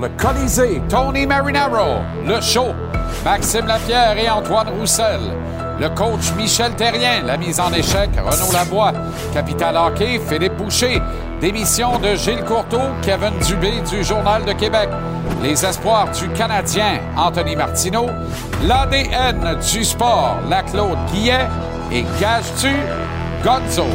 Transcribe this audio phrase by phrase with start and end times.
[0.00, 2.68] le Colisée, Tony Marinaro, le show,
[3.24, 5.20] Maxime Lapierre et Antoine Roussel.
[5.78, 8.92] Le coach Michel Terrien, la mise en échec, Renaud Labois.
[9.34, 11.02] Capital Hockey, Philippe Boucher.
[11.40, 14.88] Démission de Gilles Courteau, Kevin Dubé du Journal de Québec.
[15.42, 18.06] Les espoirs du Canadien, Anthony Martineau.
[18.66, 21.46] L'ADN du sport, la Claude Guillet.
[21.90, 22.74] Et gage-tu,
[23.44, 23.86] Gonzo.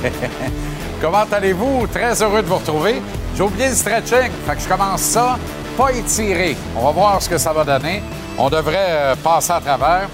[1.00, 1.86] Comment allez-vous?
[1.86, 3.02] Très heureux de vous retrouver.
[3.34, 5.38] J'ai oublié le stretching, fait que je commence ça,
[5.76, 6.56] pas étiré.
[6.76, 8.02] On va voir ce que ça va donner.
[8.38, 10.08] On devrait euh, passer à travers,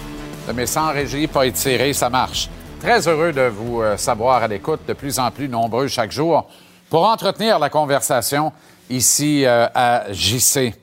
[0.55, 2.49] mais sans régie, pas étiré, ça marche.
[2.81, 6.47] Très heureux de vous euh, savoir à l'écoute, de plus en plus nombreux chaque jour,
[6.91, 8.53] pour entretenir la conversation
[8.91, 10.75] ici euh, à JC.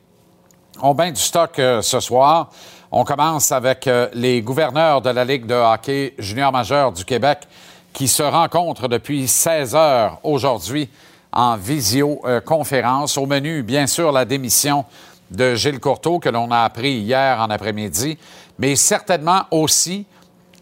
[0.81, 2.49] On bain du stock ce soir.
[2.91, 7.47] On commence avec les gouverneurs de la Ligue de hockey junior majeur du Québec
[7.93, 10.89] qui se rencontrent depuis 16 heures aujourd'hui
[11.31, 13.17] en visioconférence.
[13.17, 14.85] Au menu, bien sûr, la démission
[15.31, 18.17] de Gilles Courteau que l'on a appris hier en après-midi,
[18.59, 20.05] mais certainement aussi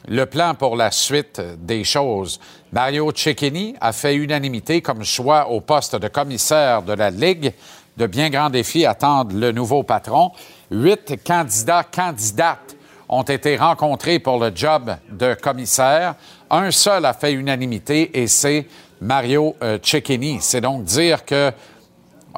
[0.08, 2.40] le plan pour la suite des choses.
[2.72, 7.54] Mario Cecchini a fait unanimité comme choix au poste de commissaire de la Ligue.
[7.98, 10.32] De bien grands défis attendent le nouveau patron.
[10.72, 12.76] Huit candidats, candidates
[13.10, 16.16] ont été rencontrés pour le job de commissaire.
[16.54, 18.68] Un seul a fait unanimité et c'est
[19.00, 20.40] Mario euh, Cecchini.
[20.42, 21.50] C'est donc dire que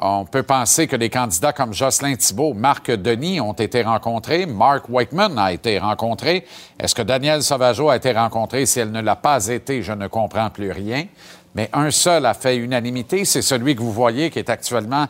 [0.00, 4.88] on peut penser que des candidats comme Jocelyn Thibault, Marc Denis ont été rencontrés, Mark
[4.88, 6.44] Wakeman a été rencontré.
[6.78, 8.66] Est-ce que Daniel Sauvageau a été rencontré?
[8.66, 11.06] Si elle ne l'a pas été, je ne comprends plus rien.
[11.56, 15.06] Mais un seul a fait unanimité, c'est celui que vous voyez qui est actuellement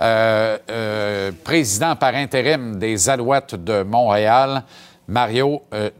[0.00, 4.62] euh, euh, président par intérim des Alouettes de Montréal,
[5.08, 5.90] Mario euh.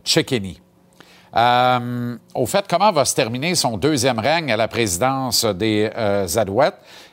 [1.36, 6.26] Euh, au fait, comment va se terminer son deuxième règne à la présidence des euh?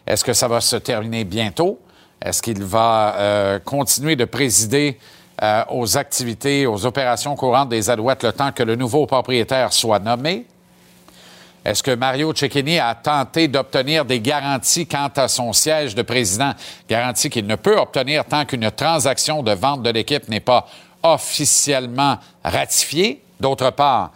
[0.05, 1.79] Est-ce que ça va se terminer bientôt?
[2.23, 4.99] Est-ce qu'il va euh, continuer de présider
[5.41, 9.99] euh, aux activités, aux opérations courantes des Alouettes le temps que le nouveau propriétaire soit
[9.99, 10.45] nommé?
[11.65, 16.53] Est-ce que Mario Cecchini a tenté d'obtenir des garanties quant à son siège de président?
[16.87, 20.67] Garanties qu'il ne peut obtenir tant qu'une transaction de vente de l'équipe n'est pas
[21.03, 23.23] officiellement ratifiée.
[23.41, 24.11] D'autre part,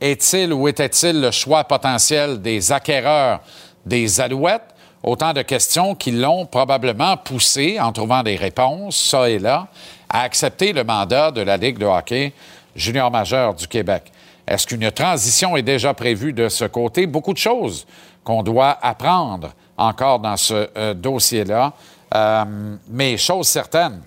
[0.00, 3.40] est-il ou était-il le choix potentiel des acquéreurs
[3.84, 4.74] des Alouettes?
[5.02, 9.68] Autant de questions qui l'ont probablement poussé, en trouvant des réponses, ça et là,
[10.08, 12.32] à accepter le mandat de la Ligue de hockey
[12.74, 14.10] junior majeur du Québec.
[14.46, 17.06] Est-ce qu'une transition est déjà prévue de ce côté?
[17.06, 17.86] Beaucoup de choses
[18.24, 21.74] qu'on doit apprendre encore dans ce euh, dossier-là.
[22.14, 22.44] Euh,
[22.88, 24.00] mais chose certaine,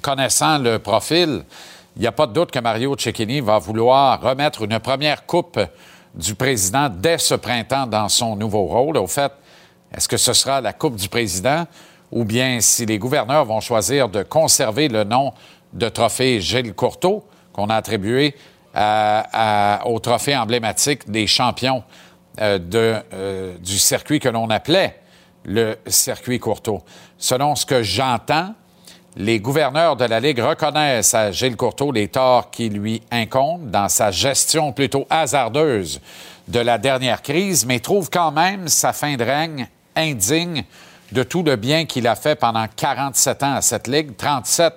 [0.00, 1.44] connaissant le profil,
[1.98, 5.58] il n'y a pas de doute que Mario Cecchini va vouloir remettre une première coupe
[6.14, 8.96] du président dès ce printemps dans son nouveau rôle.
[8.96, 9.32] Au fait,
[9.92, 11.66] est-ce que ce sera la coupe du président
[12.12, 15.32] ou bien si les gouverneurs vont choisir de conserver le nom
[15.72, 18.36] de trophée Gilles Courteau qu'on a attribué
[18.76, 21.82] au trophée emblématique des champions
[22.40, 25.00] euh, euh, du circuit que l'on appelait
[25.44, 26.80] le circuit Courteau?
[27.18, 28.54] Selon ce que j'entends,
[29.16, 33.88] les gouverneurs de la Ligue reconnaissent à Gilles Courteau les torts qui lui incombent dans
[33.88, 36.00] sa gestion plutôt hasardeuse
[36.46, 40.64] de la dernière crise, mais trouvent quand même sa fin de règne indigne
[41.12, 44.74] de tout le bien qu'il a fait pendant 47 ans à cette Ligue, 37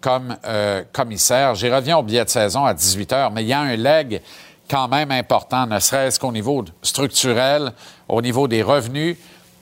[0.00, 1.54] comme euh, commissaire.
[1.54, 4.20] J'y reviens au billet de saison à 18 heures, mais il y a un leg
[4.68, 7.72] quand même important, ne serait-ce qu'au niveau structurel,
[8.06, 9.16] au niveau des revenus,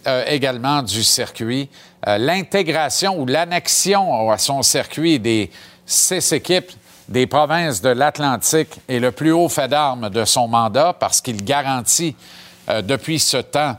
[0.07, 1.69] euh, également du circuit.
[2.07, 5.51] Euh, L'intégration ou l'annexion à son circuit des
[5.85, 6.71] six équipes
[7.09, 11.45] des provinces de l'Atlantique est le plus haut fait d'armes de son mandat parce qu'il
[11.45, 12.17] garantit
[12.69, 13.77] euh, depuis ce temps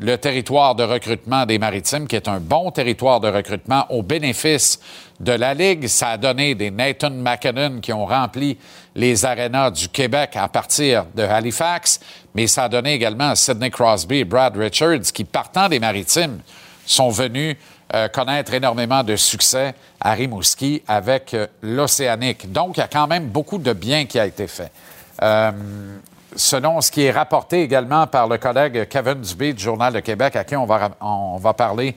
[0.00, 4.78] le territoire de recrutement des Maritimes, qui est un bon territoire de recrutement au bénéfice
[5.18, 5.88] de la Ligue.
[5.88, 8.56] Ça a donné des Nathan McKinnon qui ont rempli
[8.94, 11.98] les arénas du Québec à partir de Halifax,
[12.32, 16.38] mais ça a donné également Sidney Crosby et Brad Richards qui, partant des Maritimes,
[16.88, 17.56] sont venus
[17.94, 22.52] euh, connaître énormément de succès à Rimouski avec euh, l'Océanique.
[22.52, 24.70] Donc, il y a quand même beaucoup de bien qui a été fait.
[25.22, 25.52] Euh,
[26.36, 30.36] selon ce qui est rapporté également par le collègue Kevin Dubé du Journal de Québec,
[30.36, 31.96] à qui on va, on va parler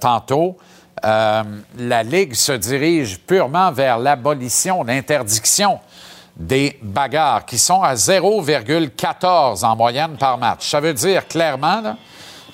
[0.00, 0.56] tantôt,
[1.02, 5.78] la Ligue se dirige purement vers l'abolition, l'interdiction
[6.34, 10.68] des bagarres, qui sont à 0,14 en moyenne par match.
[10.68, 11.96] Ça veut dire clairement,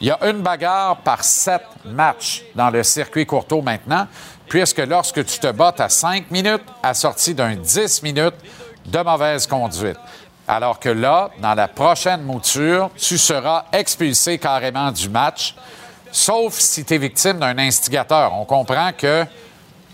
[0.00, 4.06] il y a une bagarre par sept matchs dans le circuit courto maintenant,
[4.48, 8.34] puisque lorsque tu te battes à 5 minutes, assorti d'un 10 minutes
[8.87, 9.98] de mauvaise conduite.
[10.46, 15.56] Alors que là, dans la prochaine mouture, tu seras expulsé carrément du match,
[16.12, 18.32] sauf si tu es victime d'un instigateur.
[18.32, 19.25] On comprend que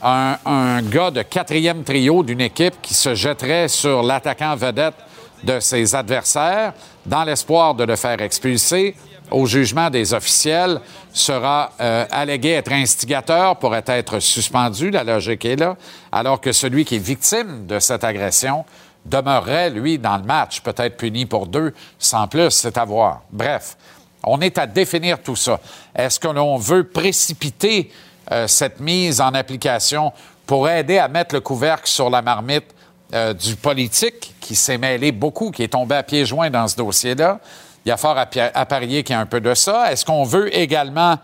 [0.02, 4.96] un, un gars de quatrième trio d'une équipe qui se jetterait sur l'attaquant vedette
[5.44, 6.72] de ses adversaires
[7.06, 8.96] dans l'espoir de le faire expulser
[9.32, 10.81] au jugement des officiels
[11.12, 15.76] sera euh, allégué être instigateur, pourrait être suspendu, la logique est là,
[16.11, 18.64] alors que celui qui est victime de cette agression
[19.05, 23.23] demeurerait, lui, dans le match, peut-être puni pour deux, sans plus, c'est à voir.
[23.31, 23.76] Bref,
[24.25, 25.61] on est à définir tout ça.
[25.94, 27.90] Est-ce que l'on veut précipiter
[28.31, 30.12] euh, cette mise en application
[30.46, 32.67] pour aider à mettre le couvercle sur la marmite
[33.14, 36.76] euh, du politique qui s'est mêlé beaucoup, qui est tombé à pieds joints dans ce
[36.76, 37.40] dossier-là?
[37.84, 39.90] Il y a fort à, parier qu'il y a un peu de ça.
[39.90, 41.17] Est-ce qu'on veut également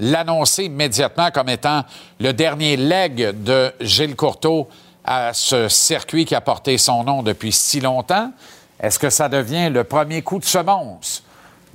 [0.00, 1.84] l'annoncer immédiatement comme étant
[2.20, 4.68] le dernier leg de Gilles Courteau
[5.04, 8.32] à ce circuit qui a porté son nom depuis si longtemps?
[8.80, 11.22] Est-ce que ça devient le premier coup de semonce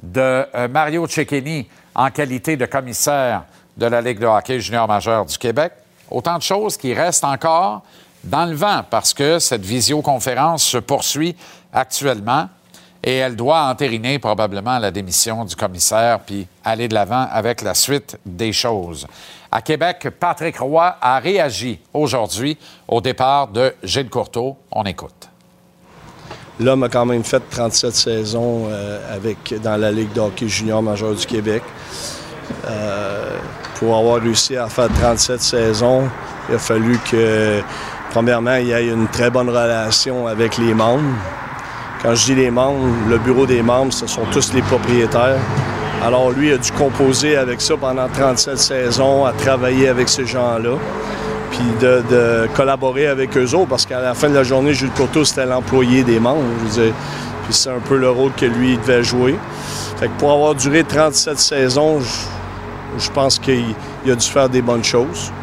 [0.01, 3.43] de euh, Mario Cecchini en qualité de commissaire
[3.77, 5.73] de la Ligue de hockey junior majeur du Québec?
[6.09, 7.83] Autant de choses qui restent encore
[8.23, 11.35] dans le vent parce que cette visioconférence se poursuit
[11.71, 12.49] actuellement
[13.03, 17.73] et elle doit entériner probablement la démission du commissaire puis aller de l'avant avec la
[17.73, 19.07] suite des choses.
[19.51, 22.57] À Québec, Patrick Roy a réagi aujourd'hui
[22.87, 24.57] au départ de Gilles Courteau.
[24.71, 25.29] On écoute.
[26.59, 29.17] L'homme a quand même fait 37 saisons euh,
[29.63, 31.63] dans la Ligue de hockey junior majeur du Québec.
[32.67, 33.37] Euh,
[33.75, 36.09] pour avoir réussi à faire 37 saisons,
[36.49, 37.61] il a fallu que,
[38.11, 41.15] premièrement, il y ait une très bonne relation avec les membres.
[42.01, 45.37] Quand je dis les membres, le bureau des membres, ce sont tous les propriétaires.
[46.01, 50.77] Alors lui a dû composer avec ça pendant 37 saisons, à travailler avec ces gens-là,
[51.51, 55.25] puis de, collaborer avec eux autres, parce qu'à la fin de la journée, Jules Courteau,
[55.25, 56.43] c'était l'employé des membres.
[56.73, 59.37] Puis c'est un peu le rôle que lui il devait jouer.
[59.97, 63.75] Fait que pour avoir duré 37 saisons, je, je pense qu'il
[64.05, 65.33] il a dû faire des bonnes choses.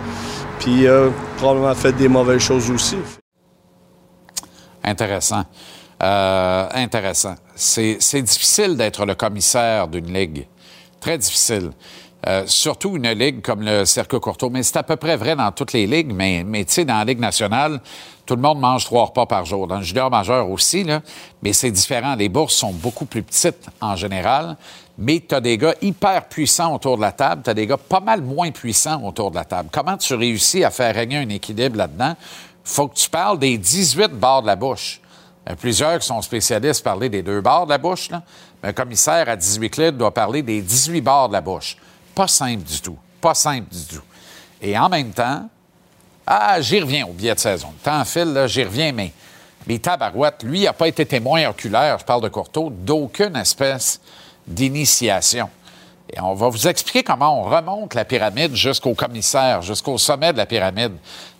[0.58, 2.96] Puis il a probablement fait des mauvaises choses aussi.
[4.82, 5.44] Intéressant.
[6.02, 7.36] Euh, intéressant.
[7.54, 10.46] C'est difficile d'être le commissaire d'une ligue.
[11.00, 11.70] Très difficile.
[12.26, 14.50] Euh, surtout une ligue comme le Cercle Courtois.
[14.50, 16.98] Mais c'est à peu près vrai dans toutes les ligues, mais, mais tu sais, dans
[16.98, 17.80] la Ligue nationale,
[18.24, 19.66] tout le monde mange trois repas par jour.
[19.66, 21.02] Dans le junior majeur aussi, là,
[21.42, 22.16] mais c'est différent.
[22.16, 24.56] Les bourses sont beaucoup plus petites en général,
[24.98, 27.76] mais tu as des gars hyper puissants autour de la table, tu as des gars
[27.76, 29.68] pas mal moins puissants autour de la table.
[29.70, 32.16] Comment tu réussis à faire régner un équilibre là-dedans?
[32.66, 35.00] faut que tu parles des 18 bords de la bouche.
[35.46, 38.10] A plusieurs qui sont spécialistes parler des deux bords de la bouche.
[38.62, 41.76] Mais un commissaire à 18 litres doit parler des 18 bords de la bouche.
[42.14, 42.98] Pas simple du tout.
[43.20, 44.02] Pas simple du tout.
[44.60, 45.48] Et en même temps,
[46.26, 47.68] ah, j'y reviens au billet de saison.
[47.72, 49.12] Le temps file, j'y reviens, mais
[49.66, 54.00] les tabarouettes, lui, n'a pas été témoin oculaire, je parle de Courteau, d'aucune espèce
[54.46, 55.48] d'initiation.
[56.12, 60.38] Et on va vous expliquer comment on remonte la pyramide jusqu'au commissaire, jusqu'au sommet de
[60.38, 60.92] la pyramide,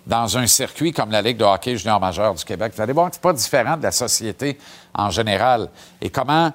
[0.07, 2.71] dans un circuit comme la Ligue de hockey junior majeur du Québec.
[2.75, 4.57] Vous allez voir que ce pas différent de la société
[4.93, 5.69] en général.
[6.01, 6.51] Et comment,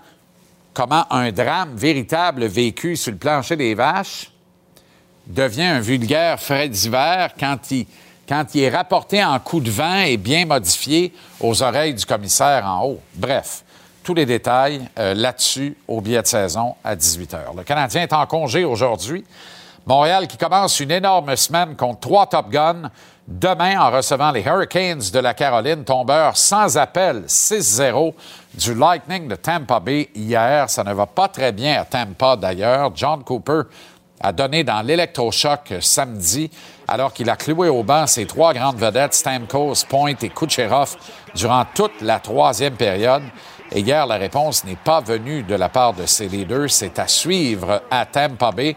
[0.73, 4.30] comment un drame véritable vécu sur le plancher des vaches
[5.26, 7.87] devient un vulgaire frais d'hiver quand il,
[8.26, 12.66] quand il est rapporté en coup de vent et bien modifié aux oreilles du commissaire
[12.66, 13.00] en haut.
[13.14, 13.64] Bref,
[14.02, 17.56] tous les détails euh, là-dessus au billet de saison à 18 h.
[17.56, 19.25] Le Canadien est en congé aujourd'hui.
[19.87, 22.88] Montréal qui commence une énorme semaine contre trois Top Guns
[23.26, 28.14] demain en recevant les Hurricanes de la Caroline, tombeur sans appel 6-0
[28.54, 30.68] du Lightning de Tampa Bay hier.
[30.68, 32.90] Ça ne va pas très bien à Tampa d'ailleurs.
[32.94, 33.62] John Cooper
[34.20, 36.50] a donné dans l'électrochoc samedi
[36.86, 40.96] alors qu'il a cloué au banc ses trois grandes vedettes, Stamkos, Point et Kucherov,
[41.34, 43.22] durant toute la troisième période.
[43.74, 46.70] Et hier, la réponse n'est pas venue de la part de ces leaders.
[46.70, 48.76] C'est à suivre à Tampa Bay.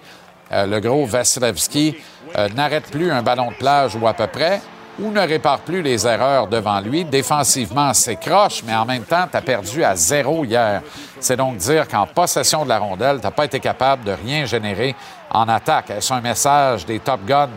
[0.51, 1.95] Euh, le gros Vasilevski
[2.37, 4.61] euh, n'arrête plus un ballon de plage ou à peu près,
[4.99, 7.03] ou ne répare plus les erreurs devant lui.
[7.03, 10.81] Défensivement, c'est croche, mais en même temps, tu as perdu à zéro hier.
[11.19, 14.95] C'est donc dire qu'en possession de la rondelle, tu pas été capable de rien générer
[15.31, 15.89] en attaque.
[15.89, 17.49] Est-ce un message des Top Guns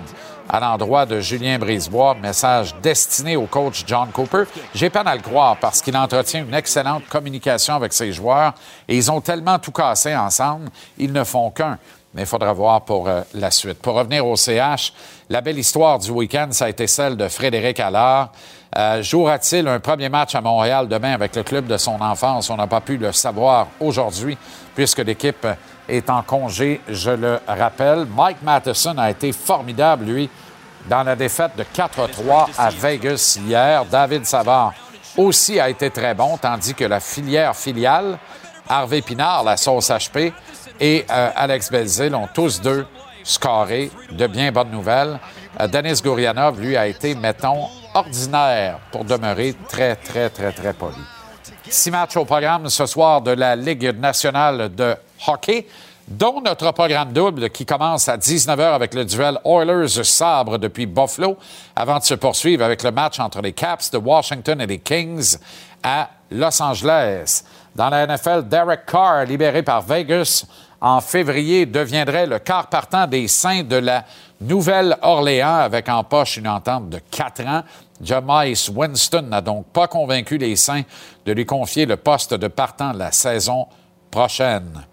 [0.48, 4.44] à l'endroit de Julien Brisebois, message destiné au coach John Cooper.
[4.74, 8.54] J'ai peine à le croire parce qu'il entretient une excellente communication avec ses joueurs
[8.88, 11.78] et ils ont tellement tout cassé ensemble, ils ne font qu'un.
[12.14, 13.78] Mais il faudra voir pour euh, la suite.
[13.80, 14.92] Pour revenir au CH,
[15.28, 18.30] la belle histoire du week-end, ça a été celle de Frédéric Allard.
[18.76, 22.48] Euh, Jouera-t-il un premier match à Montréal demain avec le club de son enfance?
[22.50, 24.38] On n'a pas pu le savoir aujourd'hui
[24.74, 25.46] puisque l'équipe
[25.88, 28.06] est en congé, je le rappelle.
[28.14, 30.30] Mike Matheson a été formidable, lui,
[30.88, 33.84] dans la défaite de 4-3 à Vegas hier.
[33.84, 34.74] David Savard
[35.16, 38.18] aussi a été très bon, tandis que la filière filiale,
[38.68, 40.32] Harvey Pinard, la sauce HP,
[40.80, 42.86] et euh, Alex Belzil ont tous deux
[43.24, 45.18] scoré de bien bonnes nouvelles.
[45.60, 50.96] Euh, Denis Gourianov, lui, a été, mettons, ordinaire pour demeurer très, très, très, très poli.
[51.68, 55.66] Six matchs au programme ce soir de la Ligue nationale de hockey,
[56.06, 61.36] dont notre programme double qui commence à 19h avec le duel Oilers-Sabre depuis Buffalo,
[61.76, 65.36] avant de se poursuivre avec le match entre les Caps de Washington et les Kings
[65.82, 67.44] à Los Angeles.
[67.76, 70.46] Dans la NFL, Derek Carr, libéré par Vegas
[70.80, 74.04] en février, deviendrait le quart partant des Saints de la
[74.40, 77.62] Nouvelle-Orléans avec en poche une entente de quatre ans.
[78.00, 80.84] Jamais Winston n'a donc pas convaincu les Saints
[81.26, 83.66] de lui confier le poste de partant la saison
[84.10, 84.84] prochaine.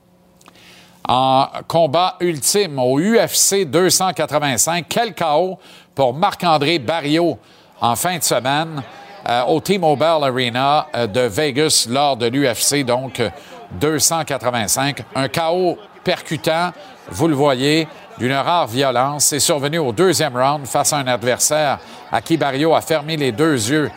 [1.07, 5.59] En combat ultime au UFC 285, quel chaos
[5.93, 7.37] pour Marc-André Barriot
[7.79, 8.81] en fin de semaine
[9.27, 13.21] euh, au T-Mobile Arena euh, de Vegas lors de l'UFC, donc
[13.79, 15.03] 285.
[15.15, 16.71] Un chaos percutant,
[17.09, 19.25] vous le voyez, d'une rare violence.
[19.25, 21.79] C'est survenu au deuxième round face à un adversaire
[22.11, 23.91] à qui Barrio a fermé les deux yeux,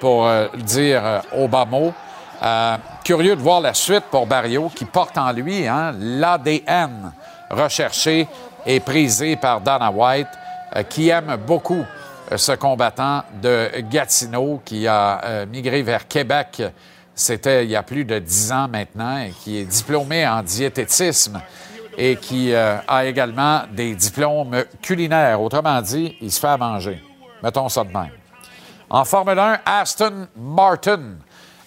[0.00, 1.66] pour euh, dire euh, au bas.
[2.42, 7.12] Euh, curieux de voir la suite pour Barrio, qui porte en lui hein, l'ADN
[7.50, 8.28] recherché
[8.66, 10.28] et prisé par Dana White,
[10.88, 11.84] qui aime beaucoup
[12.34, 16.62] ce combattant de Gatineau qui a migré vers Québec.
[17.14, 21.40] C'était il y a plus de dix ans maintenant et qui est diplômé en diététisme
[21.96, 25.40] et qui a également des diplômes culinaires.
[25.40, 27.00] Autrement dit, il se fait à manger.
[27.42, 28.10] Mettons ça de même.
[28.90, 31.16] En Formule 1, Aston Martin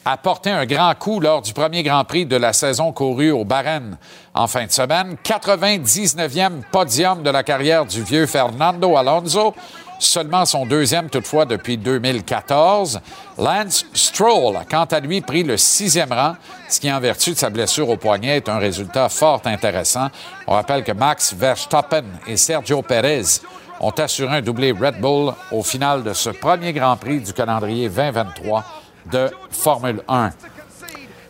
[0.06, 3.44] a porté un grand coup lors du premier Grand Prix de la saison courue au
[3.44, 3.98] Bahreïn
[4.34, 5.18] en fin de semaine.
[5.24, 9.54] 99e podium de la carrière du vieux Fernando Alonso,
[10.00, 13.00] seulement son deuxième toutefois depuis 2014.
[13.38, 16.36] Lance Stroll a quant à lui pris le sixième rang,
[16.70, 20.08] ce qui en vertu de sa blessure au poignet est un résultat fort intéressant.
[20.48, 23.42] On rappelle que Max Verstappen et Sergio Perez
[23.80, 27.90] ont assuré un doublé Red Bull au final de ce premier Grand Prix du calendrier
[27.90, 28.64] 2023
[29.12, 30.32] de Formule 1.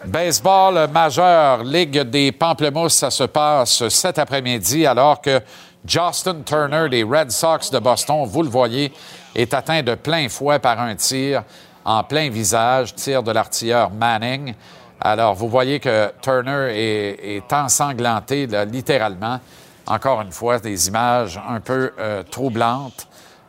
[0.05, 5.41] Baseball majeur, Ligue des Pamplemousses, ça se passe cet après-midi alors que
[5.85, 8.93] Justin Turner des Red Sox de Boston, vous le voyez,
[9.35, 11.43] est atteint de plein fouet par un tir
[11.85, 14.53] en plein visage, tir de l'artilleur Manning.
[14.99, 19.39] Alors, vous voyez que Turner est, ensanglanté littéralement
[19.87, 23.07] encore une fois, des images un peu euh, troublantes.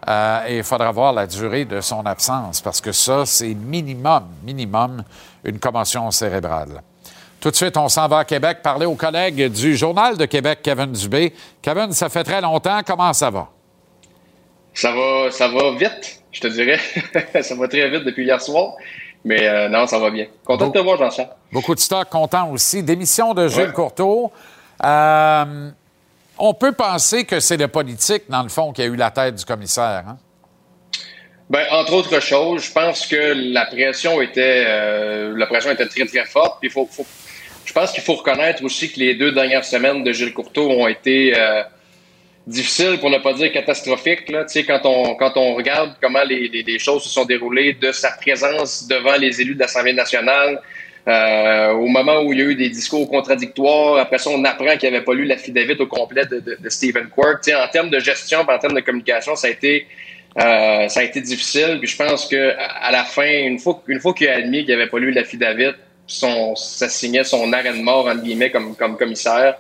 [0.08, 5.02] Euh, il faudra voir la durée de son absence parce que ça, c'est minimum, minimum
[5.44, 6.82] une commotion cérébrale.
[7.40, 10.58] Tout de suite, on s'en va à Québec parler aux collègues du Journal de Québec,
[10.62, 11.32] Kevin Dubé.
[11.62, 12.80] Kevin, ça fait très longtemps.
[12.84, 13.48] Comment ça va?
[14.74, 16.80] Ça va, ça va vite, je te dirais.
[17.42, 18.74] ça va très vite depuis hier soir.
[19.24, 20.26] Mais euh, non, ça va bien.
[20.44, 21.30] Content de te voir, Jean-Charles.
[21.52, 22.82] Beaucoup de stock, content aussi.
[22.82, 24.32] Démission de Gilles Courteau.
[24.84, 25.70] Euh,
[26.38, 29.36] on peut penser que c'est le politique, dans le fond, qui a eu la tête
[29.36, 30.04] du commissaire.
[30.08, 30.18] Hein?
[31.50, 36.04] Ben, entre autres choses, je pense que la pression était, euh, la pression était très,
[36.04, 36.58] très forte.
[36.60, 36.88] Puis faut,
[37.68, 40.88] je pense qu'il faut reconnaître aussi que les deux dernières semaines de Gilles Courteau ont
[40.88, 41.62] été euh,
[42.46, 44.30] difficiles, pour ne pas dire catastrophiques.
[44.30, 44.46] Là.
[44.66, 48.88] Quand, on, quand on regarde comment les, les, choses se sont déroulées, de sa présence
[48.88, 50.62] devant les élus de l'Assemblée nationale,
[51.08, 54.74] euh, au moment où il y a eu des discours contradictoires, après ça, on apprend
[54.78, 57.46] qu'il n'avait pas lu l'affidavit au complet de, de, Stephen Quirk.
[57.54, 59.86] en termes de gestion, en termes de communication, ça a été
[60.38, 61.78] Euh, ça a été difficile.
[61.80, 64.74] Puis je pense que à la fin, une fois, une fois qu'il a admis qu'il
[64.76, 65.74] n'avait pas lu l'affidavit,
[66.08, 69.56] son, ça signait son arrêt de mort, entre guillemets, comme, comme commissaire.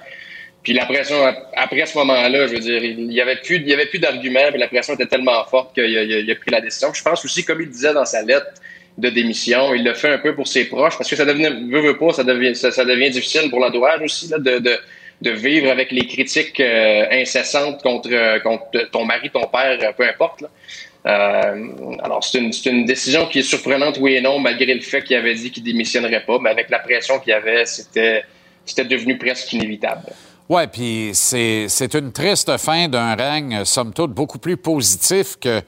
[0.62, 1.16] Puis la pression,
[1.54, 4.94] après ce moment-là, je veux dire, il y avait plus, plus d'arguments, puis la pression
[4.94, 6.92] était tellement forte qu'il a, pris la décision.
[6.92, 8.52] je pense aussi, comme il disait dans sa lettre
[8.96, 11.80] de démission, il le fait un peu pour ses proches, parce que ça devenait, veut,
[11.80, 14.76] veut pas, ça devient, ça, devient difficile pour l'entourage aussi, là, de, de,
[15.22, 20.40] de, vivre avec les critiques euh, incessantes contre, contre ton mari, ton père, peu importe.
[20.40, 20.48] Là.
[21.08, 25.16] Euh, alors, c'est une, décision qui est surprenante, oui et non, malgré le fait qu'il
[25.16, 28.24] avait dit qu'il démissionnerait pas, mais avec la pression qu'il y avait, c'était,
[28.66, 30.02] c'était devenu presque inévitable.
[30.50, 35.62] Oui, puis c'est une triste fin d'un règne, somme toute, beaucoup plus positif que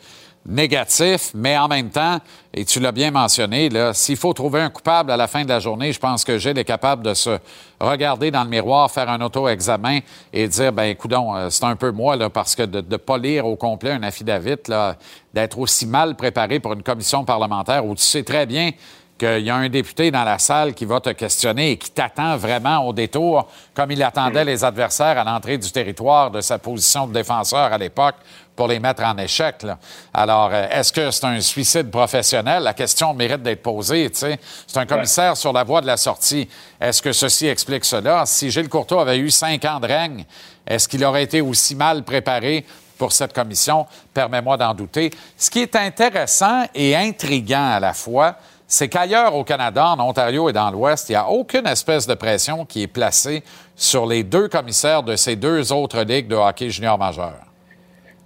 [0.47, 2.19] négatif, mais en même temps,
[2.53, 5.61] et tu l'as bien mentionné, s'il faut trouver un coupable à la fin de la
[5.61, 7.39] journée, je pense que Gilles est capable de se
[7.79, 10.01] regarder dans le miroir, faire un auto-examen
[10.33, 13.19] et dire, ben écoute, euh, c'est un peu moi, là, parce que de ne pas
[13.19, 14.57] lire au complet un affidavit,
[15.33, 18.73] d'être aussi mal préparé pour une commission parlementaire où tu sais très bien
[19.21, 22.39] qu'il y a un député dans la salle qui va te questionner et qui t'attend
[22.39, 27.07] vraiment au détour, comme il attendait les adversaires à l'entrée du territoire de sa position
[27.07, 28.15] de défenseur à l'époque
[28.57, 29.57] pour les mettre en échec.
[30.15, 32.63] Alors, euh, est-ce que c'est un suicide professionnel?
[32.63, 34.11] La question mérite d'être posée.
[34.13, 34.39] C'est
[34.77, 36.49] un commissaire sur la voie de la sortie.
[36.81, 38.25] Est-ce que ceci explique cela?
[38.25, 40.25] Si Gilles Courteau avait eu cinq ans de règne,
[40.67, 42.65] est-ce qu'il aurait été aussi mal préparé
[42.97, 43.87] pour cette commission?
[44.15, 45.11] Permets-moi d'en douter.
[45.37, 48.37] Ce qui est intéressant et intriguant à la fois,
[48.71, 52.15] c'est qu'ailleurs au Canada, en Ontario et dans l'Ouest, il n'y a aucune espèce de
[52.15, 53.43] pression qui est placée
[53.75, 57.35] sur les deux commissaires de ces deux autres ligues de hockey junior majeur.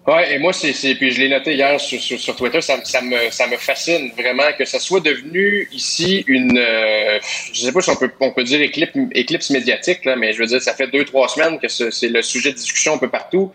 [0.07, 4.53] Oui, et moi, c'est, puis je l'ai noté hier sur, Twitter, ça, me, fascine vraiment
[4.59, 7.19] que ça soit devenu ici une, euh,
[7.51, 10.41] je sais pas si on peut, on peut dire éclipse, éclipse médiatique, là, mais je
[10.41, 13.09] veux dire, ça fait deux, trois semaines que c'est le sujet de discussion un peu
[13.09, 13.51] partout.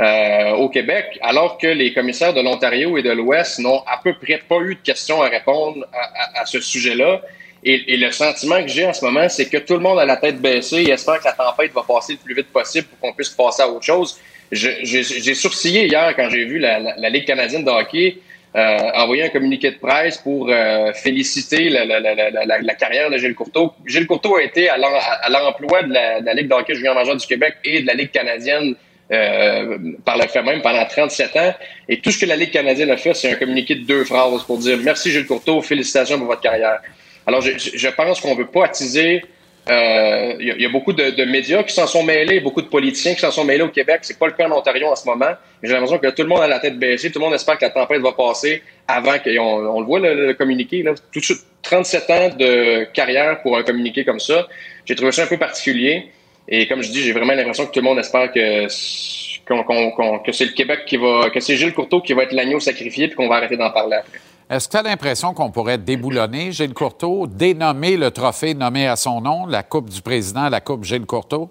[0.00, 4.12] Euh, au Québec, alors que les commissaires de l'Ontario et de l'Ouest n'ont à peu
[4.14, 5.86] près pas eu de questions à répondre
[6.34, 7.22] à, ce sujet-là.
[7.62, 10.16] Et, le sentiment que j'ai en ce moment, c'est que tout le monde a la
[10.16, 13.14] tête baissée et espère que la tempête va passer le plus vite possible pour qu'on
[13.14, 14.18] puisse passer à autre chose.
[14.50, 18.16] J'ai sourcillé hier quand j'ai vu la, Ligue canadienne de hockey
[18.56, 23.72] euh, envoyer un communiqué de presse pour euh, féliciter la, carrière de Gilles Courteau.
[23.86, 27.54] Gilles Courteau a été à l'emploi de, la, Ligue de hockey junior majeur du Québec
[27.62, 28.74] et de la Ligue canadienne
[29.12, 31.54] euh, par le fait même pendant 37 ans.
[31.88, 34.42] Et tout ce que la Ligue canadienne a fait, c'est un communiqué de deux phrases
[34.44, 36.80] pour dire merci Gilles Courteau, félicitations pour votre carrière.
[37.26, 39.22] Alors, je, je pense qu'on ne veut pas attiser.
[39.66, 43.20] Il euh, y, a beaucoup de, médias qui s'en sont mêlés, beaucoup de politiciens qui
[43.20, 44.00] s'en sont mêlés au Québec.
[44.02, 45.30] C'est pas le cas en Ontario en ce moment.
[45.62, 47.10] J'ai l'impression que tout le monde a la tête baissée.
[47.10, 50.34] Tout le monde espère que la tempête va passer avant qu'on on le voit le,
[50.34, 50.82] communiqué.
[50.82, 50.92] Là.
[51.10, 54.46] Tout de suite, 37 ans de carrière pour un communiqué comme ça.
[54.84, 56.10] J'ai trouvé ça un peu particulier.
[56.48, 60.44] Et comme je dis, j'ai vraiment l'impression que tout le monde espère que, que c'est
[60.44, 63.28] le Québec qui va, que c'est Gilles Courteau qui va être l'agneau sacrifié puis qu'on
[63.28, 64.18] va arrêter d'en parler après.
[64.50, 68.96] Est-ce que tu as l'impression qu'on pourrait déboulonner Gilles Courteau, dénommer le trophée nommé à
[68.96, 71.48] son nom, la Coupe du Président, la Coupe Gilles Courteau?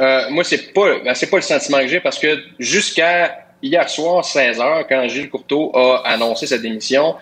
[0.00, 3.88] Euh, moi, c'est pas, ben, c'est pas le sentiment que j'ai parce que jusqu'à hier
[3.90, 7.16] soir, 16 h quand Gilles Courteau a annoncé sa démission,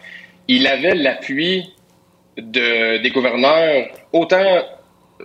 [0.47, 1.73] il avait l'appui
[2.37, 4.63] de, des gouverneurs, autant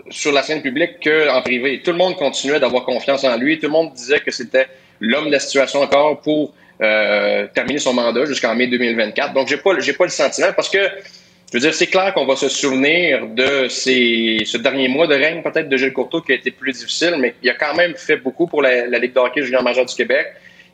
[0.09, 1.81] sur la scène publique qu'en privé.
[1.83, 3.59] Tout le monde continuait d'avoir confiance en lui.
[3.59, 4.67] Tout le monde disait que c'était
[4.99, 9.33] l'homme de la situation encore pour euh, terminer son mandat jusqu'en mai 2024.
[9.33, 12.35] Donc, j'ai pas, pas le sentiment parce que, je veux dire, c'est clair qu'on va
[12.35, 16.35] se souvenir de ces, ce dernier mois de règne peut-être de Gilles Courteau qui a
[16.35, 19.43] été plus difficile, mais il a quand même fait beaucoup pour la, Ligue de hockey
[19.43, 20.27] junior majeur du Québec.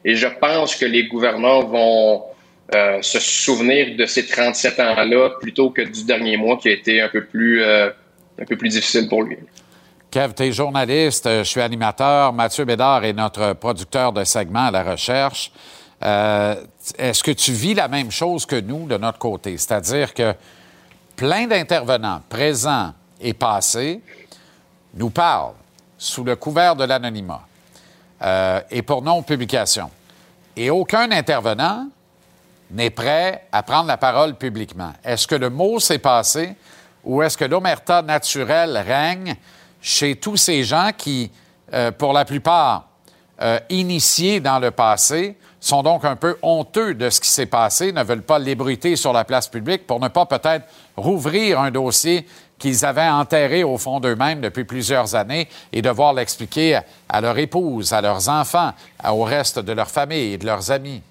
[0.06, 2.24] Et je pense que les gouvernants vont
[2.76, 7.02] euh, se souvenir de ces 37 ans-là plutôt que du dernier mois qui a été
[7.02, 7.90] un peu plus euh,
[8.40, 9.38] un peu plus difficile pour lui.
[10.10, 12.32] Kev, tu es journaliste, je suis animateur.
[12.34, 15.52] Mathieu Bédard est notre producteur de segments à la recherche.
[16.04, 16.56] Euh,
[16.98, 19.58] est-ce que tu vis la même chose que nous de notre côté?
[19.58, 20.34] C'est-à-dire que
[21.16, 24.02] plein d'intervenants présents et passés
[24.94, 25.56] nous parlent
[25.98, 27.42] sous le couvert de l'anonymat
[28.22, 29.90] euh, et pour non-publication.
[30.56, 31.88] Et aucun intervenant
[32.72, 34.94] n'est prêt à prendre la parole publiquement.
[35.04, 36.56] Est-ce que le mot s'est passé
[37.08, 39.36] ou est-ce que l'omerta naturelle règne
[39.82, 41.32] chez tous ces gens qui,
[41.74, 42.90] euh, pour la plupart,
[43.42, 47.94] euh, initiés dans le passé, sont donc un peu honteux de ce qui s'est passé,
[47.94, 50.66] ne veulent pas l'ébruiter sur la place publique pour ne pas peut-être
[50.98, 52.26] rouvrir un dossier
[52.60, 57.94] qu'ils avaient enterré au fond d'eux-mêmes depuis plusieurs années et devoir l'expliquer à leur épouse,
[57.94, 58.74] à leurs enfants,
[59.10, 61.02] au reste de leur famille et de leurs amis.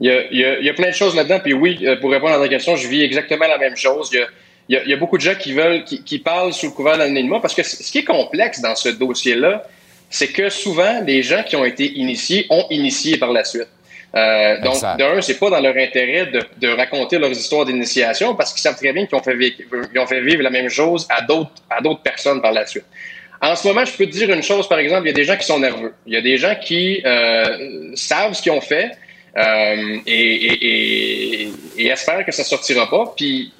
[0.00, 1.38] Il y a, plein de choses là-dedans.
[1.40, 4.10] Puis oui, euh, pour répondre à ta question, je vis exactement la même chose.
[4.12, 4.26] Il y a,
[4.68, 7.40] il y, a, beaucoup de gens qui veulent, qui, parlent sous le couvert de l'anonymat
[7.40, 9.64] parce que ce qui est complexe dans ce dossier-là,
[10.08, 13.68] c'est que souvent, les gens qui ont été initiés ont initié par la suite.
[14.14, 18.52] Euh, donc, d'un, c'est pas dans leur intérêt de, de raconter leurs histoires d'initiation parce
[18.52, 19.54] qu'ils savent très bien qu'ils ont fait, vi-
[19.94, 22.84] ils ont fait vivre la même chose à d'autres, à d'autres personnes par la suite.
[23.40, 25.24] En ce moment, je peux te dire une chose, par exemple, il y a des
[25.24, 25.94] gens qui sont nerveux.
[26.06, 28.92] Il y a des gens qui euh, savent ce qu'ils ont fait
[29.36, 33.14] euh, et, espèrent que ça sortira pas.
[33.16, 33.52] Puis,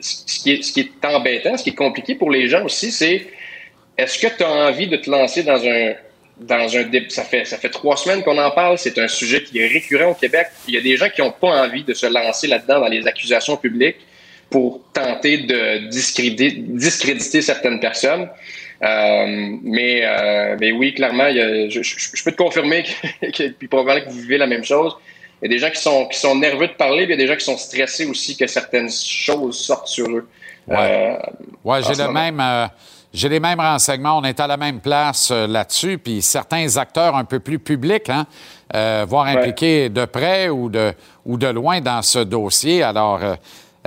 [0.00, 3.26] ce qui, est, ce embêtant, ce qui est compliqué pour les gens aussi, c'est
[3.96, 5.92] est-ce que tu as envie de te lancer dans un
[6.40, 9.68] dans ça fait ça fait trois semaines qu'on en parle, c'est un sujet qui est
[9.68, 10.48] récurrent au Québec.
[10.66, 13.06] Il y a des gens qui n'ont pas envie de se lancer là-dedans dans les
[13.06, 13.98] accusations publiques
[14.50, 18.28] pour tenter de discréditer, certaines personnes.
[18.82, 24.10] Euh, mais, euh, mais oui, clairement, je, peux te confirmer que, que puis probablement que
[24.10, 24.96] vous vivez la même chose.
[25.44, 27.22] Il y a des gens qui sont, qui sont nerveux de parler, puis il y
[27.22, 30.26] a des gens qui sont stressés aussi que certaines choses sortent sur eux.
[30.66, 31.18] Ouais.
[31.66, 32.40] Euh, j'ai le même.
[32.40, 32.66] euh,
[33.12, 34.16] j'ai les mêmes renseignements.
[34.18, 35.98] On est à la même place euh, là-dessus.
[35.98, 38.24] Puis certains acteurs un peu plus publics, hein,
[39.04, 40.94] voire impliqués de près ou de,
[41.26, 42.82] ou de loin dans ce dossier.
[42.82, 43.20] Alors,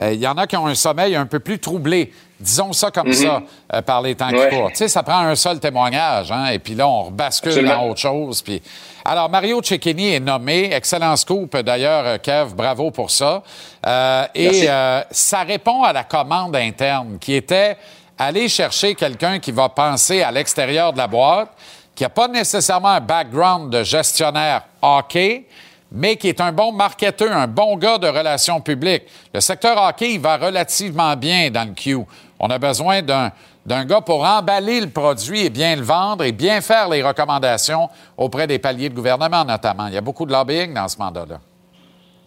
[0.04, 2.14] il y en a qui ont un sommeil un peu plus troublé.
[2.40, 3.42] Disons ça comme ça,
[3.74, 4.50] euh, par les temps qui Mhm.
[4.50, 4.70] Courent.
[4.70, 7.78] Tu sais, ça prend un seul témoignage, hein, et puis là, on bascule Absolument.
[7.78, 8.42] dans autre chose.
[8.44, 8.62] Puis...
[9.04, 10.70] Alors, Mario Cecchini est nommé.
[10.72, 12.54] Excellent scoop, d'ailleurs, euh, Kev.
[12.54, 13.42] Bravo pour ça.
[13.86, 17.76] Euh, et euh, ça répond à la commande interne qui était
[18.20, 21.50] aller chercher quelqu'un qui va penser à l'extérieur de la boîte,
[21.96, 25.46] qui n'a pas nécessairement un background de gestionnaire hockey,
[25.92, 29.04] mais qui est un bon marketeur, un bon gars de relations publiques.
[29.34, 32.00] Le secteur hockey, il va relativement bien dans le Q.
[32.40, 36.62] On a besoin d'un gars pour emballer le produit et bien le vendre et bien
[36.62, 39.88] faire les recommandations auprès des paliers de gouvernement, notamment.
[39.88, 41.40] Il y a beaucoup de lobbying dans ce mandat-là.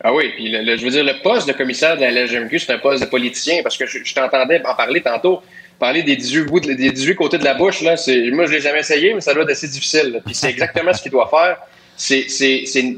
[0.03, 2.73] Ah oui, puis le, je veux dire, le poste de commissaire de la LGMQ, c'est
[2.73, 5.43] un poste de politicien, parce que je, t'entendais en parler tantôt,
[5.79, 7.97] parler des 18, bouts de- des 18 côtés de la bouche, là,
[8.33, 10.23] moi je l'ai jamais essayé, mais ça doit être assez difficile.
[10.25, 11.59] Puis c'est exactement ce qu'il doit faire.
[11.97, 12.27] C'est,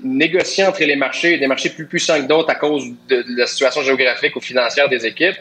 [0.05, 3.83] négocier entre les marchés, des marchés plus puissants que d'autres à cause de la situation
[3.83, 5.35] géographique ou financière des équipes.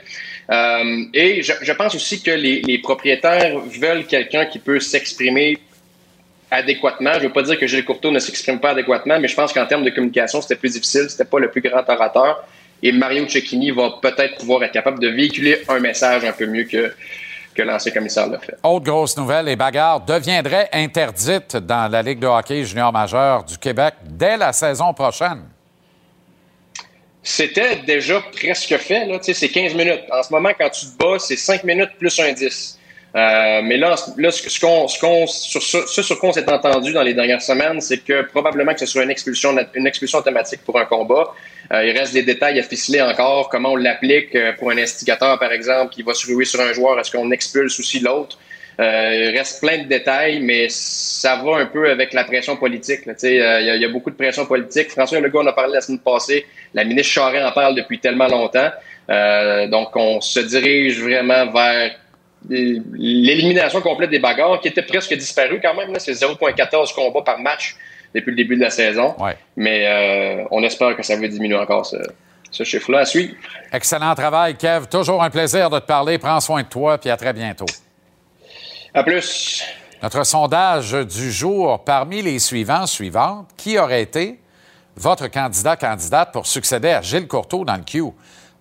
[0.50, 5.58] Euh, et je, pense aussi que les, propriétaires veulent quelqu'un qui peut s'exprimer
[6.50, 7.14] adéquatement.
[7.16, 9.66] Je veux pas dire que Gilles Courteau ne s'exprime pas adéquatement, mais je pense qu'en
[9.66, 11.06] termes de communication, c'était plus difficile.
[11.10, 12.44] C'était pas le plus grand orateur.
[12.84, 16.64] Et Mario Cecchini va peut-être pouvoir être capable de véhiculer un message un peu mieux
[16.64, 16.94] que,
[17.54, 18.56] que l'ancien commissaire l'a fait.
[18.64, 23.58] Autre grosse nouvelle, les bagarres deviendraient interdites dans la Ligue de hockey junior majeur du
[23.58, 25.44] Québec dès la saison prochaine.
[27.24, 29.06] C'était déjà presque fait.
[29.06, 30.02] Là, c'est 15 minutes.
[30.12, 32.80] En ce moment, quand tu te bats, c'est 5 minutes plus un 10.
[33.14, 36.94] Euh, mais là, là ce, qu'on, ce, qu'on, sur, ce, sur quoi on s'est entendu
[36.94, 40.62] dans les dernières semaines, c'est que probablement que ce soit une expulsion, une expulsion automatique
[40.64, 41.34] pour un combat.
[41.74, 43.50] Euh, il reste des détails à ficeler encore.
[43.50, 46.72] Comment on l'applique euh, pour un instigateur, par exemple, qui va se ruer sur un
[46.72, 47.00] joueur.
[47.00, 48.38] Est-ce qu'on expulse aussi l'autre?
[48.82, 53.06] Euh, il reste plein de détails, mais ça va un peu avec la pression politique.
[53.06, 53.14] là.
[53.14, 54.90] Tu sais, euh, Il y, a- il y a beaucoup de pression politique.
[54.90, 56.46] François Legault en a parlé la semaine passée.
[56.74, 58.70] La ministre Charest en parle depuis tellement longtemps.
[59.10, 61.92] Euh, donc, on se dirige vraiment vers
[62.50, 65.92] l'élimination complète des bagarres, qui était presque disparue quand même.
[65.94, 66.00] là.
[66.00, 67.76] C'est 0,14 combats par match
[68.16, 69.16] depuis le début de la saison.
[69.20, 69.36] Ouais.
[69.56, 71.98] Mais euh, on espère que ça va diminuer encore ce,
[72.50, 73.34] ce chiffre-là à suivre.
[73.72, 74.88] Excellent travail, Kev.
[74.90, 76.18] Toujours un plaisir de te parler.
[76.18, 77.66] Prends soin de toi, puis à très bientôt.
[78.94, 79.64] À plus.
[80.04, 84.42] Notre sondage du jour, parmi les suivants, suivantes, qui aurait été
[84.98, 88.04] votre candidat, candidate pour succéder à Gilles Courteau dans le Q?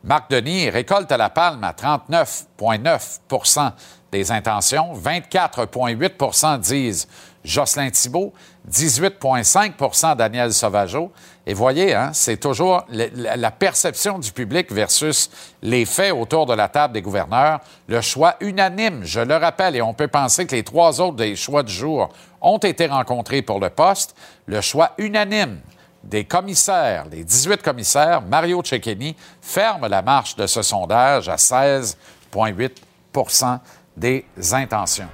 [0.05, 3.73] Marc Denis récolte la palme à 39,9%
[4.13, 7.09] des intentions, 24,8% disent
[7.45, 8.33] Jocelyn Thibault,
[8.71, 11.11] 18,5% Daniel Sauvageau.
[11.51, 15.29] Et voyez, hein, c'est toujours la, perception du public versus
[15.63, 17.59] les faits autour de la table des gouverneurs.
[17.89, 21.35] Le choix unanime, je le rappelle, et on peut penser que les trois autres des
[21.35, 22.09] choix du jour
[22.41, 24.15] ont été rencontrés pour le poste.
[24.47, 25.59] Le choix unanime
[26.05, 33.59] des commissaires, les 18 commissaires, Mario Cecchini ferme la marche de ce sondage à 16,8%
[33.97, 35.09] des intentions.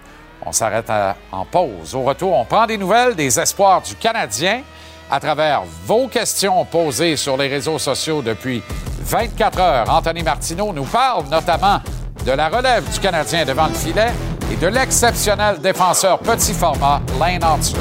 [0.44, 0.92] On s'arrête
[1.32, 1.94] en pause.
[1.94, 4.60] Au retour, on prend des nouvelles des espoirs du Canadien
[5.10, 8.62] à travers vos questions posées sur les réseaux sociaux depuis
[9.00, 9.90] 24 heures.
[9.90, 11.80] Anthony Martineau nous parle notamment
[12.24, 14.12] de la relève du Canadien devant le filet
[14.52, 17.78] et de l'exceptionnel défenseur petit format Lane Arthur.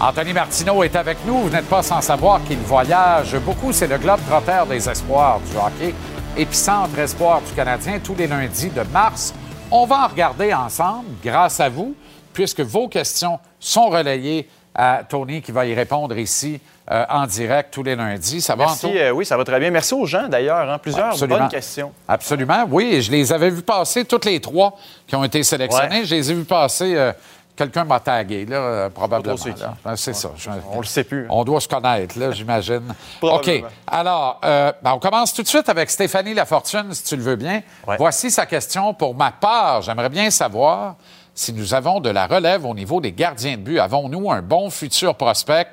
[0.00, 1.40] Anthony Martineau est avec nous.
[1.40, 3.70] Vous n'êtes pas sans savoir qu'il voyage beaucoup.
[3.70, 5.94] C'est le globe trotteur des espoirs du hockey,
[6.38, 9.34] épicentre espoir du Canadien, tous les lundis de mars.
[9.72, 11.94] On va en regarder ensemble, grâce à vous,
[12.32, 17.72] puisque vos questions sont relayées à Tony qui va y répondre ici euh, en direct
[17.72, 18.40] tous les lundis.
[18.40, 19.70] Ça va, Merci, euh, oui, ça va très bien.
[19.70, 20.68] Merci aux gens, d'ailleurs.
[20.68, 20.78] hein.
[20.78, 21.38] Plusieurs Absolument.
[21.40, 21.92] bonnes questions.
[22.08, 23.00] Absolument, oui.
[23.00, 26.00] Je les avais vus passer, toutes les trois qui ont été sélectionnés.
[26.00, 26.04] Ouais.
[26.04, 26.94] Je les ai vus passer.
[26.96, 27.12] euh,
[27.60, 29.36] Quelqu'un m'a tagué, là, euh, probablement.
[29.36, 29.52] C'est.
[29.84, 30.30] Ben, ça.
[30.34, 31.26] Je- On le sait plus.
[31.28, 32.94] On doit se connaître, là, j'imagine.
[33.20, 33.50] OK.
[33.86, 37.36] Alors, euh, ben, on commence tout de suite avec Stéphanie Lafortune, si tu le veux
[37.36, 37.60] bien.
[37.86, 37.96] Ouais.
[37.98, 39.82] Voici sa question pour ma part.
[39.82, 40.94] J'aimerais bien savoir
[41.34, 43.78] si nous avons de la relève au niveau des gardiens de but.
[43.78, 45.66] Avons-nous un bon futur prospect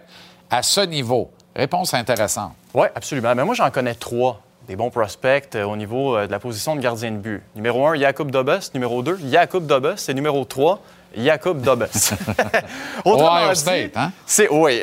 [0.50, 1.32] à ce niveau?
[1.56, 2.52] Réponse intéressante.
[2.74, 3.34] Oui, absolument.
[3.34, 6.76] Mais moi, j'en connais trois des bons prospects euh, au niveau euh, de la position
[6.76, 7.42] de gardien de but.
[7.56, 8.60] Numéro 1, Jakub Dobes.
[8.74, 9.96] Numéro 2, Jakub Dobes.
[10.10, 10.82] Et numéro 3,
[11.18, 11.88] Jakub Dobes.
[13.06, 14.12] Autrement dit, hein?
[14.26, 14.82] C'est, oui,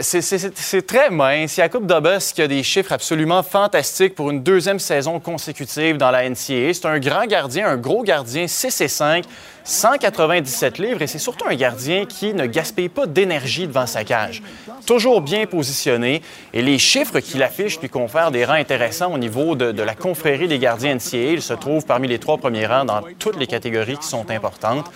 [0.86, 1.56] très mince.
[1.56, 6.28] Jakub Dobes qui a des chiffres absolument fantastiques pour une deuxième saison consécutive dans la
[6.28, 6.74] NCAA.
[6.74, 9.24] C'est un grand gardien, un gros gardien, 6 et 5,
[9.64, 14.42] 197 livres, et c'est surtout un gardien qui ne gaspille pas d'énergie devant sa cage.
[14.86, 16.20] Toujours bien positionné,
[16.52, 19.94] et les chiffres qu'il affiche lui confèrent des rangs intéressants au niveau de, de la
[19.94, 21.32] confrérie des gardiens NCAA.
[21.32, 24.90] Il se trouve parmi les trois premiers rangs dans toutes les catégories qui sont importantes.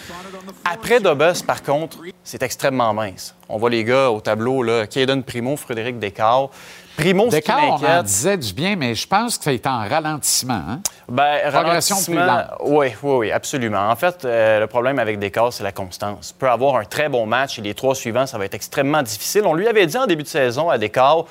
[0.64, 1.00] Après
[1.46, 3.34] Par contre, c'est extrêmement mince.
[3.48, 6.50] On voit les gars au tableau, là, Caden Primo, Frédéric Descartes.
[6.96, 9.66] Primo, ce qui D'écart, on en disait du bien, mais je pense que ça est
[9.66, 10.60] en ralentissement.
[10.68, 10.80] Hein?
[11.06, 13.88] Progression plus ralentissement, Oui, oui, oui, absolument.
[13.88, 16.34] En fait, euh, le problème avec Descartes, c'est la constance.
[16.34, 19.02] Il peut avoir un très bon match et les trois suivants, ça va être extrêmement
[19.02, 19.42] difficile.
[19.46, 21.28] On lui avait dit en début de saison à Descartes,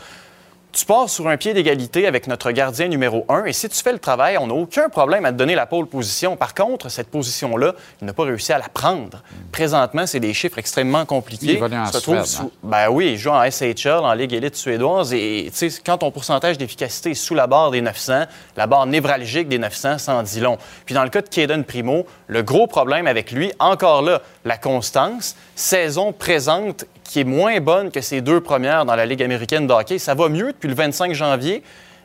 [0.73, 3.91] tu pars sur un pied d'égalité avec notre gardien numéro un et si tu fais
[3.93, 6.36] le travail, on n'a aucun problème à te donner la pole position.
[6.36, 9.23] Par contre, cette position-là, il n'a pas réussi à la prendre.
[9.51, 11.58] Présentement, c'est des chiffres extrêmement compliqués.
[11.60, 12.51] Il en Se trouve Suède, sous- hein?
[12.62, 15.13] ben oui, il joue en SHL, en Ligue élite suédoise.
[15.13, 18.25] Et tu sais, quand ton pourcentage d'efficacité est sous la barre des 900,
[18.56, 20.60] la barre névralgique des 900, ça en dit long.
[20.86, 24.58] Puis dans le cas de Caden Primo, le gros problème avec lui, encore là, la
[24.58, 29.65] constance, saison présente qui est moins bonne que ses deux premières dans la Ligue américaine
[29.65, 29.98] de hockey.
[29.98, 31.63] Ça va mieux depuis le 25 janvier.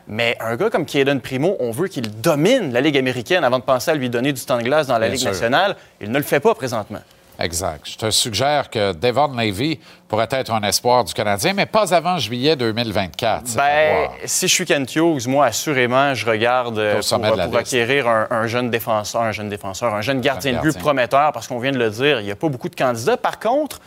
[0.09, 3.65] Mais un gars comme Caden Primo, on veut qu'il domine la Ligue américaine avant de
[3.65, 5.31] penser à lui donner du temps de glace dans la Bien Ligue sûr.
[5.31, 5.77] nationale.
[6.01, 7.01] Il ne le fait pas présentement.
[7.41, 7.81] Exact.
[7.89, 12.19] Je te suggère que Devon Levy pourrait être un espoir du Canadien, mais pas avant
[12.19, 13.43] juillet 2024.
[13.47, 18.07] c'est à Ben, si je suis Kent Hughes, moi, assurément, je regarde euh, pour, acquérir
[18.07, 20.81] un, un jeune défenseur, un jeune défenseur, un jeune gardien Un de but gardien.
[20.83, 23.17] prometteur, parce qu'on vient de le dire, il n'y a pas beaucoup de candidats.
[23.17, 23.81] Par contre,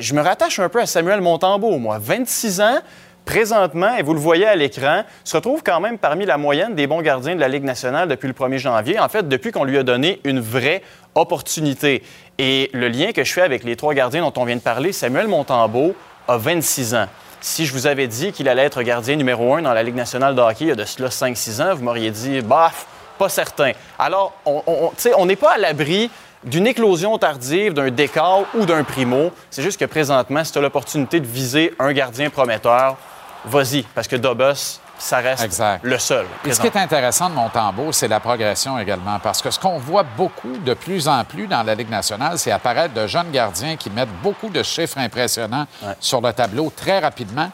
[0.00, 1.98] je me rattache un peu à Samuel Montembeau, moi.
[2.00, 2.78] 26 ans,
[3.24, 6.86] présentement, et vous le voyez à l'écran, se retrouve quand même parmi la moyenne des
[6.86, 8.98] bons gardiens de la Ligue nationale depuis le 1er janvier.
[8.98, 10.82] En fait, depuis qu'on lui a donné une vraie
[11.14, 12.02] opportunité.
[12.38, 14.92] Et le lien que je fais avec les trois gardiens dont on vient de parler,
[14.92, 15.94] Samuel Montembeau
[16.26, 17.06] a 26 ans.
[17.42, 20.34] Si je vous avais dit qu'il allait être gardien numéro un dans la Ligue nationale
[20.34, 22.86] de hockey il y a de cela 5-6 ans, vous m'auriez dit, baf,
[23.18, 23.72] pas certain.
[23.98, 26.10] Alors, on on- on- on n'est pas à l'abri
[26.44, 29.30] d'une éclosion tardive, d'un décor ou d'un primo.
[29.50, 32.96] C'est juste que présentement, si tu as l'opportunité de viser un gardien prometteur,
[33.44, 35.80] vas-y, parce que Dobus, ça reste Exact.
[35.82, 36.26] le seul.
[36.44, 39.18] Et ce qui est intéressant de Montembeau, c'est la progression également.
[39.18, 42.50] Parce que ce qu'on voit beaucoup, de plus en plus dans la Ligue nationale, c'est
[42.50, 45.66] apparaître de jeunes gardiens qui mettent beaucoup de chiffres impressionnants
[46.00, 47.50] sur le tableau très rapidement.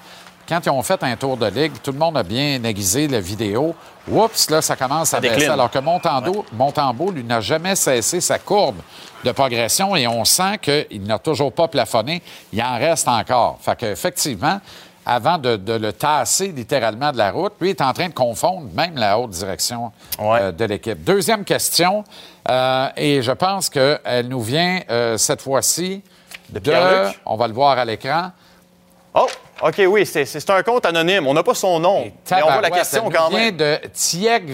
[0.49, 3.21] Quand ils ont fait un tour de ligue, tout le monde a bien aiguisé la
[3.21, 3.75] vidéo.
[4.09, 5.47] Oups, là, ça commence à baisser.
[5.49, 8.77] Alors que Montembeau, Montembeau, lui, n'a jamais cessé sa courbe
[9.25, 12.23] de progression et on sent qu'il n'a toujours pas plafonné.
[12.53, 13.59] Il en reste encore.
[13.61, 14.61] Fait qu'effectivement,
[15.05, 18.69] avant de, de le tasser littéralement de la route, lui est en train de confondre
[18.75, 20.39] même la haute direction Ouais.
[20.43, 21.03] euh, de l'équipe.
[21.03, 22.05] Deuxième question,
[22.49, 26.03] euh, et je pense qu'elle nous vient euh, cette fois-ci
[26.51, 26.61] de,
[27.25, 28.31] on va le voir à l'écran,
[29.15, 29.27] Oh,
[29.63, 31.27] OK, oui, c'est- un compte anonyme.
[31.27, 32.05] On n'a pas son nom.
[32.31, 33.57] Mais on voit la question quand nous vient même.
[33.57, 33.79] de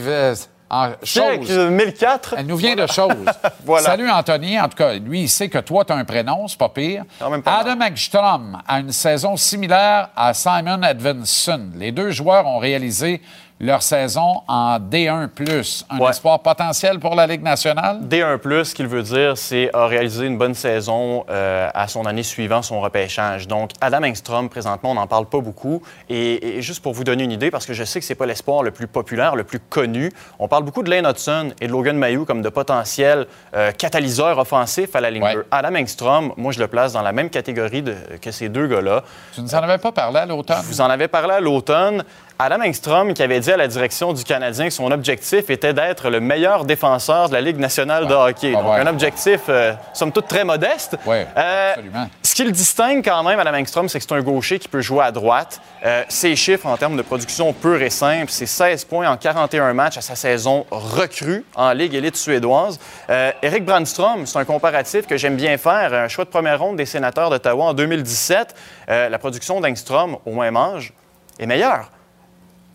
[0.06, 0.34] euh,
[0.72, 1.50] en chose.
[1.50, 2.34] 1004.
[2.38, 3.12] Elle nous vient de choses.
[3.64, 3.86] Voilà.
[3.86, 4.58] Salut Anthony.
[4.58, 7.04] En tout cas, lui, il sait que toi, tu as un prénom, c'est pas pire.
[7.18, 11.70] Pas Adam Ekstrom a une saison similaire à Simon Edvinson.
[11.76, 13.20] Les deux joueurs ont réalisé
[13.62, 15.84] leur saison en D1+.
[15.88, 16.10] Un Ouais.
[16.10, 18.00] espoir potentiel pour la Ligue nationale?
[18.02, 22.24] D1+, ce qu'il veut dire, c'est a réalisé une bonne saison euh, à son année
[22.24, 23.46] suivant son repêchage.
[23.46, 25.80] Donc, Adam Engstrom, présentement, on n'en parle pas beaucoup.
[26.08, 28.26] Et, et juste pour vous donner une idée, parce que je sais que c'est pas
[28.26, 31.72] l'espoir le plus populaire, le plus connu, on parle beaucoup de Lane Hudson et de
[31.72, 35.36] Logan Mayou comme de potentiels euh, catalyseurs offensifs à la ligne Ouais.
[35.52, 39.04] Adam Engstrom, moi, je le place dans la même catégorie de- que ces deux gars-là.
[39.32, 40.56] Tu nous en avais pas parlé à l'automne?
[40.62, 42.02] Je vous en avais parlé à l'automne.
[42.44, 46.10] Adam Engstrom qui avait dit à la direction du Canadien que son objectif était d'être
[46.10, 48.52] le meilleur défenseur de la Ligue nationale de hockey.
[48.56, 48.80] Ah Donc, ouais.
[48.80, 50.96] un objectif, euh, somme toute, très modeste.
[51.06, 52.08] Ouais, Euh, absolument.
[52.22, 54.80] ce qui le distingue quand même, Adam Engstrom, c'est que c'est un gaucher qui peut
[54.80, 55.60] jouer à droite.
[55.86, 59.72] Euh, ses chiffres en termes de production pure et simple, c'est 16 points en 41
[59.72, 62.80] matchs à sa saison recrue en Ligue élite suédoise.
[63.08, 65.94] Euh, Eric Brandstrom, c'est un comparatif que j'aime bien faire.
[65.94, 68.52] Un choix de première ronde des sénateurs d'Ottawa en 2017.
[68.88, 70.92] Euh, la production d'Engstrom au même âge
[71.38, 71.88] est meilleure.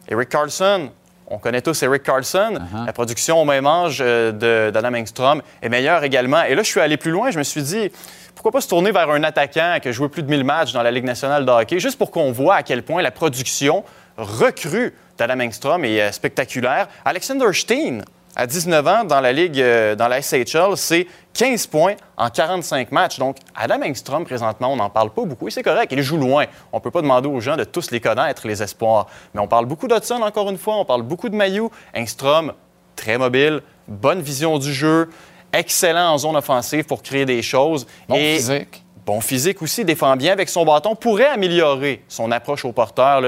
[0.09, 0.89] Eric Carlson,
[1.27, 2.59] on connaît tous Eric Carlson.
[2.85, 6.43] La production au même âge euh, de- d'Adam Engstrom est meilleure également.
[6.43, 7.31] Et là, je suis allé plus loin.
[7.31, 7.91] Je me suis dit,
[8.33, 10.81] pourquoi pas se tourner vers un attaquant qui a joué plus de 1000 matchs dans
[10.83, 13.83] la Ligue nationale de hockey, juste pour qu'on voit à quel point la production
[14.15, 16.87] recrue d'Adam Engstrom est euh, spectaculaire.
[17.03, 18.05] Alexander Steen,
[18.37, 22.91] à 19 ans, dans la Ligue, euh, dans la SHL, c'est 15 points en 45
[22.91, 23.17] matchs.
[23.17, 25.91] Donc, Adam Engstrom, présentement, on n'en parle pas beaucoup et c'est correct.
[25.91, 26.45] Il joue loin.
[26.71, 29.07] On ne peut pas demander aux gens de tous les connaître, les espoirs.
[29.33, 30.75] Mais on parle beaucoup d'Hudson, encore une fois.
[30.77, 31.63] On parle beaucoup de Mayu.
[31.95, 32.53] Engstrom,
[32.95, 35.09] très mobile, bonne vision du jeu,
[35.51, 37.87] excellent en zone offensive pour créer des choses.
[38.07, 38.83] Bon Et- physique.
[39.07, 43.21] Bon physique aussi, défend bien avec son bâton, pourrait améliorer son approche au porteur.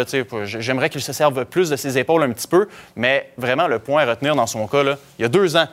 [0.44, 4.04] J'aimerais qu'il se serve plus de ses épaules un petit peu, mais vraiment, le point
[4.04, 5.70] à retenir dans son cas, là, il y a deux ans,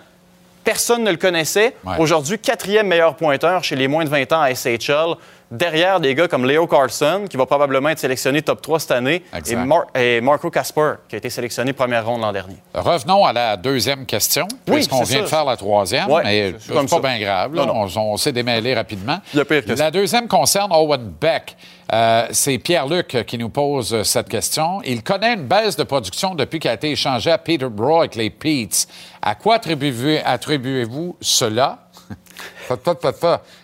[0.62, 1.74] personne ne le connaissait.
[1.84, 1.96] Ouais.
[1.98, 5.16] Aujourd'hui, quatrième meilleur pointeur chez les moins de 20 ans à SHL,
[5.50, 9.22] derrière des gars comme Leo Carlson, qui va probablement être sélectionné top 3 cette année,
[9.48, 12.56] et, Mar- et Marco Casper, qui a été sélectionné première ronde l'an dernier.
[12.74, 16.86] Revenons à la deuxième question, puisqu'on vient de faire la troisième, Ouais, mais c'est pas
[16.88, 16.98] ça.
[17.00, 17.54] bien grave.
[17.54, 17.66] là.
[17.66, 17.88] Non, non.
[17.96, 19.18] On, on s'est démêlé rapidement.
[19.32, 19.84] Il y a pire que ça.
[19.84, 21.56] La deuxième concerne Owen Beck.
[21.92, 24.80] Euh, c'est Pierre-Luc qui nous pose cette question.
[24.84, 28.28] Il connaît une baisse de production depuis qu'il a été échangé à Peterborough avec les
[28.28, 28.88] Peets.
[29.22, 31.85] À quoi attribuez- attribuez-vous cela?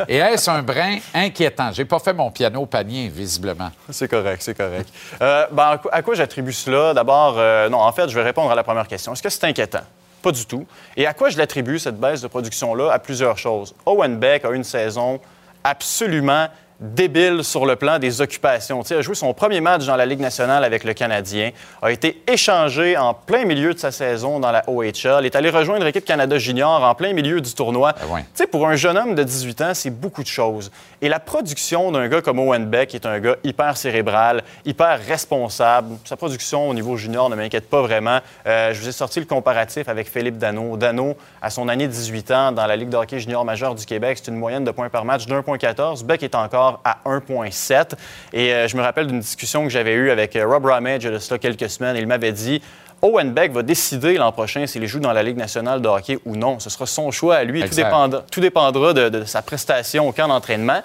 [0.08, 1.72] Et est-ce un brin inquiétant?
[1.72, 3.70] J'ai pas fait mon piano panier, visiblement.
[3.90, 4.88] C'est correct, c'est correct.
[5.20, 6.94] Euh, ben, à quoi, j'attribue cela?
[6.94, 9.12] D'abord, euh, non, en fait, je vais répondre à la première question.
[9.12, 9.82] Est-ce que c'est inquiétant?
[10.22, 10.66] Pas du tout.
[10.96, 12.92] Et à quoi je l'attribue, cette baisse de production-là?
[12.92, 13.74] À plusieurs choses?
[13.84, 15.20] Owen Beck a une saison
[15.64, 16.46] absolument
[16.82, 18.82] débile sur le plan des occupations.
[18.82, 22.22] Il a joué son premier match dans la Ligue nationale avec le Canadien, a été
[22.26, 26.36] échangé en plein milieu de sa saison dans la OHL, est allé rejoindre l'équipe Canada
[26.38, 27.92] Junior en plein milieu du tournoi.
[27.92, 28.46] Ben ouais.
[28.50, 30.70] Pour un jeune homme de 18 ans, c'est beaucoup de choses.
[31.00, 35.96] Et la production d'un gars comme Owen Beck est un gars hyper cérébral, hyper responsable.
[36.04, 38.18] Sa production au niveau junior ne m'inquiète pas vraiment.
[38.46, 40.76] Euh, je vous ai sorti le comparatif avec Philippe Dano.
[40.76, 44.18] Dano, à son année 18 ans, dans la Ligue de hockey junior majeure du Québec,
[44.20, 46.04] c'est une moyenne de points par match de 1,14.
[46.04, 47.92] Beck est encore à 1,7.
[48.32, 51.18] Et euh, je me rappelle d'une discussion que j'avais eue avec euh, Rob Ramage de
[51.18, 51.96] cela quelques semaines.
[51.96, 52.62] Il m'avait dit
[53.02, 56.36] Owen Beck va décider l'an prochain s'il joue dans la Ligue nationale de hockey ou
[56.36, 56.58] non.
[56.60, 57.60] Ce sera son choix à lui.
[57.64, 60.82] Tout dépendra, tout dépendra de, de sa prestation au camp d'entraînement.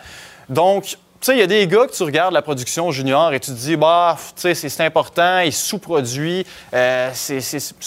[0.49, 3.39] Donc, tu sais, il y a des gars que tu regardes la production junior et
[3.39, 7.39] tu te dis, bah, tu sais, c'est- important, il sous-produit, euh, c'est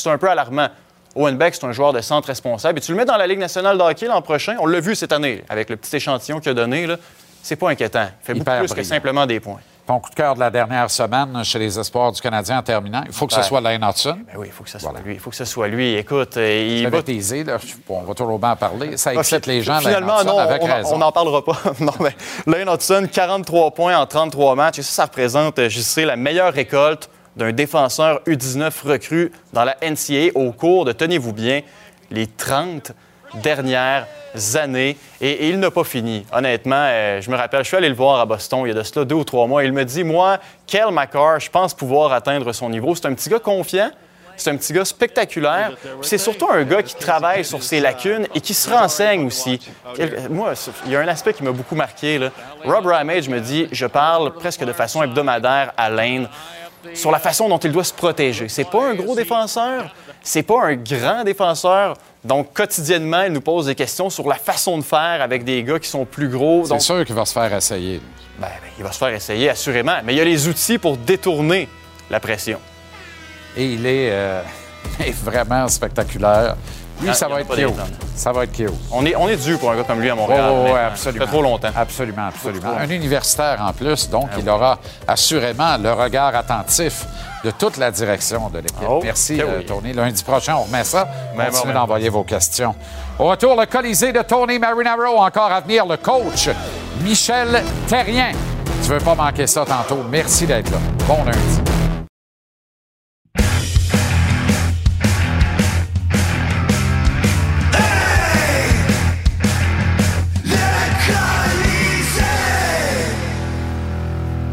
[0.07, 0.69] un peu alarmant.
[1.17, 2.79] Owen Beck, c'est un joueur de centre responsable.
[2.79, 4.95] Et tu le mets dans la Ligue nationale de hockey l'an prochain, on l'a vu
[4.95, 6.97] cette année, avec le petit échantillon qu'il a donné, là,
[7.43, 8.07] c'est pas inquiétant.
[8.23, 9.61] Il fait Hyper beaucoup plus que simplement des points.
[9.87, 13.03] Ton coup de cœur de la dernière semaine chez les Espoirs du Canadien en terminant,
[13.07, 14.19] il faut que ce soit Lane Hudson.
[14.27, 15.05] Ben oui, il faut que ce soit Voilà.
[15.05, 15.15] lui.
[15.15, 15.95] Il faut que ce soit lui.
[15.97, 18.97] Écoute, euh, il va teasé, là, je- on va toujours bien en parler.
[18.97, 21.59] Ça Ah, excite les gens, Lane Finalement, Hudson, non, avec on n'en parlera pas.
[21.81, 22.15] non, mais
[22.47, 24.79] Lane Hudson, 43 points en 33 matchs.
[24.79, 29.65] Et ça, ça représente, euh, je sais, la meilleure récolte d'un défenseur U19 recru dans
[29.65, 31.63] la NCAA au cours de, tenez-vous bien,
[32.13, 32.93] les 30
[33.35, 34.07] dernières
[34.55, 34.97] années.
[35.21, 36.25] Et, et il n'a pas fini.
[36.33, 38.75] Honnêtement, euh, je me rappelle, je suis allé le voir à Boston il y a
[38.75, 39.65] de cela deux ou trois mois.
[39.65, 42.95] Il me dit, moi, Kel McCarr, je pense pouvoir atteindre son niveau.
[42.95, 43.91] C'est un petit gars confiant.
[44.37, 45.73] C'est un petit gars spectaculaire.
[46.01, 49.61] C'est surtout un gars qui travaille sur ses lacunes et qui se renseigne aussi.
[50.31, 50.55] Moi,
[50.87, 52.19] il y a un aspect qui m'a beaucoup marqué.
[52.19, 52.31] Là.
[52.65, 56.27] Rob Ramage me dit je parle presque de façon hebdomadaire à Lane
[56.95, 58.49] sur la façon dont il doit se protéger.
[58.49, 61.95] C'est pas un gros défenseur, c'est pas un grand défenseur.
[62.23, 65.79] Donc, quotidiennement, il nous pose des questions sur la façon de faire avec des gars
[65.79, 66.65] qui sont plus gros.
[66.65, 68.01] C'est Donc, sûr qu'il va se faire essayer.
[68.39, 69.97] ben, ben, il va se faire essayer, assurément.
[70.05, 71.67] Mais il y a les outils pour détourner
[72.11, 72.59] la pression.
[73.57, 74.43] Et il est, euh,
[75.01, 76.57] il est vraiment spectaculaire.
[77.01, 77.49] Lui, Ah, ça va être.
[78.15, 78.69] Ça va être cute.
[78.93, 80.51] On est, on est dû pour un gars comme lui à Oui, Montréal.
[80.51, 80.77] oui, honnêtement.
[80.89, 81.25] absolument.
[81.25, 81.71] Ça fait trop longtemps.
[81.75, 82.77] Absolument, absolument.
[82.79, 84.79] Un universitaire en plus, donc il aura
[85.09, 87.07] assurément le regard attentif
[87.45, 88.87] de toute la direction de l'équipe.
[88.89, 89.67] Oh, Merci, que euh, oui.
[89.67, 89.93] Tony.
[89.93, 91.09] Lundi prochain, on remet ça.
[91.37, 92.75] Même Continuez heure, d'envoyer vos questions.
[93.19, 95.19] Au retour, le Colisée de Tony Marinaro.
[95.19, 96.49] Encore à venir, le coach
[97.03, 98.33] Michel Terrien.
[98.83, 100.03] Tu veux pas manquer ça tantôt.
[100.11, 100.79] Merci d'être là.
[101.07, 101.80] Bon lundi.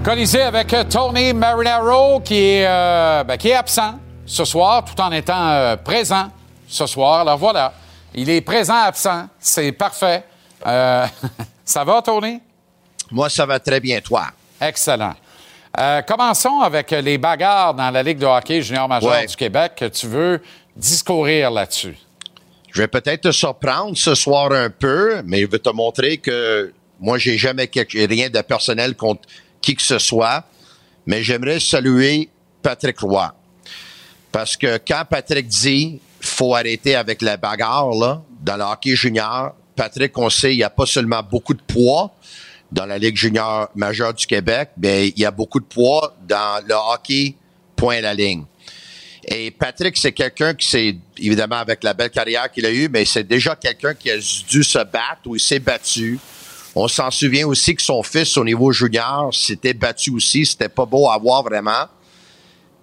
[0.07, 5.11] Colisée avec Tony Marinaro qui est, euh, ben, qui est absent ce soir tout en
[5.11, 6.31] étant euh, présent
[6.65, 7.19] ce soir.
[7.19, 7.73] Alors voilà,
[8.15, 9.27] il est présent absent.
[9.37, 10.23] C'est parfait.
[10.65, 11.05] Euh,
[11.65, 12.39] ça va, Tony?
[13.11, 14.27] Moi, ça va très bien, toi?
[14.61, 15.13] Excellent.
[15.77, 19.25] Euh, commençons avec les bagarres dans la Ligue de hockey junior majeur Ouais.
[19.25, 19.83] du Québec.
[19.93, 20.41] Tu veux
[20.73, 21.97] discourir là-dessus?
[22.71, 26.73] Je vais peut-être te surprendre ce soir un peu, mais je vais te montrer que
[26.97, 29.23] moi, j'ai jamais quelque- rien de personnel contre
[29.67, 30.45] qui que ce soit.
[31.05, 32.29] Mais j'aimerais saluer
[32.61, 33.33] Patrick Roy.
[34.31, 39.53] Parce que quand Patrick dit faut arrêter avec la bagarre là, dans le hockey junior,
[39.75, 42.15] Patrick, on sait, il n'y a pas seulement beaucoup de poids
[42.71, 46.63] dans la Ligue junior majeure du Québec, mais il y a beaucoup de poids dans
[46.65, 47.35] le hockey
[47.75, 48.43] point à la ligne.
[49.27, 53.03] Et Patrick, c'est quelqu'un qui s'est, évidemment, avec la belle carrière qu'il a eue, mais
[53.03, 56.19] c'est déjà quelqu'un qui a dû se battre ou il s'est battu.
[56.79, 60.45] On s'en souvient aussi que son fils, au niveau junior, s'était battu aussi.
[60.45, 61.87] C'était pas beau à voir vraiment.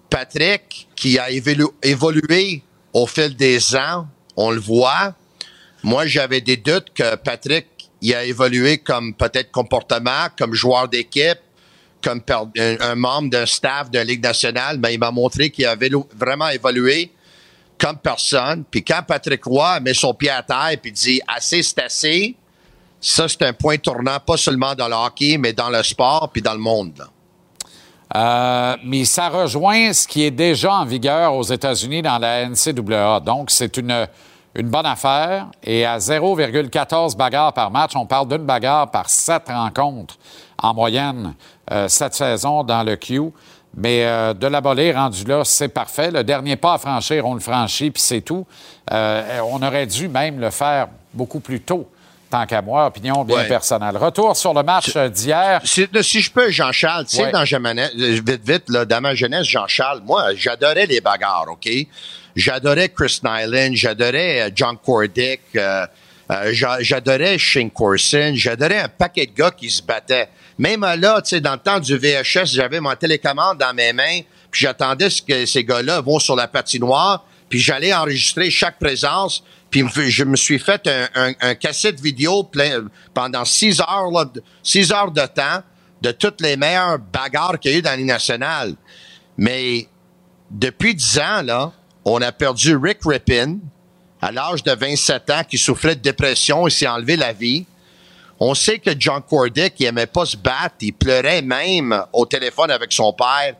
[0.09, 5.15] Patrick, qui a évolu- évolué au fil des ans, on le voit.
[5.81, 7.67] Moi, j'avais des doutes que Patrick,
[8.01, 11.39] il a évolué comme peut-être comportement, comme joueur d'équipe,
[12.03, 12.21] comme
[12.57, 16.49] un, membre d'un staff de la Ligue nationale, mais il m'a montré qu'il avait vraiment
[16.49, 17.13] évolué
[17.77, 18.65] comme personne.
[18.69, 22.35] Puis quand Patrick Roy met son pied à terre et dit assez, c'est assez,
[22.99, 26.41] ça, c'est un point tournant, pas seulement dans le hockey, mais dans le sport puis
[26.41, 27.07] dans le monde.
[28.15, 33.19] Euh, mais ça rejoint ce qui est déjà en vigueur aux États-Unis dans la NCAA.
[33.19, 34.07] Donc, c'est une,
[34.55, 35.47] une bonne affaire.
[35.63, 40.17] Et à 0,14 bagarres par match, on parle d'une bagarre par sept rencontres
[40.57, 41.35] en moyenne
[41.71, 43.31] euh, cette saison dans le Q.
[43.77, 46.09] Mais euh, de l'abolir rendu là, c'est parfait.
[46.09, 48.45] Le dernier pas à franchir, on le franchit, puis c'est tout.
[48.91, 51.89] Euh, on aurait dû même le faire beaucoup plus tôt,
[52.35, 53.47] tant qu'à moi, opinion bien Ouais.
[53.47, 53.95] personnelle.
[53.95, 55.61] Retour sur le match d'hier.
[55.63, 57.31] Si, si je peux, Jean-Charles, tu sais, Ouais.
[57.31, 57.45] dans
[57.95, 61.69] vite, vite, là, dans ma jeunesse, Jean-Charles, moi, j'adorais les bagarres, OK?
[62.35, 65.85] J'adorais Chris Nyland, j'adorais euh, John Cordick, euh,
[66.29, 70.27] euh, j'a- j'adorais Shane Corson, j'adorais un paquet de gars qui se battaient.
[70.57, 74.19] Même là, tu sais, dans le temps du VHS, j'avais mon télécommande dans mes mains,
[74.51, 79.43] puis j'attendais ce que ces gars-là vont sur la patinoire, puis j'allais enregistrer chaque présence,
[79.69, 84.25] puis je me suis fait un, cassette vidéo plein, pendant six heures, là,
[84.63, 85.61] six heures de temps
[86.01, 88.75] de toutes les meilleures bagarres qu'il y a eu dans les nationales.
[89.37, 89.87] Mais
[90.49, 91.71] depuis dix ans, là,
[92.03, 93.57] on a perdu Rick Rippin
[94.21, 97.65] à l'âge de 27 ans qui souffrait de dépression et s'est enlevé la vie.
[98.39, 100.75] On sait que John Cordick, il aimait pas se battre.
[100.81, 103.55] Il pleurait même au téléphone avec son père.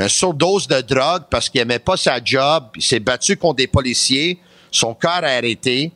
[0.00, 2.68] Un surdose de drogue parce qu'il aimait pas sa job.
[2.74, 4.38] Il s'est battu contre des policiers.
[4.70, 5.92] Son cœur a arrêté.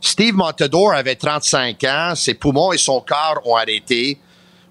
[0.00, 2.14] Steve Montador avait 35 ans.
[2.14, 4.18] Ses poumons et son cœur ont arrêté.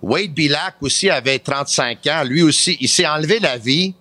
[0.02, 2.24] Wade Bilac aussi avait 35 ans.
[2.24, 3.94] Lui aussi, il s'est enlevé la vie.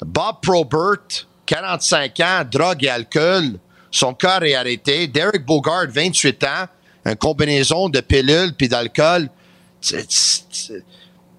[0.00, 3.58] Bob Probert, 45 ans, drogue et alcool.
[3.90, 5.08] Son cœur est arrêté.
[5.08, 6.66] Derek Bogard, 28 ans,
[7.06, 9.28] une combinaison de pilules puis d'alcool.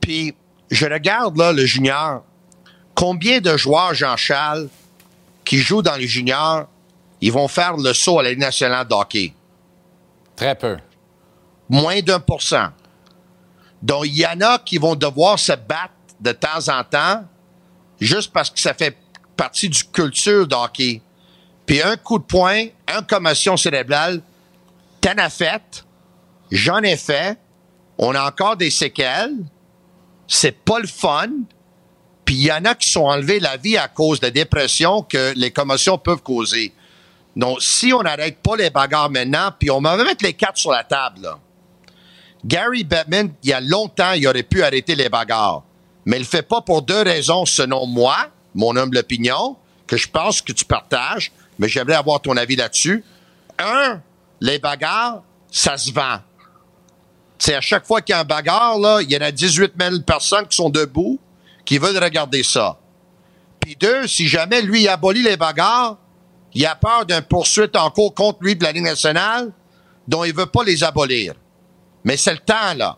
[0.01, 0.36] Puis,
[0.70, 2.24] je regarde là le junior.
[2.98, 4.70] Combien de joueurs, Jean-Charles,
[5.45, 6.66] qui jouent dans les juniors,
[7.22, 9.34] ils vont faire le saut à la Ligue nationale de hockey?
[10.36, 10.78] Très peu.
[11.70, 12.70] moins d'un pour cent.
[13.84, 17.24] Donc, il y en a qui vont devoir se battre de temps en temps
[18.02, 18.98] juste parce que ça fait
[19.36, 21.00] partie du culture de hockey.
[21.68, 24.24] Puis un coup de poing, une commotion cérébrale,
[25.02, 25.86] t'en as fait,
[26.50, 27.38] j'en ai fait,
[28.00, 29.36] on a encore des séquelles,
[30.28, 31.30] c'est pas le fun,
[32.28, 35.32] puis il y en a qui sont enlevés la vie à cause de dépression que
[35.38, 36.74] les commotions peuvent causer.
[37.38, 40.72] Donc, si on n'arrête pas les bagarres maintenant, puis on va mettre les cartes sur
[40.72, 41.40] la table, là.
[42.44, 45.64] Gary Bettman, il y a longtemps, il aurait pu arrêter les bagarres.
[46.06, 48.18] Mais il le fait pas pour deux raisons, selon moi,
[48.54, 49.56] mon humble opinion,
[49.88, 53.06] que je pense que tu partages, mais j'aimerais avoir ton avis là-dessus.
[53.58, 54.02] Un,
[54.42, 56.20] les bagarres, ça se vend.
[57.40, 59.76] C'est à chaque fois qu'il y a un bagarre, là, il y en a 18
[59.80, 61.22] 000 personnes qui sont debout,
[61.68, 62.80] qui veulent regarder ça.
[63.59, 65.97] Puis deux, si jamais lui abolit les bagarres,
[66.53, 69.51] il a peur d'une poursuite en cours contre lui de la Ligue nationale,
[70.07, 71.34] dont il veut pas les abolir.
[72.05, 72.97] Mais c'est le temps, là.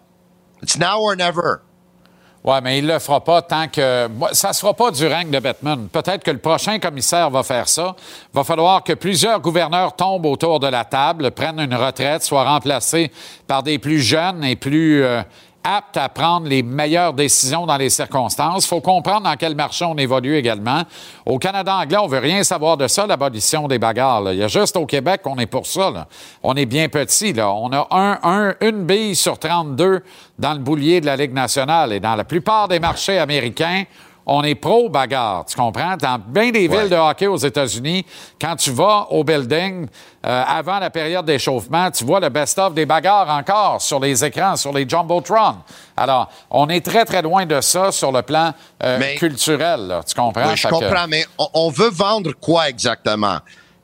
[0.61, 1.63] It's now or never.
[2.43, 4.07] Oui, mais il ne le fera pas tant que.
[4.31, 5.89] Ça ne sera pas du règne de Batman.
[5.89, 7.95] Peut-être que le prochain commissaire va faire ça.
[8.33, 13.11] Va falloir que plusieurs gouverneurs tombent autour de la table, prennent une retraite, soient remplacés
[13.45, 15.21] par des plus jeunes et plus euh,
[15.63, 18.65] apte à prendre les meilleures décisions dans les circonstances.
[18.65, 20.83] Il faut comprendre dans quel marché on évolue également.
[21.25, 24.31] Au Canada anglais, on veut rien savoir de ça, l'abolition des bagarres.
[24.31, 26.07] Il y a juste au Québec qu'on est pour ça.
[26.43, 27.33] On est bien petit.
[27.33, 27.51] Là.
[27.51, 30.01] On a un, un- une bille sur 32
[30.37, 31.93] dans le boulier de la Ligue nationale.
[31.93, 33.83] Et dans la plupart des marchés américains,
[34.31, 35.97] on est pro-bagarre, tu comprends?
[35.97, 38.05] Dans bien des villes de hockey aux États-Unis,
[38.39, 39.87] quand tu vas au building,
[40.25, 44.55] euh, avant la période d'échauffement, tu vois le best-of des bagarres encore sur les écrans,
[44.55, 45.55] sur les Jumbotron.
[45.97, 48.53] Alors, on est très, très loin de ça sur le plan
[48.83, 50.47] euh, Mais- culturel, là, tu comprends?
[50.49, 53.37] Oui, je que- comprends, mais on, on veut vendre quoi exactement?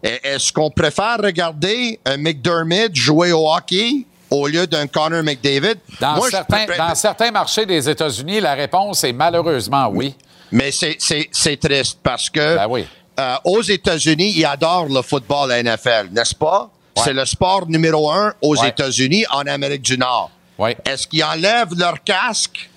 [0.06, 5.78] E- Est-ce qu'on préfère regarder un McDermott jouer au hockey au lieu d'un Connor McDavid?
[6.00, 10.16] Dans, Moi, je certains, préfère- dans certains marchés des États-Unis, la réponse est malheureusement oui.
[10.52, 12.86] Mais c'est- triste parce que Ben oui.
[13.20, 16.70] euh, aux États-Unis, ils adorent le football à NFL, n'est-ce pas?
[16.98, 17.04] Ouais.
[17.04, 18.70] C'est le sport numéro un aux Ouais.
[18.70, 20.32] États-Unis, en Amérique du Nord.
[20.58, 20.78] Ouais.
[20.86, 22.70] Est-ce qu'ils enlèvent leur casque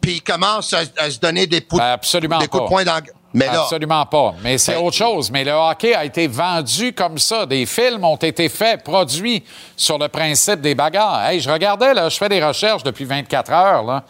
[0.00, 2.84] puis ils commencent à, à se donner des, pou- Ben, absolument des coups de poing
[2.84, 3.00] dans...
[3.34, 4.34] Mais là, Absolument pas.
[4.42, 5.30] Mais c'est autre chose.
[5.32, 7.44] Mais le hockey a été vendu comme ça.
[7.44, 9.42] Des films ont été faits, produits
[9.76, 11.26] sur le principe des bagarres.
[11.26, 14.04] Hey, je regardais, là, je fais des recherches depuis 24 heures, là.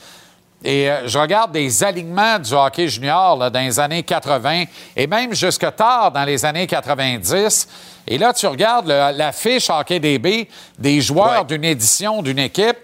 [0.64, 4.64] Et euh, je regarde des alignements du hockey junior là, dans les années 80
[4.96, 7.68] et même jusque tard dans les années 90.
[8.08, 10.48] Et là, tu regardes le- la fiche Hockey DB
[10.78, 11.44] des joueurs Ouais.
[11.44, 12.76] d'une édition, d'une équipe.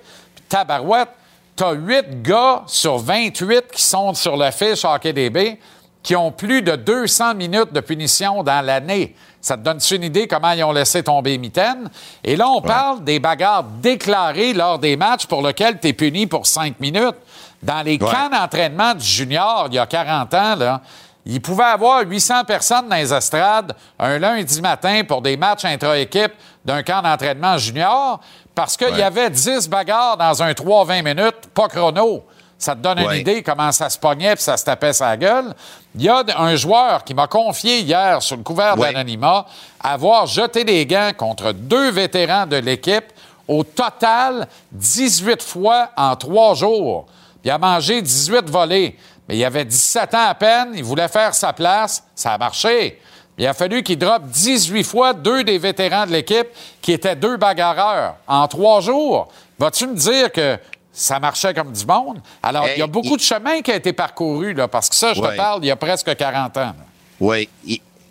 [0.48, 1.08] Tabarouette,
[1.56, 5.58] t'as 8 gars sur 28 qui sont sur la fiche Hockey DB
[6.02, 9.14] qui ont plus de 200 minutes de punition dans l'année.
[9.40, 11.88] Ça te donne-tu une idée comment ils ont laissé tomber Mitaine?
[12.22, 16.26] Et là, on parle des bagarres déclarées lors des matchs pour lesquels tu es puni
[16.26, 17.16] pour 5 minutes.
[17.62, 18.10] Dans les Ouais.
[18.10, 20.80] camps d'entraînement du junior, il y a 40 ans, là,
[21.24, 26.32] il pouvait avoir 800 personnes dans les estrades un lundi matin pour des matchs intra-équipe
[26.64, 28.18] d'un camp d'entraînement junior
[28.54, 32.24] parce qu'il y avait 10 bagarres dans un 3-20 minutes, pas chrono.
[32.58, 35.54] Ça te donne une idée comment ça se pognait puis ça se tapait sa gueule.
[35.96, 38.92] Il y a un joueur qui m'a confié hier sur le couvert Ouais.
[38.92, 39.46] d'anonymat
[39.80, 43.04] avoir jeté des gants contre deux vétérans de l'équipe
[43.48, 47.06] au total 18 fois en trois jours.
[47.44, 48.96] Il a mangé 18 volets.
[49.28, 52.98] Mais il avait 17 ans à peine, il voulait faire sa place, ça a marché.
[53.38, 56.48] Il a fallu qu'il droppe 18 fois deux des vétérans de l'équipe
[56.80, 59.28] qui étaient deux bagarreurs en trois jours.
[59.58, 60.58] Vas-tu me dire que
[60.92, 62.20] ça marchait comme du monde?
[62.42, 64.96] Alors, il y a beaucoup il- de chemin qui a été parcouru, là, parce que
[64.96, 66.60] ça, je te parle, il y a presque 40 ans.
[66.60, 66.74] là.
[67.20, 67.48] Oui.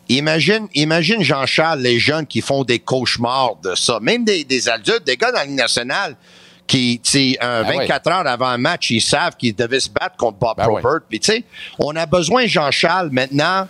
[0.09, 3.99] Imagine, imagine Jean-Charles, les jeunes qui font des cauchemars de ça.
[4.01, 6.15] Même des, des adultes, des gars dans la Ligue nationale
[6.67, 9.89] qui, tu sais, un Ben 24 heures avant un match, ils savent qu'ils devaient se
[9.89, 10.65] battre contre Bob Ben.
[10.65, 10.99] Probert.
[11.09, 11.43] Puis, tu sais,
[11.79, 13.67] on a besoin, Jean-Charles, maintenant,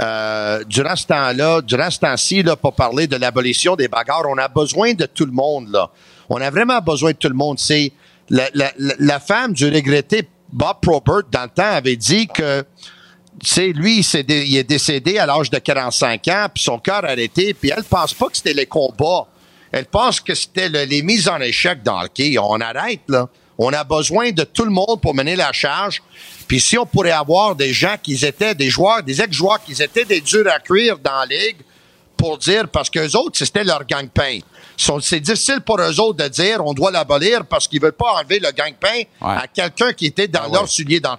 [0.00, 4.38] euh, durant ce temps-là, durant ce temps-ci, là, pour parler de l'abolition des bagarres, on
[4.38, 5.90] a besoin de tout le monde, là.
[6.28, 7.58] On a vraiment besoin de tout le monde.
[7.58, 7.92] C'est
[8.30, 12.64] la, la, femme du regretté Bob Probert, dans le temps, avait dit que
[13.42, 17.04] tu lui, il, dé- il est décédé à l'âge de 45 ans, puis son cœur
[17.04, 19.26] a arrêté, puis elle pense pas que c'était les combats.
[19.72, 22.36] Elle pense que c'était le- les mises en échec dans le hockey.
[22.38, 23.28] On arrête, là.
[23.58, 26.02] On a besoin de tout le monde pour mener la charge.
[26.48, 30.04] Puis si on pourrait avoir des gens qui étaient des joueurs, des ex-joueurs qui étaient
[30.06, 31.56] des durs à cuire dans la ligue,
[32.16, 34.40] pour dire, parce qu'eux autres, c'était leur gang-pain.
[35.00, 38.38] C'est difficile pour eux autres de dire on doit l'abolir parce qu'ils veulent pas enlever
[38.40, 40.68] le gang-pain à quelqu'un qui était dans Ah leur ouais.
[40.68, 41.16] soulier temps.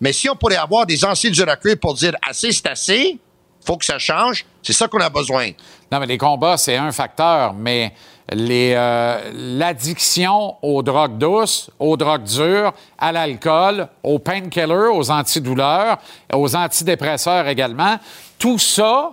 [0.00, 3.18] Mais si on pourrait avoir des anciens durs à cuire pour dire assez, c'est assez,
[3.64, 5.50] faut que ça change, c'est ça qu'on a besoin.
[5.92, 7.92] Non, mais les combats, c'est un facteur, mais
[8.32, 15.98] euh, l'addiction aux drogues douces, aux drogues dures, à l'alcool, aux painkillers, aux antidouleurs,
[16.32, 17.96] aux antidépresseurs également,
[18.38, 19.12] tout ça,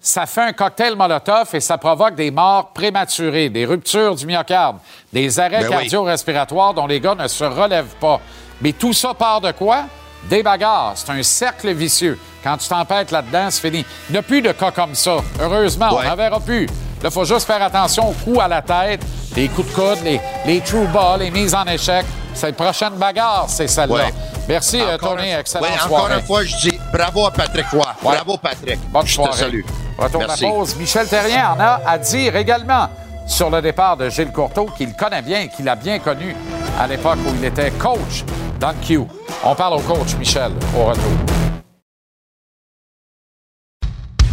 [0.00, 4.78] ça fait un cocktail Molotov et ça provoque des morts prématurées, des ruptures du myocarde,
[5.12, 5.70] des arrêts Ben oui.
[5.70, 8.20] cardio-respiratoires dont les gars ne se relèvent pas.
[8.60, 9.84] Mais tout ça part de quoi?
[10.24, 10.92] Des bagarres.
[10.96, 12.18] C'est un cercle vicieux.
[12.44, 13.84] Quand tu t'empêtes là-dedans, c'est fini.
[14.08, 15.16] Il n'y a plus de cas comme ça.
[15.40, 16.66] Heureusement, on n'en verra plus.
[16.66, 16.72] Là,
[17.04, 19.00] il faut juste faire attention aux coups à la tête,
[19.36, 22.04] les coups de coude, les, les true balls, les mises en échec.
[22.34, 23.94] C'est la prochaine bagarre, c'est celle-là.
[23.94, 24.14] Ouais.
[24.48, 25.30] Merci, euh, Encore Tony.
[25.30, 26.04] une- Excellente ouais, soirée.
[26.04, 27.86] Encore une fois, je dis bravo à Patrick Roy.
[28.02, 28.14] Ouais.
[28.14, 28.78] Bravo, Patrick.
[28.90, 29.30] Bonne je soirée.
[29.32, 29.60] te salue.
[29.98, 30.44] Retour Merci.
[30.44, 30.76] à la pause.
[30.76, 32.88] Michel Terrien en a à dire également
[33.28, 36.34] sur le départ de Gilles Courteau, qu'il connaît bien, qu'il a bien connu
[36.78, 38.24] à l'époque où il était coach
[38.58, 39.00] dans le Q.
[39.44, 41.04] On parle au coach Michel au retour.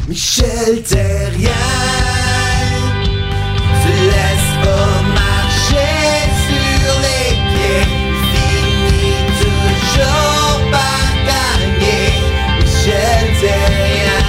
[0.08, 1.50] Michel Terrien,
[3.82, 7.86] se laisse pas marcher sur les pieds,
[8.22, 12.06] finit toujours par gagner.
[12.60, 14.20] Michel Terrien.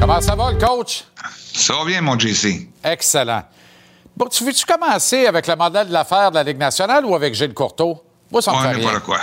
[0.00, 1.04] Comment ça va, le coach?
[1.54, 2.68] Ça va bien, mon JC.
[2.82, 3.44] Excellent.
[4.16, 7.34] Bon, tu veux-tu commencer avec le modèle de l'affaire de la Ligue nationale ou avec
[7.34, 8.02] Gilles Courteau?
[8.30, 9.00] Moi, ça me fait rien.
[9.00, 9.18] quoi.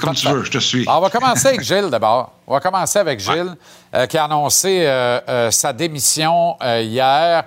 [0.00, 0.84] Comme tu veux, je te suis.
[0.88, 2.32] On va commencer avec Gilles d'abord.
[2.46, 3.54] On va commencer avec Gilles,
[3.94, 7.44] euh, qui a annoncé euh, euh, sa démission hier.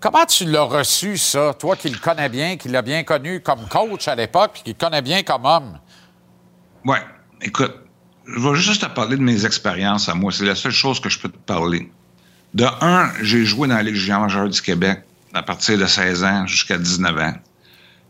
[0.00, 3.66] Comment tu l'as reçu, ça, toi qui le connais bien, qui l'as bien connu comme
[3.68, 5.78] coach à l'époque, puis qui le connais bien comme homme?
[6.84, 7.02] Ouais,
[7.42, 7.74] écoute,
[8.26, 10.32] je vais juste te parler de mes expériences à moi.
[10.32, 11.90] C'est la seule chose que je peux te parler.
[12.54, 15.02] De un, j'ai joué dans la Ligue junior majeure du Québec
[15.34, 17.34] à partir de 16 ans jusqu'à 19 ans.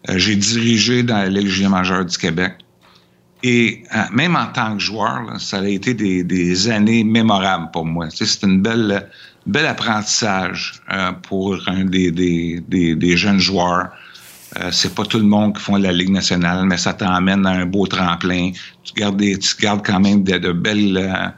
[0.09, 2.55] Euh, j'ai dirigé dans la Ligue junior majeure du Québec.
[3.43, 8.07] Et euh, même en tant que joueur, ça a été des, années mémorables pour moi.
[8.11, 9.09] C'est une belle,
[9.47, 13.89] bel apprentissage euh, pour un des, jeunes joueurs.
[14.73, 17.67] C'est pas tout le monde qui font la Ligue nationale, mais ça t'emmène à un
[17.67, 18.51] beau tremplin.
[18.83, 21.33] Tu gardes, des, tu gardes quand même de, belles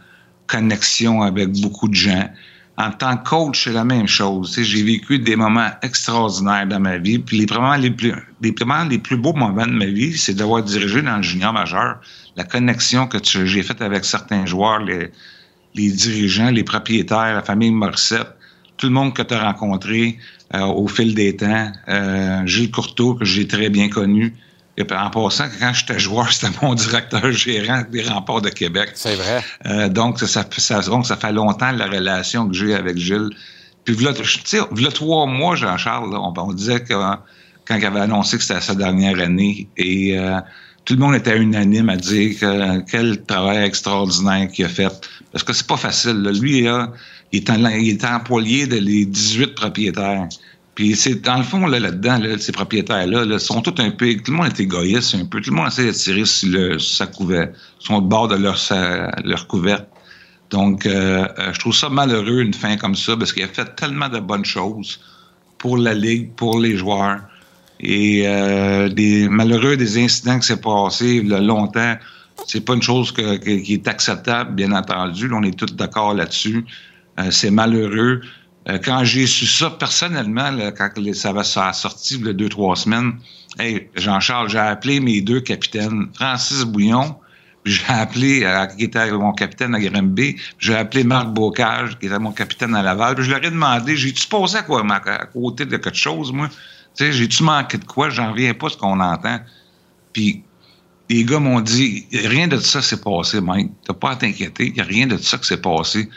[0.46, 2.30] connexions avec beaucoup de gens.
[2.82, 4.58] En tant que coach, c'est la même chose.
[4.60, 7.20] J'ai vécu des moments extraordinaires dans ma vie.
[7.20, 7.92] Puis les moments les
[8.98, 12.00] plus, beaux moments de ma vie, c'est d'avoir dirigé dans le junior majeur.
[12.34, 15.12] La connexion que j'ai faite avec certains joueurs, les,
[15.76, 18.34] les dirigeants, les propriétaires, la famille Morissette,
[18.78, 20.18] tout le monde que tu as rencontré
[20.54, 21.70] euh, au fil des temps.
[21.88, 24.34] Euh, Gilles Courteau, que j'ai très bien connu.
[24.78, 28.90] Et puis, en passant, quand j'étais joueur, c'était mon directeur gérant des remparts de Québec.
[28.94, 29.42] C'est vrai.
[29.66, 33.30] Euh, donc, ça, ça, ça- donc, ça fait longtemps la relation que j'ai avec Gilles.
[33.84, 34.12] Puis, v'là
[34.92, 36.94] trois mois, Jean-Charles, on, on disait que
[37.64, 40.38] quand il avait annoncé que c'était sa dernière année, et euh,
[40.84, 44.92] tout le monde était unanime à dire que quel travail extraordinaire qu'il a fait.
[45.32, 46.22] Parce que c'est pas facile.
[46.22, 46.32] là.
[46.32, 46.92] Lui, là,
[47.32, 50.28] il, est en- il est employé de les 18 propriétaires.
[50.74, 53.90] Puis c'est dans le fond là là-dedans là, ces propriétaires là, là sont tous un
[53.90, 56.48] peu tout le monde est égoïste un peu tout le monde essaie de tirer sur,
[56.48, 59.86] le, sur sa couverte sont au bord de leur couverte.
[60.50, 63.74] Donc euh, euh, je trouve ça malheureux une fin comme ça parce qu'il a fait
[63.76, 65.00] tellement de bonnes choses
[65.58, 67.20] pour la ligue pour les joueurs.
[67.80, 71.96] Et euh, des malheureux des incidents qui s'est passé a longtemps
[72.46, 75.28] c'est pas une chose qui est acceptable bien entendu.
[75.28, 76.64] Là, on est tous d'accord là-dessus.
[77.18, 78.20] Euh, c'est malheureux
[78.68, 82.48] euh, quand j'ai su ça personnellement, là, quand ça va ça a sorti il deux,
[82.48, 83.14] trois semaines,
[83.58, 87.16] hey, Jean-Charles, j'ai appelé mes deux capitaines, Francis Bouillon,
[87.64, 92.18] j'ai appelé, euh, qui était mon capitaine à Grimby, j'ai appelé Marc Bocage, qui était
[92.18, 95.64] mon capitaine à Laval, puis je leur ai demandé, j'ai-tu passé à, quoi, à côté
[95.64, 96.48] de quelque chose, moi?
[96.48, 98.10] Tu sais, j'ai-tu manqué de quoi?
[98.10, 99.40] J'en reviens pas ce qu'on entend.
[100.12, 100.42] Puis
[101.08, 103.70] les gars m'ont dit, rien de ça s'est passé, Mike.
[103.86, 106.08] T'as pas à t'inquiéter, il n'y a rien de ça qui s'est passé.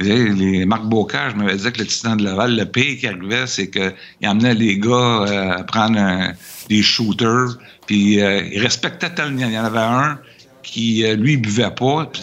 [0.00, 3.70] Les, Marc Bocage m'avait dit que le Titan de Laval, le pire qui arrivait, c'est
[3.70, 3.92] qu'il
[4.24, 6.32] emmenait les gars euh, à prendre
[6.68, 9.46] des shooters, puis euh, il respectait tellement.
[9.46, 10.18] Il y en avait un
[10.64, 12.06] qui, euh, lui, buvait pas.
[12.12, 12.22] Puis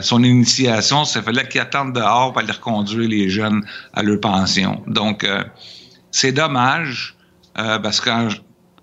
[0.00, 4.82] son initiation, ça fallait qu'il attende dehors pour aller reconduire les jeunes à leur pension.
[4.86, 5.26] Donc,
[6.10, 7.14] c'est dommage,
[7.54, 8.10] parce que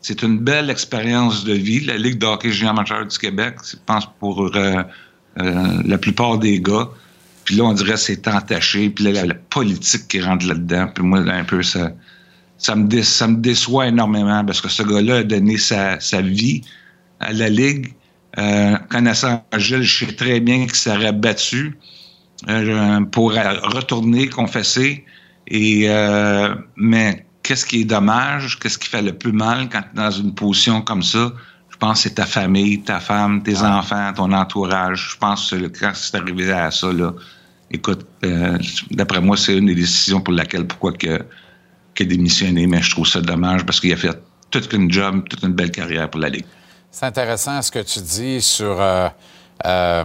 [0.02, 1.80] c'est une belle expérience de vie.
[1.80, 2.76] La Ligue de hockey junior
[3.10, 4.52] du Québec, je pense pour
[5.36, 6.90] la plupart des gars.
[7.50, 8.92] Puis là, on dirait que c'est entaché.
[8.92, 10.88] Puis là, la, la politique qui rentre là-dedans.
[10.94, 11.90] Puis moi, un peu, ça,
[12.60, 16.22] ça, me, dé- ça me déçoit énormément parce que ce gars-là a donné sa, sa
[16.22, 16.62] vie
[17.20, 17.96] à la Ligue.
[18.38, 21.76] Euh, connaissant Gilles, je sais très bien qu'il serait battu
[22.50, 25.04] euh, pour retourner, confesser.
[25.48, 30.00] Et, euh, mais qu'est-ce qui est dommage, qu'est-ce qui fait le plus mal quand tu
[30.00, 31.34] es dans une position comme ça?
[31.72, 35.14] Je pense que c'est ta famille, ta femme, tes enfants, ton entourage.
[35.14, 37.12] Je pense que quand c'est arrivé à ça, là,
[37.72, 38.58] écoute, euh,
[38.92, 41.26] d'après moi, c'est une des décisions pour laquelle, pourquoi que,
[41.96, 44.18] qu'il a démissionné, mais je trouve ça dommage parce qu'il a fait
[44.50, 46.46] toute une job, toute une belle carrière pour la Ligue.
[46.92, 49.08] C'est intéressant ce que tu dis sur, euh,
[49.66, 50.04] euh,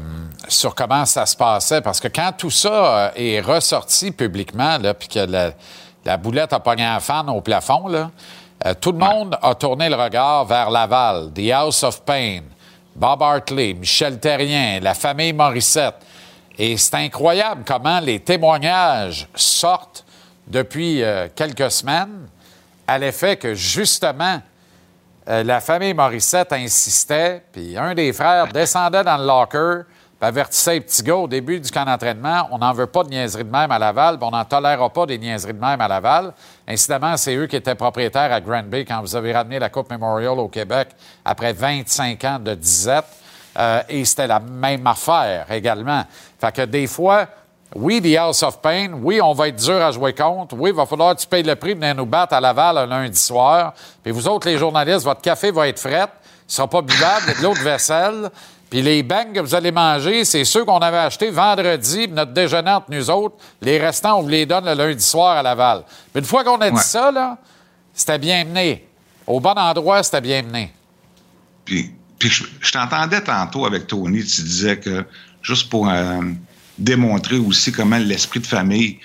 [0.49, 5.09] sur comment ça se passait, parce que quand tout ça est ressorti publiquement, là, puis
[5.09, 5.53] que la,
[6.05, 8.11] la boulette a pogné un fan au plafond, là,
[8.81, 12.41] tout le monde a tourné le regard vers Laval, The House of Pain,
[12.97, 15.97] Bob Hartley, Michel Terrien, la famille Morissette.
[16.59, 20.05] Et c'est incroyable comment les témoignages sortent
[20.47, 22.29] depuis euh, quelques semaines
[22.87, 24.41] à l'effet que, justement,
[25.29, 29.85] euh, la famille Morissette insistait, puis un des frères descendait dans le locker,
[30.21, 33.45] puis avertissait les petits au début du camp d'entraînement on n'en veut pas de niaiseries
[33.45, 36.33] de même à Laval, puis on n'en tolérera pas des niaiseries de même à Laval.
[36.69, 40.39] Incidemment, c'est eux qui étaient propriétaires à Granby quand vous avez ramené la Coupe Memorial
[40.39, 40.89] au Québec
[41.25, 43.07] après 25 ans de disette.
[43.57, 46.05] Euh, et c'était la même affaire également.
[46.41, 47.27] Fait que des fois,
[47.75, 50.77] oui, The House of Pain, oui, on va être dur à jouer contre, oui, il
[50.77, 53.19] va falloir que tu payes le prix de venir nous battre à Laval un lundi
[53.19, 53.75] soir.
[54.03, 56.07] Puis vous autres, les journalistes, votre café va être fret,
[56.49, 58.31] il sera pas buvable, il y a de l'eau de vaisselle.
[58.71, 62.33] Puis les bangs que vous allez manger, c'est ceux qu'on avait achetés vendredi, puis notre
[62.33, 63.37] déjeuner entre nous autres.
[63.61, 65.85] Les restants, on vous les donne le lundi soir à Laval.
[66.13, 66.83] Puis une fois qu'on a dit Ouais.
[66.83, 67.39] ça, là,
[67.93, 68.87] c'était bien mené.
[69.27, 70.73] Au bon endroit, c'était bien mené.
[71.65, 71.95] Puis,
[72.25, 75.05] puis je, je t'entendais tantôt avec Tony, tu disais que
[75.43, 76.23] juste pour euh,
[76.79, 78.99] démontrer aussi comment l'esprit de famille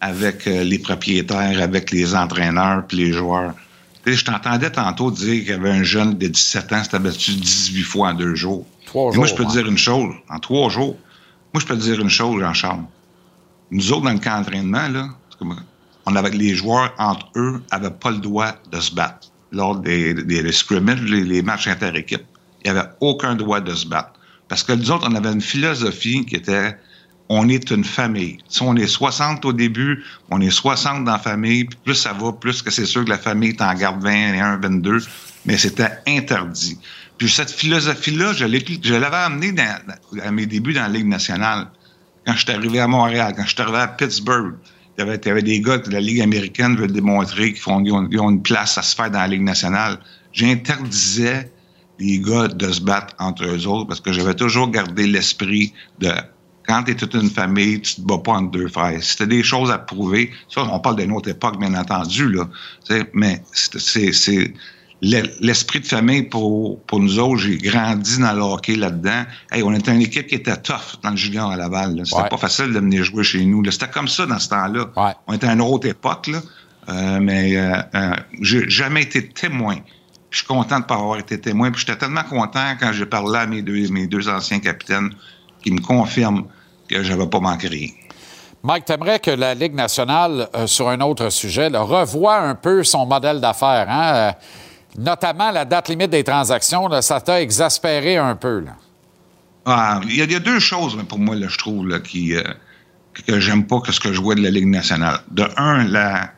[0.00, 3.54] avec euh, les propriétaires, avec les entraîneurs puis les joueurs.
[4.04, 6.84] Tu sais, je t'entendais tantôt dire qu'il y avait un jeune de 17 ans qui
[6.84, 8.66] s'était battu 18 fois en deux jours.
[8.86, 9.52] Trois Et moi, je jours, peux te hein.
[9.52, 10.98] dire une chose, en trois jours,
[11.54, 12.82] moi, je peux te dire une chose, Jean-Charles.
[13.70, 15.08] Nous autres, dans le camp d'entraînement, là,
[16.06, 20.12] on avait les joueurs entre eux n'avaient pas le droit de se battre lors des,
[20.12, 22.26] des, des scrimmages, les, les matchs inter-équipes.
[22.64, 24.12] Il avait aucun droit de se battre.
[24.48, 26.76] Parce que nous autres, on avait une philosophie qui était
[27.28, 28.38] on est une famille.
[28.48, 32.32] Si on est 60 au début, on est 60 dans la famille, plus ça va,
[32.32, 35.00] plus que c'est sûr que la famille t'en garde 21, 22,
[35.44, 36.78] mais c'était interdit.
[37.18, 38.44] Puis cette philosophie-là, je
[38.94, 39.54] l'avais amenée
[40.22, 41.66] à mes débuts dans la Ligue nationale.
[42.24, 44.54] Quand je suis arrivé à Montréal, quand je suis arrivé à Pittsburgh,
[44.96, 48.78] il y avait, des gars de la Ligue américaine veulent démontrer qu'ils ont une place
[48.78, 49.98] à se faire dans la Ligue nationale.
[50.32, 51.50] J'interdisais
[51.98, 56.10] les gars de se battre entre eux autres parce que j'avais toujours gardé l'esprit de
[56.66, 59.02] quand tu es toute une famille, tu te bats pas entre deux frères.
[59.02, 60.30] C'était des choses à prouver.
[60.50, 62.46] Ça, on parle d'une autre époque, bien entendu, là.
[63.14, 64.52] Mais c'est- c'est c'est
[65.00, 67.38] l'e- l'esprit de famille pour, pour nous autres.
[67.40, 69.24] J'ai grandi dans le hockey là-dedans.
[69.50, 72.02] Hey, on était une équipe qui était tough dans le junior à Laval.
[72.04, 72.28] C'était Ouais.
[72.28, 73.64] pas facile de venir jouer chez nous.
[73.70, 74.90] C'était comme ça dans ce temps-là.
[75.26, 76.42] On était à une autre époque, là.
[76.90, 79.76] Euh, mais euh, euh, j'ai jamais été témoin.
[80.30, 81.70] Je suis content de pas avoir été témoin.
[81.70, 85.10] Puis j'étais tellement content quand j'ai parlé à mes deux, mes deux anciens capitaines
[85.62, 86.44] qui me confirment
[86.88, 87.88] que j'avais pas manqué rien.
[88.62, 92.82] Mike, t'aimerais que la Ligue nationale, euh, sur un autre sujet, là, revoie un peu
[92.82, 94.14] son modèle d'affaires, hein?
[94.14, 94.32] Euh,
[94.98, 98.60] notamment la date limite des transactions, là, ça t'a exaspéré un peu.
[98.60, 98.72] Là.
[99.64, 102.34] Ah, il y, a- il y a deux choses là, pour moi, je trouve, qui,
[102.34, 102.42] euh,
[103.14, 105.20] que, que j'aime pas que ce que je vois de la Ligue nationale.
[105.30, 106.30] De un, la,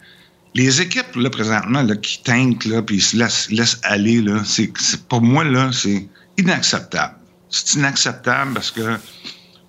[0.55, 4.72] les équipes, là, présentement, là, qui tentent, là, puis se laissent, laissent aller, là, c'est,
[5.09, 7.14] pour moi, là, c'est inacceptable.
[7.48, 8.96] C'est inacceptable parce que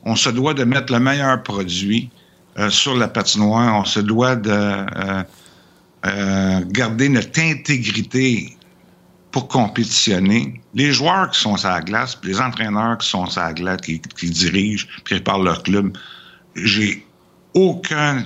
[0.03, 2.09] on se doit de mettre le meilleur produit
[2.57, 3.79] euh, sur la patinoire.
[3.79, 5.23] On se doit de euh,
[6.05, 8.57] euh, garder notre intégrité
[9.31, 10.61] pour compétitionner.
[10.73, 13.81] Les joueurs qui sont sur la glace, puis les entraîneurs qui sont sur la glace,
[13.81, 15.95] qui, qui dirigent, qui parlent leur club,
[16.55, 17.05] j'ai
[17.53, 18.25] aucun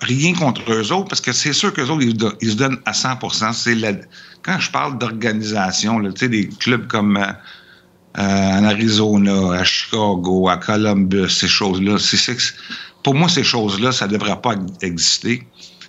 [0.00, 2.02] rien contre eux autres, parce que c'est sûr qu'eux autres,
[2.40, 3.92] ils, se donnent à 100 C'est la-
[4.42, 7.26] Quand je parle d'organisation, tu sais, des clubs comme euh,
[8.18, 11.96] euh, en Arizona, à Chicago, à Columbus, ces choses-là,
[13.02, 15.46] pour moi, ces choses-là, ça ne devrait pas exister.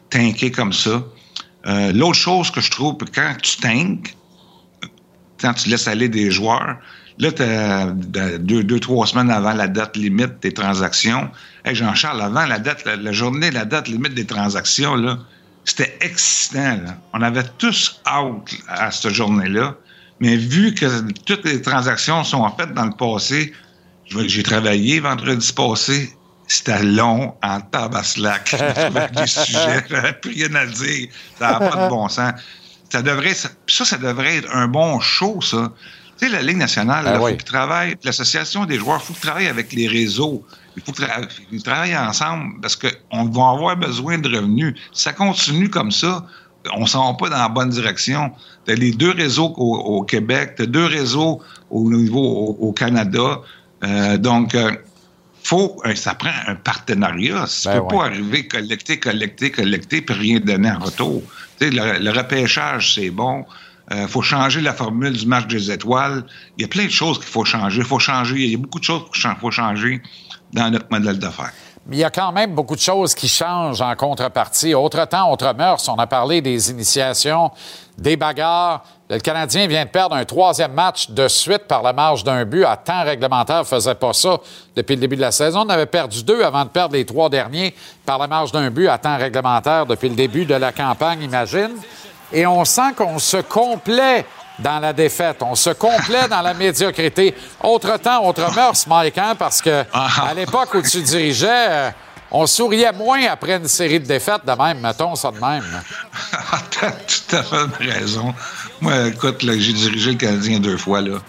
[0.10, 1.04] Tanker comme ça.
[1.66, 4.16] Euh, l'autre chose que je trouve, quand tu tankes,
[5.40, 6.78] quand tu laisses aller des joueurs,
[7.20, 11.30] là, t'as de- deux, deux, trois semaines avant la date limite des transactions.
[11.68, 15.18] Hey, Jean-Charles, avant la date, la, la journée, la date limite des transactions, là,
[15.66, 16.78] c'était excitant.
[16.86, 16.98] là.
[17.14, 19.76] On avait tous hâte à cette journée-là.
[20.20, 20.86] Mais vu que
[21.26, 23.54] toutes les transactions sont faites dans le passé,
[24.06, 26.10] je vois que j'ai travaillé vendredi passé,
[26.48, 28.56] c'était long en tabaslac.
[29.16, 31.10] Des sujets, j'avais plus rien à dire.
[31.38, 32.32] Ça n'a pas de bon sens.
[32.90, 35.74] Ça devrait, ça, ça, ça devrait être un bon show, ça.
[36.18, 37.32] Tu sais, la Ligue nationale, Ah il faut oui.
[37.36, 40.44] qu'ils travaillent, l'association des joueurs, il faut qu'ils travaillent avec les réseaux.
[40.78, 44.76] Il faut qu'ils travaillent ensemble parce qu'on va avoir besoin de revenus.
[44.94, 46.26] Si ça continue comme ça,
[46.76, 48.32] on ne s'en va pas dans la bonne direction.
[48.66, 52.68] Tu as les deux réseaux au, au Québec, tu as deux réseaux au niveau au,
[52.68, 53.42] au Canada.
[53.84, 54.72] Euh, donc, euh,
[55.44, 57.46] faut, euh, ça prend un partenariat.
[57.48, 57.98] Tu Ben peux ouais.
[57.98, 61.24] pas arriver collecter, collecter, collecter, puis rien donner en retour.
[61.60, 63.46] Le repêchage, c'est bon.
[63.90, 66.26] Il faut changer la formule du match des étoiles.
[66.58, 67.80] Il y a plein de choses qu'il faut changer.
[67.80, 68.36] Il faut changer.
[68.36, 70.02] Il y a beaucoup de choses qu'il faut changer
[70.54, 71.54] dans notre modèle d'affaires.
[71.90, 74.74] Il y a quand même beaucoup de choses qui changent en contrepartie.
[74.74, 75.88] Autre temps, autre mœurs.
[75.88, 77.50] On a parlé des initiations,
[77.98, 78.84] des bagarres.
[79.10, 82.66] Le Canadien vient de perdre un troisième match de suite par la marge d'un but.
[82.66, 84.38] À temps réglementaire, faisait pas ça
[84.76, 85.62] depuis le début de la saison.
[85.66, 87.74] On avait perdu deux avant de perdre les trois derniers
[88.06, 91.72] par la marge d'un but à temps réglementaire depuis le début de la campagne, imagine.
[92.34, 94.26] Et on sent qu'on se complaît
[94.60, 95.38] dans la défaite.
[95.42, 97.36] On se complaît dans la médiocrité.
[97.62, 101.92] Autre temps, autre mœurs, Mike, hein, parce que à l'époque où tu dirigeais, euh,
[102.32, 105.64] on souriait moins après une série de défaites de même, mettons ça de même.
[106.80, 108.34] T'as tout à fait raison.
[108.82, 111.20] Moi, écoute, j'ai dirigé le Canadien deux fois, là.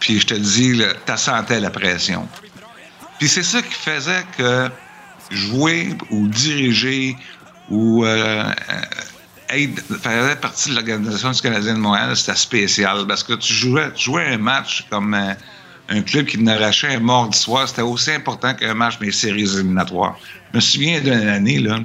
[0.00, 2.28] Puis je te dis, là, t'as senti la pression.
[3.18, 4.70] Puis c'est ça qui faisait que
[5.30, 7.16] jouer ou diriger
[7.68, 8.82] ou euh, euh,
[9.50, 14.26] être, faire partie de l'organisation du Canadien de Montréal, c'était spécial parce que tu jouais,
[14.26, 15.32] un match comme euh,
[15.88, 17.68] un club qui n'arrachait un mort d'histoire.
[17.68, 20.18] C'était aussi important qu'un match des séries éliminatoires.
[20.52, 21.78] Je me souviens d'une année, là,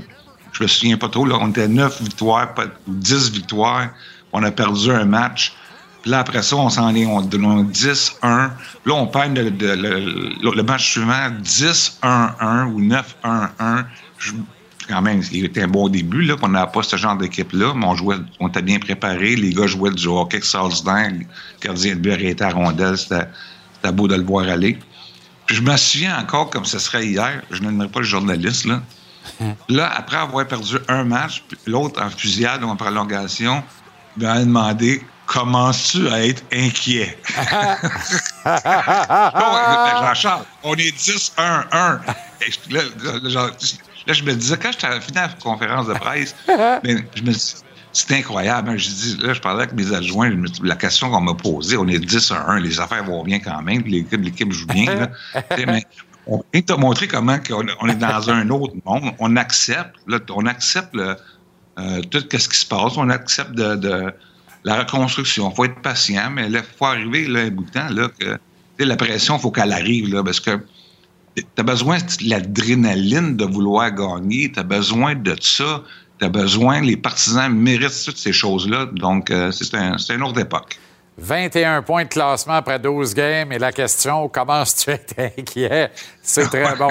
[0.52, 2.54] je me souviens pas trop, on était 9 victoires,
[2.88, 3.90] ou 10 victoires,
[4.32, 5.54] on a perdu un match.
[6.02, 7.72] Puis là, après ça, on s'en est, on donne 10-1.
[7.72, 13.86] Puis Là, on perd le match suivant 10-1-1 ou 9-1-1.
[14.88, 16.36] Quand même, il était un bon début, là.
[16.36, 19.36] puis On n'avait pas ce genre d'équipe-là, mais on jouait, on était bien préparés.
[19.36, 20.40] Les gars jouaient du hockey.
[20.40, 21.26] Le
[21.62, 22.98] gardien de but arrêtait à rondelle.
[22.98, 24.78] C'était beau de le voir aller.
[25.46, 27.42] Puis je me souviens encore comme ce serait hier.
[27.52, 28.82] Je n'aimerais pas le journaliste, là.
[29.70, 33.64] Là, après avoir perdu un match, l'autre en fusillade ou en prolongation,
[34.18, 37.18] il m'a demandé Commences-tu à être inquiet?
[38.46, 42.00] Non, Jean-Charles, on est 10-1-1.
[44.08, 46.36] Là, je me disais, quand j'étais à la finale de la conférence de presse,
[46.84, 47.54] mais je me dis,
[47.92, 48.70] c'est incroyable.
[48.70, 48.78] hein.
[48.78, 50.32] Je dis, là, je parlais avec mes adjoints,
[50.64, 54.06] la question qu'on m'a posée, on est 10-1, les affaires vont bien quand même, puis
[54.12, 54.86] l'équipe, joue bien.
[54.96, 55.10] là.
[55.68, 55.84] Mais
[56.28, 57.38] on vient de te montrer comment
[57.82, 59.12] on est dans un autre monde.
[59.20, 61.16] On accepte, là, on accepte le-
[61.80, 62.98] euh, tout ce qui se passe.
[62.98, 64.14] On accepte de, de
[64.64, 65.50] la reconstruction.
[65.52, 68.38] Il faut être patient, mais il faut arriver là, un bout de temps là, que
[68.84, 70.14] la pression, il faut qu'elle arrive.
[70.14, 70.60] Là, parce que
[71.58, 74.52] as besoin de l'adrénaline de vouloir gagner.
[74.52, 75.84] Tu as besoin de ça.
[76.20, 78.88] Tu as besoin, les partisans méritent toutes ces choses-là.
[78.94, 80.78] Donc, euh, c'est un, une autre époque.
[81.18, 83.52] 21 points de classement après 12 games.
[83.52, 85.92] Et la question, comment tu es inquiet?
[86.22, 86.90] C'est très bon.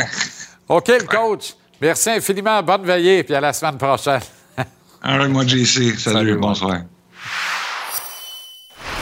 [0.69, 1.55] OK, le coach.
[1.81, 2.63] Merci infiniment.
[2.63, 3.25] Bonne veillée.
[3.25, 4.21] Puis à la semaine prochaine.
[5.03, 5.99] Un Ah moi, JC.
[5.99, 6.83] Salut, bonsoir.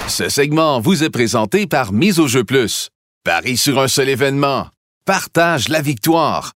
[0.09, 2.91] Ce segment vous est présenté par Mise au jeu plus.
[3.22, 4.66] Parie sur un seul événement.
[5.11, 6.52] Partage la victoire.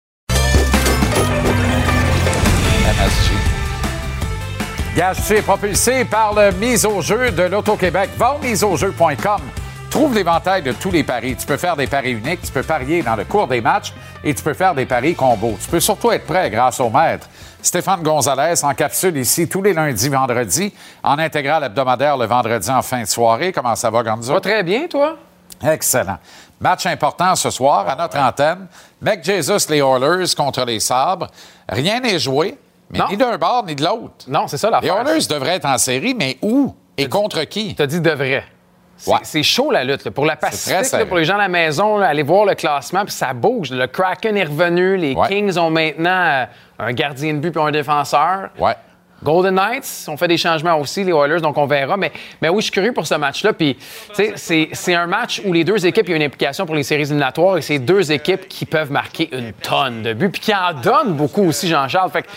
[4.94, 8.10] Gage est propulsé par le mise au jeu de l'Auto-Québec.
[8.18, 9.40] Va au miseaujeu.com.
[9.88, 11.34] Trouve l'éventail de tous les paris.
[11.34, 14.34] Tu peux faire des paris uniques, tu peux parier dans le cours des matchs et
[14.34, 15.56] tu peux faire des paris combos.
[15.58, 17.30] Tu peux surtout être prêt grâce au maître.
[17.62, 22.82] Stéphane Gonzalez en capsule ici tous les lundis, vendredis, en intégral hebdomadaire le vendredi en
[22.82, 23.50] fin de soirée.
[23.50, 24.38] Comment ça va, Gonzo?
[24.40, 25.16] Très bien, toi?
[25.64, 26.18] Excellent.
[26.62, 28.68] Match important ce soir à notre antenne.
[29.00, 31.26] Mec Jesus, les Oilers contre les Sabres.
[31.68, 32.56] Rien n'est joué,
[32.88, 33.06] mais Non.
[33.10, 34.26] ni d'un bord ni de l'autre.
[34.28, 35.04] Non, c'est ça Les l'affaire.
[35.08, 37.74] Oilers devraient être en série, mais où et contre qui?
[37.74, 38.44] Tu as dit devrait.
[38.96, 39.42] C'est Ouais.
[39.42, 40.04] chaud la lutte.
[40.04, 40.12] là.
[40.12, 43.04] Pour la Pacifique, là, pour les gens à la maison, là, aller voir le classement,
[43.04, 43.72] puis ça bouge.
[43.72, 44.96] Le Kraken est revenu.
[44.96, 45.26] Les Ouais.
[45.26, 46.44] Kings ont maintenant euh,
[46.78, 48.50] un gardien de but puis un défenseur.
[48.60, 48.76] Ouais.
[49.22, 51.96] Golden Knights ont fait des changements aussi, les Oilers, donc on verra.
[51.96, 53.52] Mais, mais oui, je suis curieux pour ce match-là.
[53.52, 53.76] Puis,
[54.36, 56.82] c'est- c'est un match où les deux équipes, il y a une implication pour les
[56.82, 60.54] séries éliminatoires et c'est deux équipes qui peuvent marquer une tonne de buts, puis qui
[60.54, 62.10] en donnent beaucoup aussi, Jean-Charles.
[62.10, 62.28] Fait que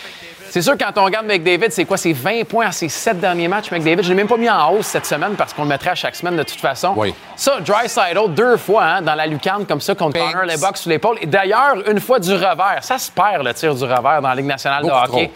[0.50, 1.98] c'est sûr, quand on regarde McDavid, c'est quoi?
[1.98, 4.04] C'est 20 points à ses sept derniers matchs, McDavid.
[4.04, 6.16] Je l'ai même pas mis en hausse cette semaine parce qu'on le mettrait à chaque
[6.16, 6.94] semaine de toute façon.
[6.96, 7.14] Oui.
[7.36, 7.88] Ça, Dry
[8.30, 10.32] deux fois hein, dans la lucarne comme ça contre Pinks.
[10.32, 11.18] Connor Lebock sous l'épaule.
[11.22, 12.78] Et d'ailleurs, une fois du revers.
[12.82, 15.32] Ça se perd, le tir du revers dans la Ligue nationale Beaucoup de hockey.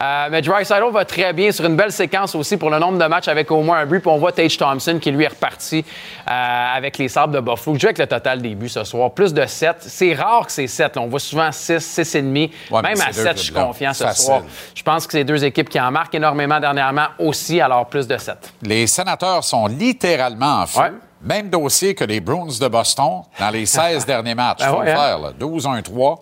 [0.00, 3.04] Euh, mais Drysdale va très bien sur une belle séquence aussi pour le nombre de
[3.06, 4.00] matchs avec au moins un but.
[4.00, 5.84] Puis on voit Tage Thompson qui lui est reparti
[6.30, 7.76] euh, avec les Sabres de Buffalo.
[7.78, 9.10] Je avec le total des buts ce soir.
[9.10, 9.76] Plus de 7.
[9.80, 10.94] C'est rare que c'est 7.
[10.96, 11.02] là.
[11.02, 12.50] On voit souvent 6, 6 et demi.
[12.70, 14.24] Ouais, mais Même à ces deux 7, je suis confiant ce facile.
[14.26, 14.42] soir.
[14.74, 18.16] Je pense que c'est deux équipes qui en marquent énormément dernièrement aussi, alors plus de
[18.16, 18.36] 7.
[18.62, 20.80] Les sénateurs sont littéralement en feu.
[20.80, 20.92] Ouais.
[21.20, 24.60] Même dossier que les Bruins de Boston dans les 16 derniers matchs.
[24.60, 24.94] Ben faut ouais, le hein?
[24.94, 25.30] faire, là.
[25.40, 26.18] 12-1-3.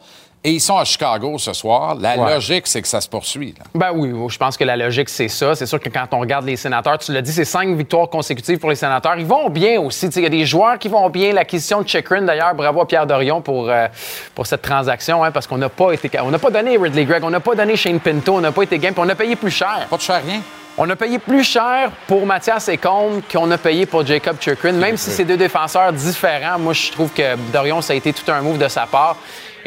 [0.49, 1.97] Et ils sont à Chicago ce soir.
[1.97, 2.34] La Ouais.
[2.34, 3.53] logique, c'est que ça se poursuit.
[3.59, 3.64] là.
[3.74, 5.57] Ben oui, je pense que la logique, c'est ça.
[5.57, 8.59] C'est sûr que quand on regarde les sénateurs, tu l'as dit, c'est cinq victoires consécutives
[8.59, 9.16] pour les sénateurs.
[9.18, 10.07] Ils vont bien aussi.
[10.07, 11.32] Il y a des joueurs qui vont bien.
[11.32, 13.88] L'acquisition de Chikrin, d'ailleurs, bravo à Pierre Dorion pour, euh,
[14.36, 16.09] pour cette transaction, hein, parce qu'on n'a pas été.
[16.20, 18.62] On n'a pas donné Ridley Gregg, on n'a pas donné Shane Pinto, on n'a pas
[18.62, 19.88] été game, puis on a payé plus cher.
[19.90, 20.42] Pas de cher rien.
[20.78, 24.97] On a payé plus cher pour Mathias Ecombe qu'on a payé pour Jacob Chikrin, même
[24.99, 26.59] si c'est deux défenseurs différents.
[26.59, 29.16] Moi, je trouve que Dorion, ça a été tout un move de sa part.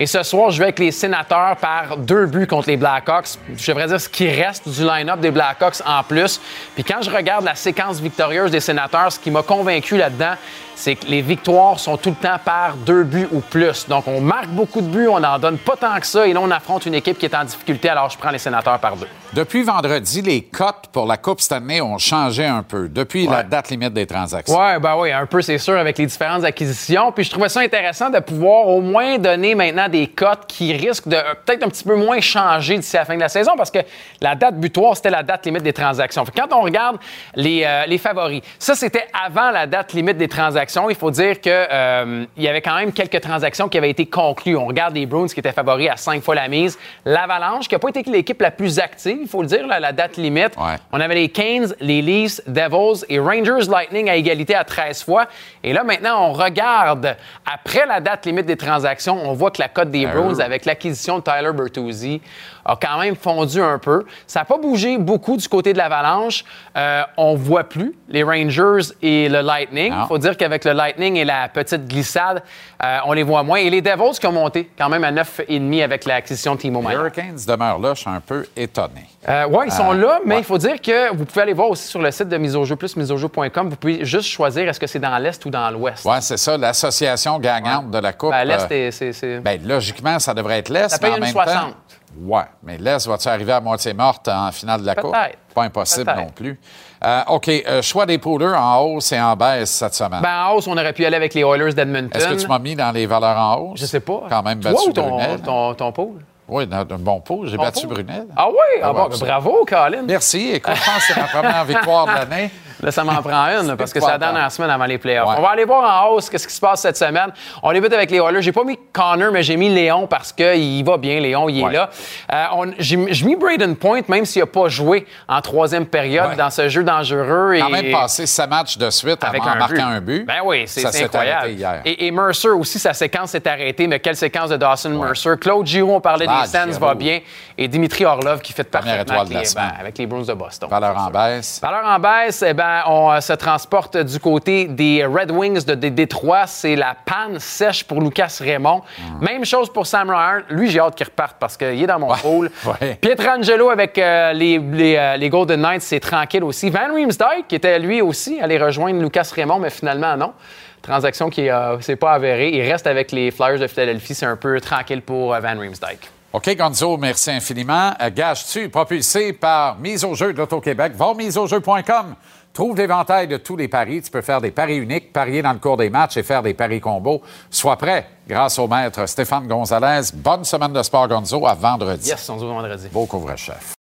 [0.01, 3.31] Et ce soir, je vais avec les sénateurs par deux buts contre les Blackhawks.
[3.57, 6.39] Je devrais dire ce qui reste du line-up des Blackhawks en plus.
[6.73, 10.35] Puis quand je regarde la séquence victorieuse des sénateurs, ce qui m'a convaincu là-dedans,
[10.79, 13.85] c'est que les victoires sont tout le temps par deux buts ou plus.
[13.89, 16.25] Donc, on marque beaucoup de buts, on n'en donne pas tant que ça.
[16.25, 18.79] Et là, on affronte une équipe qui est en difficulté, alors je prends les sénateurs
[18.79, 19.07] par deux.
[19.33, 23.69] Depuis vendredi, les cotes pour la Coupe Stanley ont changé un peu depuis la date
[23.69, 24.57] limite des transactions.
[24.57, 27.11] Oui, ben oui, un peu, c'est sûr, avec les différentes acquisitions.
[27.11, 31.09] Puis je trouvais ça intéressant de pouvoir au moins donner maintenant des cotes qui risquent
[31.09, 33.69] de euh, peut-être un petit peu moins changer d'ici la fin de la saison parce
[33.69, 33.79] que
[34.21, 36.23] la date butoir, c'était la date limite des transactions.
[36.25, 36.97] Fait que quand on regarde
[37.35, 40.68] les, euh, les favoris, ça, c'était avant la date limite des transactions.
[40.89, 44.55] Il faut dire qu'il il y avait quand même quelques transactions qui avaient été conclues.
[44.55, 46.77] On regarde les Bruins qui étaient favoris à cinq fois la mise.
[47.05, 49.91] L'Avalanche, qui n'a pas été l'équipe la plus active, il faut le dire, là, la
[49.91, 50.55] date limite.
[50.57, 50.75] Ouais.
[50.91, 55.27] On avait les Canes, les Leafs, Devils et Rangers Lightning à égalité à 13 fois.
[55.63, 57.15] Et là, maintenant, on regarde,
[57.45, 60.65] après la date limite des transactions, on voit que la cote des Ah Bruins avec
[60.65, 62.21] l'acquisition de Tyler Bertuzzi
[62.65, 64.05] a quand même fondu un peu.
[64.27, 66.43] Ça n'a pas bougé beaucoup du côté de l'Avalanche.
[66.77, 69.93] Euh, on voit plus les Rangers et le Lightning.
[69.93, 72.43] Il faut dire qu'avec le Lightning et la petite glissade,
[72.83, 73.59] euh, on les voit moins.
[73.59, 76.87] Et les Devils qui ont monté quand même à 9,5 avec l'acquisition de Timo Les
[76.87, 76.95] Meier.
[76.97, 79.05] Hurricanes demeurent là, je suis un peu étonné.
[79.27, 80.41] Euh, oui, ils sont Euh, là, mais ouais.
[80.41, 82.63] il faut dire que vous pouvez aller voir aussi sur le site de mise au
[82.63, 82.95] jeu plus.
[82.97, 86.05] Vous pouvez juste choisir est-ce que c'est dans l'Est ou dans l'Ouest.
[86.05, 88.31] Oui, c'est ça, l'association gagnante de la Coupe.
[88.31, 89.13] Ben, l'Est, euh, est- c'est.
[89.13, 90.89] c'est- ben, logiquement, ça devrait être l'Est.
[90.89, 91.53] Ça paye mais en une même 60.
[91.53, 91.75] temps-
[92.17, 95.15] Ouais, mais l'Est va-tu arriver à moitié morte en finale de la Coupe?
[95.53, 96.59] Pas impossible non plus.
[97.03, 100.21] Euh, OK, euh, choix des poolers en hausse et en baisse cette semaine.
[100.21, 102.09] Ben, en hausse, on aurait pu aller avec les Oilers d'Edmonton.
[102.13, 103.79] Est-ce que tu m'as mis dans les valeurs en hausse?
[103.79, 104.23] Je sais pas.
[104.29, 106.15] Quand même Toi battu ou ton, ton, ton?
[106.49, 107.45] Oui, dans un bon pot.
[107.45, 108.03] J'ai battu pôle?
[108.03, 108.23] Brunet.
[108.35, 108.55] Ah oui?
[108.81, 110.01] Ah, Ah bon, ben, bravo, Colin.
[110.07, 110.51] Merci.
[110.53, 112.49] Écoute, je pense que c'est ma première victoire de l'année.
[112.81, 115.27] Là, ça m'en prend une, parce que c'est la dernière semaine avant les playoffs.
[115.29, 115.35] Ouais.
[115.37, 117.31] On va aller voir en hausse qu'est-ce qui se passe cette semaine.
[117.61, 118.41] On débute avec les Oilers.
[118.41, 121.19] J'ai pas mis Connor, mais j'ai mis Léon parce qu'il va bien.
[121.19, 121.71] Léon, il Ouais.
[121.71, 121.89] est là.
[122.33, 126.35] Euh, J'ai mis Braden Point, même s'il n'a pas joué en troisième période Ouais.
[126.35, 127.55] dans ce jeu dangereux.
[127.59, 129.81] Quand et- même passé sept matchs de suite avec en un marquant but.
[129.81, 130.25] un but.
[130.25, 131.49] Ben oui, c'est incroyable.
[131.49, 131.81] hier.
[131.85, 135.31] Et, et Mercer aussi, sa séquence s'est arrêtée, mais quelle séquence de Dawson Mercer.
[135.39, 136.79] Claude Giroux, on parlait Ah, des Giroux.
[136.85, 137.19] va bien.
[137.57, 139.69] Et Dimitri Orlov qui fait Première parfaitement étoile avec de la les, semaine.
[139.73, 140.69] ben, avec les Bruins de Boston.
[140.69, 141.59] Valeur en baisse.
[141.61, 145.75] Valeur en baisse, eh ben, on euh, se transporte du côté des Red Wings de,
[145.75, 146.47] de Détroit.
[146.47, 148.81] C'est la panne sèche pour Lucas Raymond.
[148.97, 149.25] Hmm.
[149.25, 150.41] Même chose pour Sam Ryan.
[150.49, 152.95] Lui, j'ai hâte qu'il reparte parce qu'il est dans mon ouais.
[153.01, 156.69] Pietrangelo avec euh, les, les, euh, les Golden Knights, c'est tranquille aussi.
[156.69, 160.33] Van Riemsdyk, qui était lui aussi, allé rejoindre Lucas Raymond, mais finalement, non.
[160.81, 162.49] Transaction qui ne s'est pas avérée.
[162.49, 164.15] Il reste avec les Flyers de Philadelphie.
[164.15, 166.09] C'est un peu tranquille pour euh, Van Riemsdyk.
[166.31, 167.91] OK, Gonzo, merci infiniment.
[167.99, 170.93] Euh, Gage-tu, propulsé par Mise au jeu de l'Auto-Québec.
[170.95, 172.15] Va au miseaujeu.com.
[172.59, 174.01] Trouve l'éventail de tous les paris.
[174.01, 176.53] Tu peux faire des paris uniques, parier dans le cours des matchs et faire des
[176.53, 177.21] paris combos.
[177.49, 180.09] Sois prêt grâce au maître Stéphane Gonzalez.
[180.15, 182.09] Bonne semaine de sport, Gonzo, à vendredi.
[182.09, 182.89] Yes, on se voit vendredi.
[182.91, 183.75] Beau couvre-chef.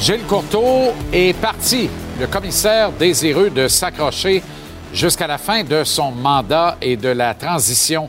[0.00, 4.42] Gilles Courteau est parti, le commissaire désireux de s'accrocher
[4.94, 8.08] jusqu'à la fin de son mandat et de la transition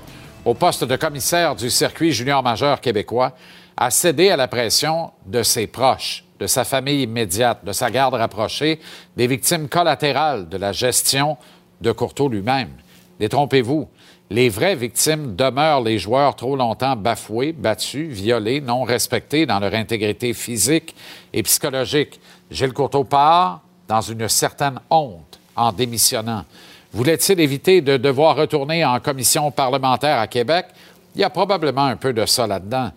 [0.50, 3.34] au poste de commissaire du circuit junior majeur québécois,
[3.78, 8.16] a cédé à la pression de ses proches, de sa famille immédiate, de sa garde
[8.16, 8.80] rapprochée,
[9.16, 11.38] des victimes collatérales de la gestion
[11.82, 12.72] de Courteau lui-même.
[13.20, 13.88] Détrompez-vous,
[14.32, 19.76] les vraies victimes demeurent les joueurs trop longtemps bafoués, battus, violés, non respectés dans leur
[19.76, 20.96] intégrité physique
[21.32, 22.20] et psychologique.
[22.50, 26.44] Gilles Courteau part dans une certaine honte en démissionnant.
[26.92, 30.66] Voulait-il éviter de devoir retourner en commission parlementaire à Québec?
[31.14, 32.90] Il y a probablement un peu de ça là-dedans.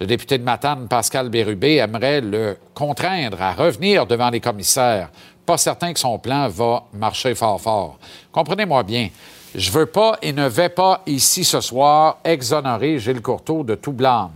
[0.00, 5.10] Le député de Matane, Pascal Bérubé, aimerait le contraindre à revenir devant les commissaires.
[5.44, 7.98] Pas certain que son plan va marcher fort fort.
[8.30, 9.08] Comprenez-moi bien.
[9.52, 13.92] Je veux pas et ne vais pas ici ce soir exonérer Gilles Courteau de tout
[13.92, 14.30] blâme.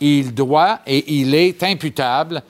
[0.00, 2.42] Il doit et il est imputable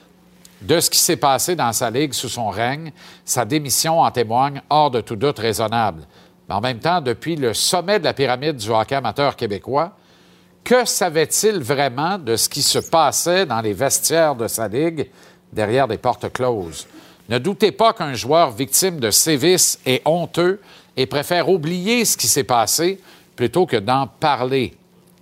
[0.61, 2.91] de ce qui s'est passé dans sa ligue sous son règne.
[3.25, 6.03] Sa démission en témoigne hors de tout doute raisonnable.
[6.47, 9.93] Mais en même temps, depuis le sommet de la pyramide du hockey amateur québécois,
[10.63, 15.09] que savait-il vraiment de ce qui se passait dans les vestiaires de sa ligue
[15.51, 16.87] derrière des portes closes?
[17.29, 20.61] Ne doutez pas qu'un joueur victime de sévices est honteux
[20.95, 22.99] et préfère oublier ce qui s'est passé
[23.35, 24.75] plutôt que d'en parler.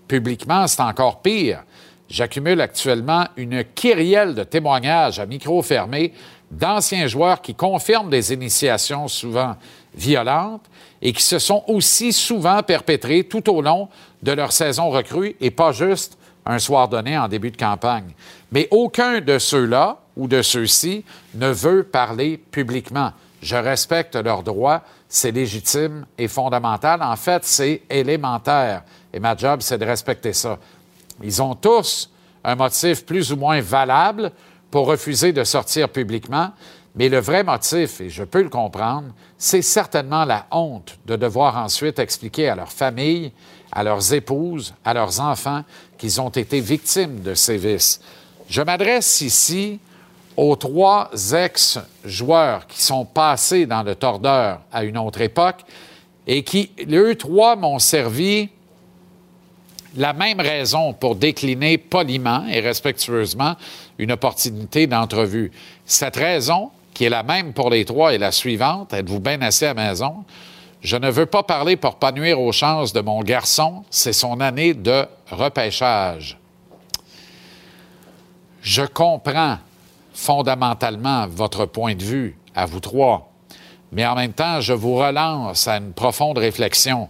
[0.07, 1.63] Publiquement, c'est encore pire.
[2.09, 6.13] J'accumule actuellement une kyrielle de témoignages à micro fermé
[6.51, 9.55] d'anciens joueurs qui confirment des initiations souvent
[9.95, 10.65] violentes
[11.01, 13.89] et qui se sont aussi souvent perpétrées tout au long
[14.21, 18.13] de leur saison recrue et pas juste un soir donné en début de campagne.
[18.51, 21.03] Mais aucun de ceux-là ou de ceux-ci
[21.33, 23.11] ne veut parler publiquement.
[23.41, 27.01] Je respecte leurs droits, c'est légitime et fondamental.
[27.01, 28.83] En fait, c'est élémentaire.
[29.13, 30.57] Et ma job, c'est de respecter ça.
[31.23, 32.09] Ils ont tous
[32.43, 34.31] un motif plus ou moins valable
[34.71, 36.51] pour refuser de sortir publiquement,
[36.95, 39.07] mais le vrai motif, et je peux le comprendre,
[39.37, 43.31] c'est certainement la honte de devoir ensuite expliquer à leur famille,
[43.71, 45.63] à leurs épouses, à leurs enfants
[45.97, 47.99] qu'ils ont été victimes de sévices.
[48.47, 49.79] Je m'adresse ici
[50.37, 55.61] aux trois ex-joueurs qui sont passés dans le tordeur à une autre époque
[56.27, 58.49] et qui, eux trois, m'ont servi
[59.95, 63.55] la même raison pour décliner poliment et respectueusement
[63.97, 65.51] une opportunité d'entrevue.
[65.85, 68.93] Cette raison, qui est la même pour les trois, est la suivante.
[68.93, 70.25] Êtes-vous bien assis à la maison?
[70.81, 73.83] Je ne veux pas parler pour pas nuire aux chances de mon garçon.
[73.89, 76.37] C'est son année de repêchage.
[78.61, 79.57] Je comprends
[80.13, 83.31] fondamentalement votre point de vue à vous trois.
[83.91, 87.09] Mais en même temps, je vous relance à une profonde réflexion.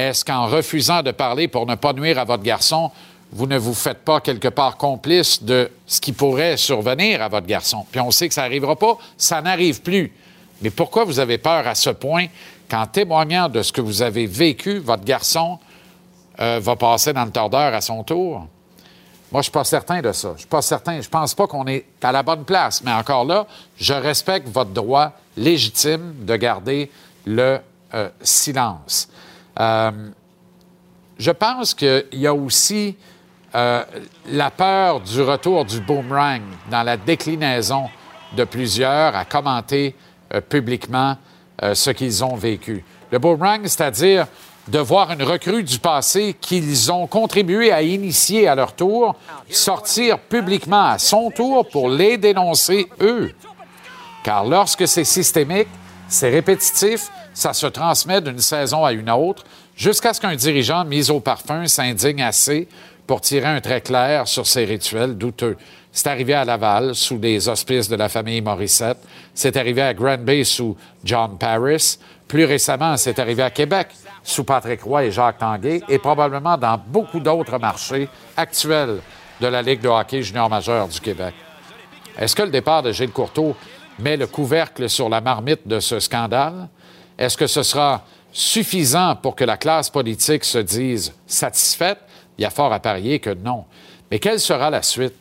[0.00, 2.90] Est-ce qu'en refusant de parler pour ne pas nuire à votre garçon,
[3.32, 7.46] vous ne vous faites pas quelque part complice de ce qui pourrait survenir à votre
[7.46, 7.84] garçon?
[7.92, 10.10] Puis on sait que ça n'arrivera pas, ça n'arrive plus.
[10.62, 12.26] Mais pourquoi vous avez peur à ce point
[12.70, 15.58] qu'en témoignant de ce que vous avez vécu, votre garçon
[16.40, 18.46] euh, va passer dans le tordeur à son tour?
[19.30, 20.32] Moi, je suis pas certain de ça.
[20.34, 20.98] Je suis pas certain.
[21.02, 22.82] Je pense pas qu'on est à la bonne place.
[22.82, 23.46] Mais encore là,
[23.76, 26.90] je respecte votre droit légitime de garder
[27.26, 27.58] le
[27.92, 29.10] euh, silence.
[29.60, 29.90] Euh,
[31.18, 32.96] je pense qu'il y a aussi
[33.54, 33.84] euh,
[34.26, 36.40] la peur du retour du boomerang
[36.70, 37.90] dans la déclinaison
[38.34, 39.94] de plusieurs à commenter
[40.32, 41.16] euh, publiquement
[41.74, 42.82] ce qu'ils ont vécu.
[43.10, 44.26] Le boomerang, c'est-à-dire
[44.66, 49.14] de voir une recrue du passé qu'ils ont contribué à initier à leur tour,
[49.50, 53.30] sortir publiquement à son tour pour les dénoncer eux.
[54.24, 55.68] Car lorsque c'est systémique,
[56.10, 59.44] c'est répétitif, ça se transmet d'une saison à une autre,
[59.76, 62.68] jusqu'à ce qu'un dirigeant mis au parfum s'indigne assez
[63.06, 65.56] pour tirer un trait clair sur ces rituels douteux.
[65.92, 68.98] C'est arrivé à Laval, sous les auspices de la famille Morissette.
[69.34, 71.98] C'est arrivé à Granby, sous John Paris.
[72.28, 73.88] Plus récemment, c'est arrivé à Québec,
[74.22, 79.00] sous Patrick Roy et Jacques Tanguay, et probablement dans beaucoup d'autres marchés actuels
[79.40, 81.34] de la Ligue de hockey junior majeur du Québec.
[82.18, 83.56] Est-ce que le départ de Gilles Courteau
[84.00, 86.68] met le couvercle sur la marmite de ce scandale?
[87.18, 91.98] Est-ce que ce sera suffisant pour que la classe politique se dise satisfaite?
[92.38, 93.64] Il y a fort à parier que non.
[94.10, 95.16] Mais quelle sera la suite?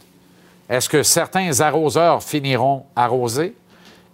[0.70, 3.56] Est-ce que certains arroseurs finiront arrosés?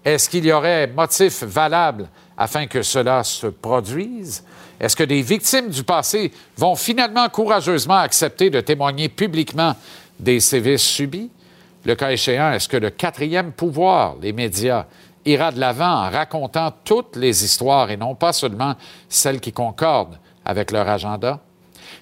[0.03, 2.07] Est-ce qu'il y aurait motif valable
[2.37, 4.43] afin que cela se produise?
[4.79, 9.75] Est-ce que des victimes du passé vont finalement courageusement accepter de témoigner publiquement
[10.19, 11.29] des sévices subis?
[11.85, 14.85] Le cas échéant, est-ce que le quatrième pouvoir, les médias,
[15.23, 18.75] ira de l'avant en racontant toutes les histoires et non pas seulement
[19.07, 21.39] celles qui concordent avec leur agenda?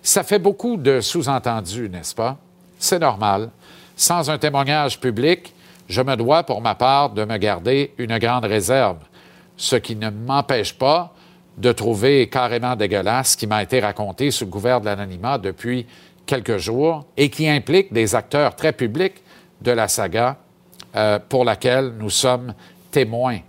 [0.02, 2.38] Ça fait beaucoup de sous-entendus, n'est-ce pas?
[2.80, 3.50] C'est normal.
[3.96, 5.54] Sans un témoignage public,
[5.90, 9.00] je me dois, pour ma part, de me garder une grande réserve,
[9.58, 11.14] ce qui ne m'empêche pas
[11.58, 15.86] de trouver carrément dégueulasse ce qui m'a été raconté sous le couvert de l'anonymat depuis
[16.26, 19.22] quelques jours et qui implique des acteurs très publics
[19.64, 20.38] de la saga
[20.95, 22.53] euh, pour laquelle nous sommes
[22.91, 23.39] témoins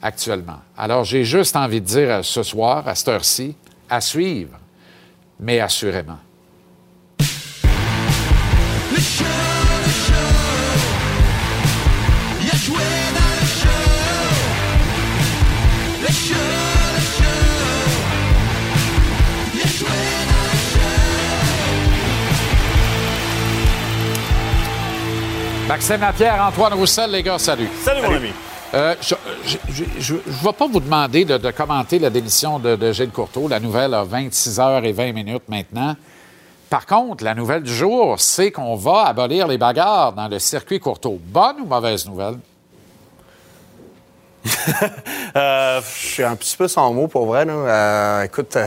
[0.00, 0.58] actuellement.
[0.76, 3.56] Alors, j'ai juste envie de dire ce soir, à cette heure-ci,
[3.88, 4.58] à suivre,
[5.40, 6.18] mais assurément.
[25.72, 27.70] Maxime Lapierre, Antoine Roussel, les gars, salut.
[27.82, 28.28] Salut, mon ami.
[28.74, 33.08] Euh, je ne vais pas vous demander de, de commenter la démission de, de Gilles
[33.08, 33.48] Courteau.
[33.48, 35.96] La nouvelle a 26 heures et 20 minutes maintenant.
[36.68, 40.78] Par contre, la nouvelle du jour, c'est qu'on va abolir les bagarres dans le circuit
[40.78, 41.18] Courteau.
[41.18, 42.36] Bonne ou mauvaise nouvelle?
[45.34, 47.46] Euh, je suis un petit peu sans mots pour vrai.
[47.46, 47.54] Là.
[47.54, 48.58] Euh, écoute,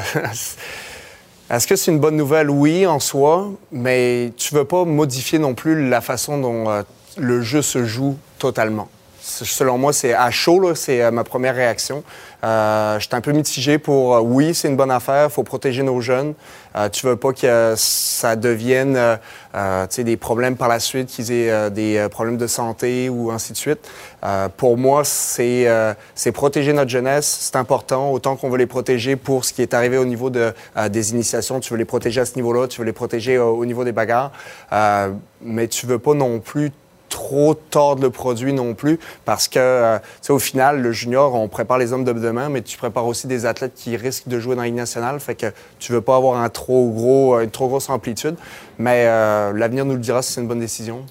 [1.47, 2.49] est-ce que c'est une bonne nouvelle?
[2.49, 6.81] Oui, en soi, mais tu veux pas modifier non plus la façon dont euh,
[7.18, 8.89] le jeu se joue totalement.
[9.28, 12.03] Selon moi, c'est à chaud, c'est euh, ma première réaction.
[12.43, 15.99] Euh, J'étais un peu mitigé pour euh, oui, c'est une bonne affaire, faut protéger nos
[15.99, 16.36] jeunes.
[16.76, 18.99] Euh, tu veux pas que ça devienne
[19.97, 23.89] des problèmes par la suite, qu'ils aient des problèmes de santé ou ainsi de suite.
[24.57, 25.66] Pour moi, c'est
[26.34, 29.97] protéger notre jeunesse, c'est important, autant qu'on veut les protéger pour ce qui est arrivé
[29.97, 30.53] au niveau de,
[30.89, 31.61] des initiations.
[31.61, 34.32] Tu veux les protéger à ce niveau-là, tu veux les protéger au niveau des bagarres,
[35.41, 36.72] mais tu veux pas non plus
[37.16, 41.34] trop tordre le produit non plus parce que, euh, tu sais, au final, le junior,
[41.34, 44.38] on prépare les hommes de demain, mais tu prépares aussi des athlètes qui risquent de
[44.38, 45.20] jouer dans la Ligue nationale.
[45.22, 45.47] Fait que
[45.80, 48.36] tu veux pas avoir un trop gros, une trop grosse amplitude.
[48.80, 51.05] Mais euh, l'avenir nous le dira si c'est une bonne décision.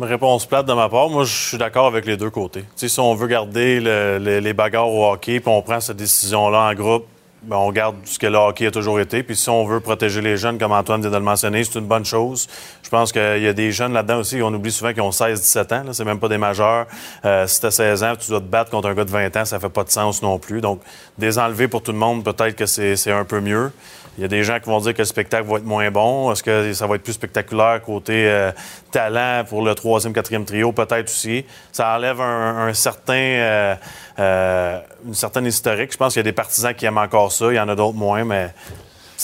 [0.00, 2.62] Une réponse plate de ma part, moi je suis d'accord avec les deux côtés.
[2.62, 5.80] Tu sais, si on veut garder le- le- les bagarres au hockey, puis on prend
[5.80, 7.06] cette décision-là en groupe,
[7.42, 9.22] ben, on garde ce que le hockey a toujours été.
[9.22, 11.86] Puis si on veut protéger les jeunes, comme Antoine vient de le mentionner, c'est une
[11.86, 12.48] bonne chose.
[12.82, 15.74] Je pense qu'il y a des jeunes là-dedans aussi, on oublie souvent qu'ils ont 16-17
[15.74, 15.92] ans.
[15.92, 16.86] C'est même pas des majeurs.
[17.24, 19.44] Euh, si tu 16 ans, tu dois te battre contre un gars de 20 ans,
[19.44, 20.60] ça fait pas de sens non plus.
[20.60, 20.80] Donc,
[21.16, 23.70] désenlever pour tout le monde, peut-être que c'est un peu mieux.
[24.18, 26.32] Il y a des gens qui vont dire que le spectacle va être moins bon.
[26.32, 28.50] Est-ce que ça va être plus spectaculaire côté euh,
[28.90, 30.72] talent pour le troisième, quatrième trio?
[30.72, 31.44] Peut-être aussi.
[31.70, 33.74] Ça enlève un, un certain, euh,
[34.18, 35.92] euh, une certaine historique.
[35.92, 37.46] Je pense qu'il y a des partisans qui aiment encore ça.
[37.52, 38.52] Il y en a d'autres moins, mais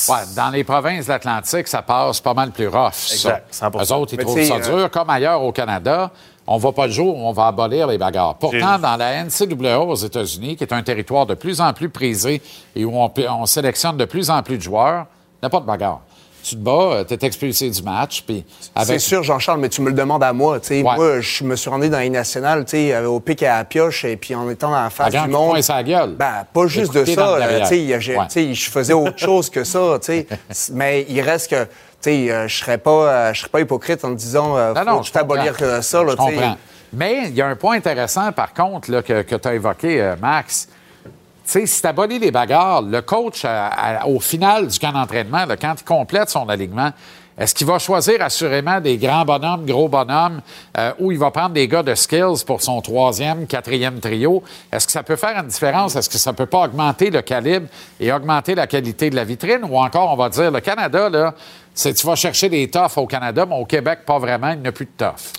[0.09, 3.12] Ouais, dans les provinces de l'Atlantique, ça passe pas mal plus rough.
[3.12, 3.85] Exact, 100%.
[3.85, 6.10] Eux autres, ils Mais trouvent ça dur, comme ailleurs au Canada.
[6.47, 8.35] On va pas le jour où on va abolir les bagarres.
[8.37, 12.43] Pourtant, dans la NCAA aux États-Unis, qui est un territoire de plus en plus prisé
[12.77, 15.51] et où on, peut- on sélectionne de plus en plus de joueurs, il n'y a
[15.51, 16.01] pas de bagarre.
[16.43, 18.45] Tu te bats, tu es expulsé du match, puis
[18.75, 19.01] avec...
[19.01, 20.59] C'est sûr, Jean-Charles, mais tu me le demandes à moi.
[20.83, 24.19] Moi, je me suis rendu dans les nationales euh, au pic à la pioche et
[24.19, 25.57] puis en étant dans la face du monde.
[25.75, 26.16] la gueule.
[26.19, 27.39] Ben, pas juste de ça.
[28.19, 28.29] Ouais.
[28.29, 29.99] sais, Je faisais autre chose que ça.
[30.03, 30.27] tu sais.
[30.75, 31.66] mais il reste que
[32.05, 35.02] sais, euh, je serais pas, euh, je serais pas hypocrite en disant euh, Non, non,
[35.02, 36.02] je abolir que ça.
[36.02, 36.56] Là, Je comprends.
[36.93, 40.14] Mais il y a un point intéressant, par contre, là, que, tu as évoqué, euh,
[40.20, 40.68] Max.
[41.05, 41.10] Tu
[41.44, 43.66] sais, si tu abolis les bagarres, le coach, à-
[44.02, 46.90] à- au final du camp d'entraînement, quand il complète son alignement,
[47.36, 50.40] est-ce qu'il va choisir assurément des grands bonhommes, gros bonhommes,
[50.78, 54.43] euh, ou il va prendre des gars de skills pour son troisième, quatrième trio?
[54.72, 55.97] Est-ce que ça peut faire une différence?
[55.97, 57.66] Est-ce que ça peut pas augmenter le calibre
[57.98, 59.62] et augmenter la qualité de la vitrine?
[59.68, 61.35] Ou encore, on va dire, le Canada, là,
[61.74, 64.68] c'est tu vas chercher des toughs au Canada, mais au Québec, pas vraiment, il n'y
[64.68, 65.32] a plus de toughs.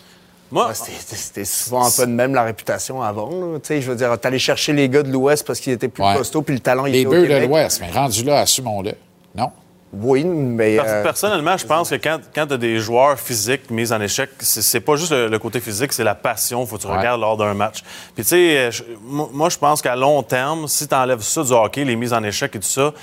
[0.52, 3.30] Moi, c'était- souvent un peu de même la réputation avant.
[3.30, 3.60] là.
[3.60, 6.04] Tu sais, Je veux dire, t'allais chercher les gars de l'Ouest parce qu'ils étaient plus
[6.04, 6.16] Ouais.
[6.16, 8.94] costauds, puis le talent il Les était au bœufs de l'Ouest, mais rendu là, assumons-le.
[9.34, 9.52] Non?
[9.98, 10.78] Oui, mais.
[10.80, 14.30] Euh, Personnellement, je pense que quand, quand tu as des joueurs physiques mis en échec,
[14.40, 16.98] c'est c'est pas juste le, le côté physique, c'est la passion faut que tu Ouais.
[16.98, 17.82] regardes lors d'un match.
[18.14, 18.72] Puis tu sais, euh,
[19.02, 22.24] moi, je pense qu'à long terme, si tu enlèves ça du hockey, les mises en
[22.24, 22.94] échec et tout ça,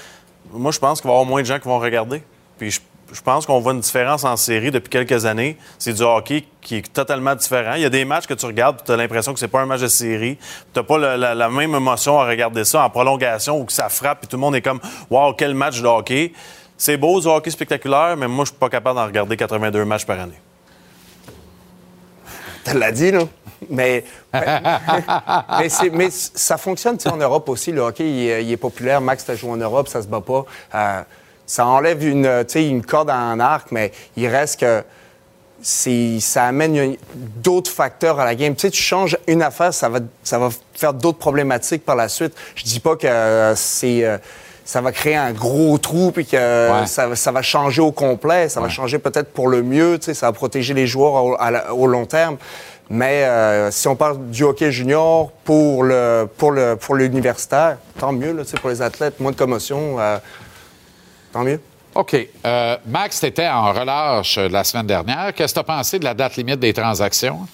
[0.53, 2.23] moi, je pense qu'il va y avoir moins de gens qui vont regarder.
[2.59, 2.81] Puis je,
[3.13, 5.57] je pense qu'on voit une différence en série depuis quelques années.
[5.79, 7.75] C'est du hockey qui est totalement différent.
[7.75, 9.67] Il y a des matchs que tu regardes, tu as l'impression que c'est pas un
[9.67, 10.39] match de série.
[10.73, 14.25] Tu n'as pas la, même émotion à regarder ça en prolongation ou que ça frappe
[14.25, 14.81] et tout le monde est comme
[15.11, 16.33] Wow, quel match de hockey.
[16.77, 20.07] C'est beau du hockey spectaculaire, mais moi, je suis pas capable d'en regarder 82 matchs
[20.07, 20.33] par année.
[22.65, 23.25] Tu l'as dit, là.
[23.71, 27.73] Mais, mais, mais ça fonctionne en Europe aussi.
[27.73, 29.01] Le hockey, il, est- populaire.
[29.01, 30.45] Max, tu joué en Europe, ça se bat pas.
[30.75, 31.03] Euh,
[31.53, 34.83] ça enlève une, sais, une corde à un arc, mais il reste que
[35.61, 38.55] ça amène d'autres facteurs à la game.
[38.55, 42.09] Tu sais, tu changes une affaire, ça va, ça va faire d'autres problématiques par la
[42.09, 42.35] suite.
[42.55, 44.03] Je dis pas que euh, c'est...
[44.05, 44.17] euh,
[44.65, 46.37] ça va créer un gros trou puis que
[46.81, 46.87] Ouais.
[46.87, 48.49] ça, va- ça va changer au complet.
[48.49, 49.99] Ça va changer peut-être pour le mieux.
[49.99, 52.37] Tu sais, ça va protéger les joueurs au, à la- au long terme.
[52.89, 58.13] Mais euh, si on parle du hockey junior pour le pour le pour l'universitaire, tant
[58.13, 60.19] mieux là, pour les athlètes, moins de commotion, euh,
[61.33, 61.61] tant mieux.
[61.95, 62.17] OK.
[62.45, 65.33] Euh, Max, tu étais en relâche euh, la semaine dernière.
[65.35, 67.47] Qu'est-ce que tu as pensé de la date limite des transactions?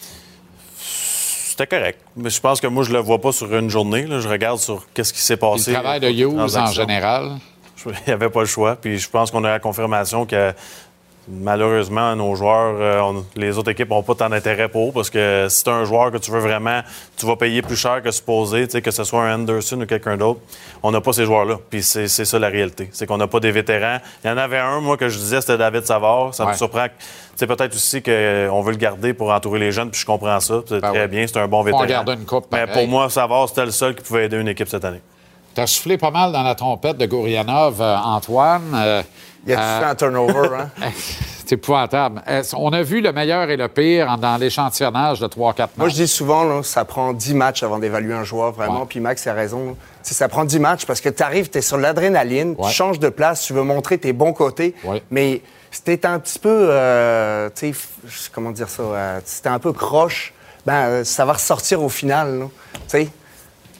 [0.76, 2.00] C'était correct.
[2.16, 4.06] Mais je pense que moi, je le vois pas sur une journée.
[4.06, 4.20] là.
[4.20, 5.72] Je regarde sur qu'est-ce qui s'est passé.
[5.72, 7.32] le travail de Hughes en général?
[7.86, 8.76] Il n'y avait pas le choix.
[8.76, 10.52] Puis je pense qu'on a la confirmation que
[11.30, 15.46] malheureusement, nos joueurs, euh, on- les autres équipes n'ont pas tant d'intérêt pour parce que
[15.48, 16.80] si tu un joueur que tu veux vraiment,
[17.16, 20.40] tu vas payer plus cher que supposé, que ce soit un Anderson ou quelqu'un d'autre.
[20.82, 21.56] On n'a pas ces joueurs-là.
[21.70, 22.88] Puis c'est ça la réalité.
[22.92, 23.98] C'est qu'on n'a pas des vétérans.
[24.24, 26.34] Il y en avait un, moi, que je disais, c'était David Savard.
[26.34, 26.52] Ça Ouais.
[26.52, 26.86] me surprend.
[26.86, 26.92] que-
[27.36, 30.60] C'est peut-être aussi qu'on veut le garder pour entourer les jeunes, puis je comprends ça.
[30.68, 31.08] C'est Ben très oui.
[31.08, 31.86] bien, c'est un bon vétéran.
[31.86, 34.68] garder une coupe, Mais pour moi, Savard, c'était le seul qui pouvait aider une équipe
[34.68, 35.00] cette année.
[35.54, 38.72] Tu as soufflé pas mal dans la trompette de Gourianov, euh, Antoine.
[38.74, 39.02] Euh,
[39.46, 40.70] Il a euh, fait un turnover, hein?
[41.46, 42.22] C'est épouvantable.
[42.54, 45.90] On a vu le meilleur et le pire dans l'échantillonnage de 3-4 Moi, matchs.
[45.92, 48.80] je dis souvent, là, ça prend 10 matchs avant d'évaluer un joueur, vraiment.
[48.80, 48.86] Ouais.
[48.86, 49.74] Puis Max a raison.
[50.02, 52.68] Ça prend 10 matchs parce que tu arrives, tu es sur l'adrénaline, Ouais.
[52.68, 54.74] tu changes de place, tu veux montrer tes bons côtés.
[54.84, 55.02] Ouais.
[55.10, 55.40] Mais
[55.70, 59.48] si t'es un petit peu, euh, tu sais, f- comment dire ça, euh, si t'es
[59.48, 60.34] un peu croche,
[60.66, 63.08] ben, euh, ça va ressortir au final, tu sais.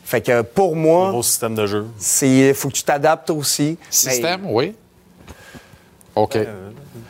[0.05, 1.87] Fait que pour moi, Nouveau système de jeu.
[2.23, 3.77] il faut que tu t'adaptes aussi.
[3.91, 4.75] Système, oui.
[6.19, 6.35] OK.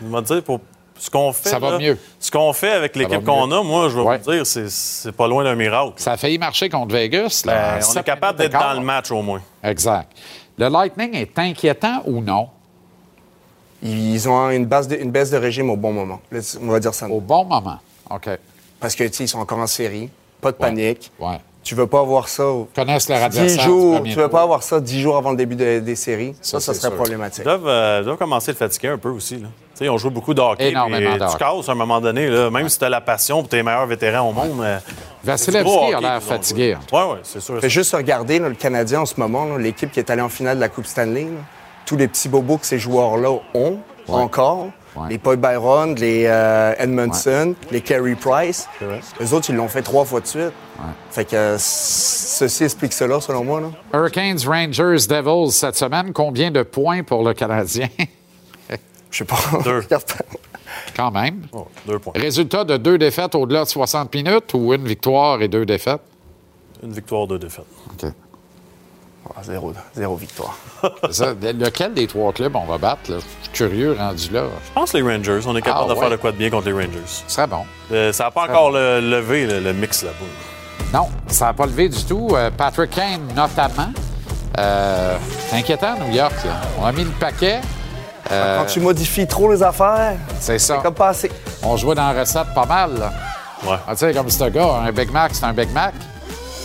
[0.03, 0.61] Je vais te dire, pour
[0.99, 1.49] ce qu'on fait.
[1.49, 1.99] Ça va là, mieux.
[2.19, 4.19] Ce qu'on fait avec l'équipe qu'on a, moi, je vais Ouais.
[4.19, 5.93] vous dire, c'est- c'est pas loin d'un miracle.
[5.97, 7.43] Ça a failli marcher contre Vegas.
[7.47, 9.41] Là, Ben, en on est capable d'être dans le match au moins.
[9.63, 10.11] Exact.
[10.59, 12.49] Le Lightning est inquiétant ou non?
[13.83, 16.21] Ils ont une, base de- une baisse de régime au bon moment.
[16.61, 17.07] On va dire ça.
[17.09, 17.79] Au bon moment.
[18.11, 18.29] OK.
[18.81, 20.11] Parce que, tu sais, ils sont encore en série,
[20.41, 21.13] pas de panique.
[21.21, 21.39] Ouais.
[21.69, 22.47] Tu veux pas avoir ça.
[22.47, 23.59] au- Connaissent leur 10 adversaire.
[23.59, 24.31] du jours, tu veux tour.
[24.31, 26.35] pas avoir ça 10 jours avant le début de- des séries.
[26.40, 26.97] Ça, ça, serait sûr.
[26.97, 27.43] problématique.
[27.43, 29.35] Ils doivent, euh, ils doivent commencer à le fatiguer un peu aussi.
[29.36, 29.49] Là.
[29.77, 30.70] Tu sais, on joue beaucoup de hockey.
[30.70, 33.40] Énormément de Tu casses à un moment donné, là, même si tu as la passion
[33.40, 34.62] pour tes meilleurs vétérans au monde.
[34.62, 34.78] euh,
[35.23, 36.77] Vasilevski du gros a l'air fatigué.
[36.90, 37.61] Ouais, ouais, c'est sûr.
[37.61, 40.57] Fais juste regarder là, le Canadien en ce moment, l'équipe qui est allée en finale
[40.57, 41.24] de la Coupe Stanley.
[41.24, 41.28] là.
[41.85, 43.77] tous les petits bobos que ces joueurs-là ont
[44.09, 44.69] encore.
[44.99, 45.11] Ouais.
[45.11, 48.69] Les Paul Byron, les euh, Edmondson, les Carey Price.
[48.83, 50.53] Eux autres, ils l'ont fait trois fois de suite.
[51.11, 53.61] Fait que euh, ceci explique cela, selon moi.
[53.61, 53.69] Là.
[53.93, 56.12] Hurricanes, Rangers, Devils cette semaine.
[56.12, 57.89] Combien de points pour le Canadien?
[59.11, 59.37] Je sais pas.
[59.65, 59.83] Deux.
[60.97, 61.47] Quand même.
[61.53, 62.12] Oh, deux points.
[62.15, 66.01] Résultat de deux défaites au-delà de 60 minutes ou une victoire et deux défaites?
[66.83, 67.65] Une victoire, deux défaites.
[67.93, 68.11] OK.
[69.36, 70.57] Ah, zéro, zéro victoire.
[71.11, 71.35] Ça.
[71.40, 73.11] Lequel des trois clubs on va battre?
[73.11, 73.16] là?
[73.19, 74.45] Je suis curieux rendu là.
[74.66, 75.40] Je pense les Rangers.
[75.47, 77.03] On est capable Ah, de faire de quoi de bien contre les Rangers.
[77.07, 77.65] Ce serait bon.
[77.93, 80.95] Euh, ça n'a pas encore le- levé, le, le mix là-bas.
[80.99, 82.28] Non, ça n'a pas levé du tout.
[82.32, 83.93] Euh, Patrick Kane, notamment.
[84.59, 85.16] Euh,
[85.49, 86.32] c'est inquiétant, New York.
[86.45, 86.53] là.
[86.81, 87.61] On a mis le paquet.
[88.32, 90.77] Euh, Quand tu modifies trop les affaires, c'est ça.
[90.82, 91.31] comme passé.
[91.62, 92.99] On jouait dans la recette pas mal.
[92.99, 93.12] Là.
[93.65, 93.77] Ouais.
[93.86, 95.95] Ah, tu sais, comme ce gars, un Big Mac, c'est un Big Mac.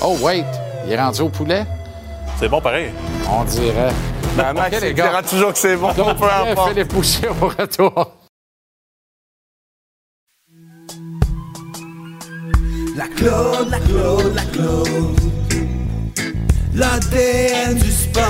[0.02, 0.44] Oh, wait,
[0.86, 1.66] il est rendu au poulet?
[2.40, 2.92] C'est bon pareil.
[3.30, 3.92] On dirait.
[4.36, 5.08] Ben, Max, OK, les il gars.
[5.10, 6.70] dira toujours que c'est bon, Donc, peu importe.
[6.70, 8.12] Philippe Boucher au retour.
[12.96, 15.20] La Claude, la Claude, la Claude.
[16.76, 18.24] L'ADN du sport.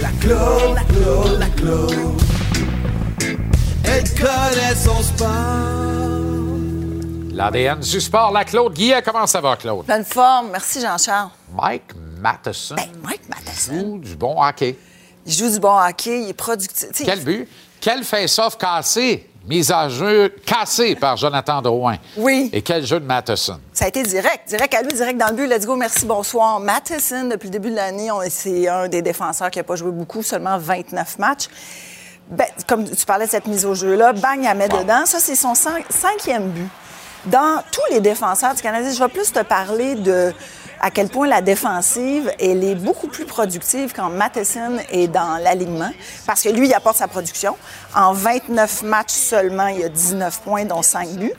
[0.00, 2.22] La Claude, la Claude, la Claude.
[3.84, 6.11] Elle connaît son sport.
[7.42, 9.02] L'ADN du sport, la Claude Guillet.
[9.02, 9.84] Comment ça va, Claude?
[9.84, 10.50] Pleine forme.
[10.52, 11.30] Merci, Jean-Charles.
[11.52, 11.90] Mike
[12.20, 12.76] Matheson.
[13.02, 13.72] Mike Matheson.
[13.80, 14.78] joue du bon hockey.
[15.26, 16.88] Il joue du bon hockey, il est productif.
[17.04, 17.48] Quel but?
[17.80, 19.28] Quel face-off cassé?
[19.48, 21.96] Mise à jeu cassée par Jonathan Drouin.
[22.16, 22.48] Oui.
[22.52, 23.58] Et quel jeu de Matheson?
[23.72, 25.48] Ça a été direct, direct à lui, direct dans le but.
[25.48, 26.60] Let's go, merci, bonsoir.
[26.60, 30.22] Matheson, depuis le début de l'année, c'est un des défenseurs qui n'a pas joué beaucoup,
[30.22, 31.48] seulement 29 matchs.
[32.30, 35.06] Ben, comme tu parlais de cette mise au jeu-là, bang, il la met dedans.
[35.06, 36.68] Ça, c'est son cin- cinquième but.
[37.26, 40.32] Dans tous les défenseurs du Canadien, je vais plus te parler de
[40.80, 45.92] à quel point la défensive, elle est beaucoup plus productive quand Matheson est dans l'alignement,
[46.26, 47.56] parce que lui, il apporte sa production.
[47.94, 51.32] En 29 matchs seulement, il y a 19 points, dont 5 buts.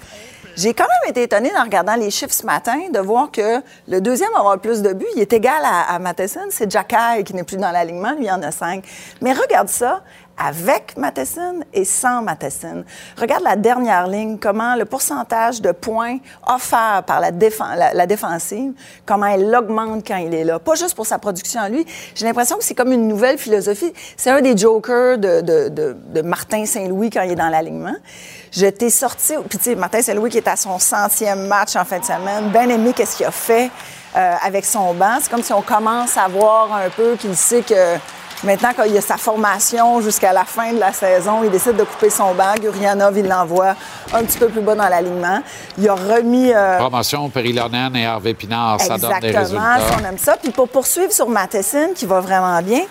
[0.56, 4.00] J'ai quand même été étonnée en regardant les chiffres ce matin de voir que le
[4.00, 6.46] deuxième à avoir le plus de buts, il est égal à, à Matheson.
[6.52, 8.86] C'est Jacky qui n'est plus dans l'alignement, lui il en a cinq.
[9.20, 10.04] Mais regarde ça
[10.38, 12.84] avec Matheson et sans Matheson.
[13.20, 18.08] Regarde la dernière ligne, comment le pourcentage de points offerts par la, défen- la- la
[18.08, 18.74] défensive,
[19.06, 20.60] comment elle augmente quand il est là.
[20.60, 21.86] Pas juste pour sa production à lui.
[22.16, 23.94] J'ai l'impression que c'est comme une nouvelle philosophie.
[24.18, 27.96] C'est un des jokers de, de- de- de Martin Saint-Louis quand il est dans l'alignement.
[28.52, 31.86] Je t'ai sorti, puis tu sais, Martin Saint-Louis qui est à son centième match en
[31.86, 33.72] fin de semaine, bien aimé qu'est-ce qu'il a fait
[34.16, 35.18] euh, avec son banc.
[35.22, 37.98] C'est comme si on commence à voir un peu qu'il sait que
[38.44, 41.84] maintenant qu'il y a sa formation jusqu'à la fin de la saison, il décide de
[41.84, 42.54] couper son banc.
[42.62, 43.76] Gurianov, il l'envoie
[44.14, 45.42] un petit peu plus bas dans l'alignement.
[45.78, 46.52] Il a remis...
[46.54, 49.96] euh, Promotion Perilonen et Harvey Pinard, ça donne des Exactement, résultats.
[49.98, 50.38] si on aime ça.
[50.38, 52.82] Puis pour poursuivre sur Matheson, qui va vraiment bien,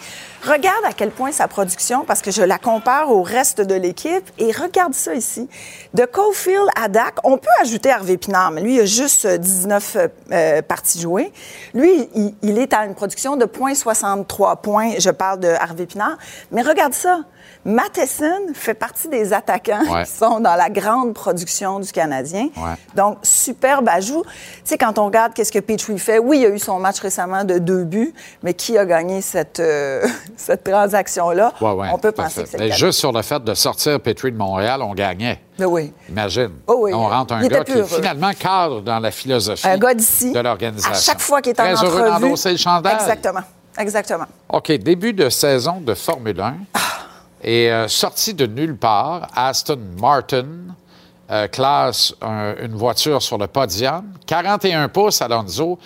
[0.42, 4.24] regarde à quel point sa production, parce que je la compare au reste de l'équipe,
[4.38, 5.48] et regarde ça ici.
[5.94, 9.38] De Caulfield à Dak, on peut ajouter Harvey Pinard, mais lui, il a juste euh,
[9.38, 11.32] 19 euh, euh, parties jouées.
[11.74, 14.92] Lui, il, il est à une production de 0.63 points.
[14.98, 16.18] Je parle de Harvey Pinard.
[16.50, 17.20] Mais regarde ça.
[17.64, 20.04] Matheson fait partie des attaquants Ouais.
[20.04, 22.48] qui sont dans la grande production du Canadien.
[22.56, 22.74] Ouais.
[22.96, 24.24] Donc, superbe ajout.
[24.24, 24.30] Tu
[24.64, 26.98] sais, quand on regarde qu'est-ce que Petrie fait, oui, il y a eu son match
[27.00, 28.12] récemment de deux buts,
[28.42, 30.04] mais qui a gagné cette, euh,
[30.36, 31.52] cette transaction-là?
[31.60, 34.36] Ouais, on peut penser que c'est Mais juste sur le fait de sortir Petrie de
[34.36, 35.40] Montréal, on gagnait.
[35.58, 35.92] Mais oui.
[36.08, 36.50] Imagine.
[36.66, 36.92] Oh oui.
[36.94, 37.84] On rentre un Il gars qui heureux.
[37.84, 40.90] finalement cadre dans la philosophie Un gars d'ici, de l'organisation.
[40.92, 42.20] à chaque fois qu'il est en Très heureux entrevue.
[42.24, 42.94] d'endosser le chandail.
[42.94, 43.40] Exactement.
[43.78, 44.24] Exactement.
[44.50, 46.54] OK, début de saison de Formule 1.
[47.42, 50.46] Et euh, sorti de nulle part, Aston Martin
[51.30, 54.04] euh, classe un- une voiture sur le podium.
[54.26, 55.78] 41 pouces, Alonso.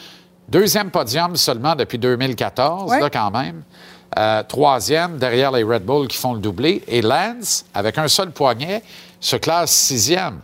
[0.48, 3.00] Deuxième podium seulement depuis 2014, Ouais.
[3.00, 3.62] là, quand même.
[4.18, 6.82] Euh, troisième, derrière les Red Bull qui font le doublé.
[6.88, 8.82] Et Lance, avec un seul poignet,
[9.20, 10.40] se classe sixième.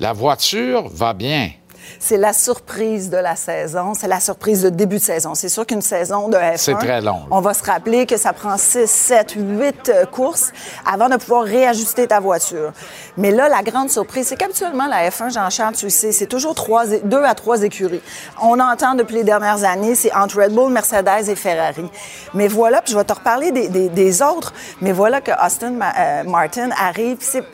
[0.00, 1.50] La voiture va bien.
[1.98, 3.94] C'est la surprise de la saison.
[3.94, 5.34] C'est la surprise de début de saison.
[5.34, 6.56] C'est sûr qu'une saison de F1...
[6.56, 7.22] C'est très long.
[7.30, 10.52] On va se rappeler que ça prend 6, 7, 8 euh, courses
[10.90, 12.72] avant de pouvoir réajuster ta voiture.
[13.16, 16.86] Mais là, la grande surprise, c'est qu'habituellement, la F1, Jean-Charles, tu sais, c'est toujours trois,
[16.86, 18.02] deux à trois écuries.
[18.40, 21.88] On entend depuis les dernières années, c'est entre Red Bull, Mercedes et Ferrari.
[22.34, 25.70] Mais voilà, puis je vais te reparler des, des- des autres, mais voilà que Austin
[25.70, 27.18] Ma- euh, Martin arrive.
[27.20, 27.44] C'est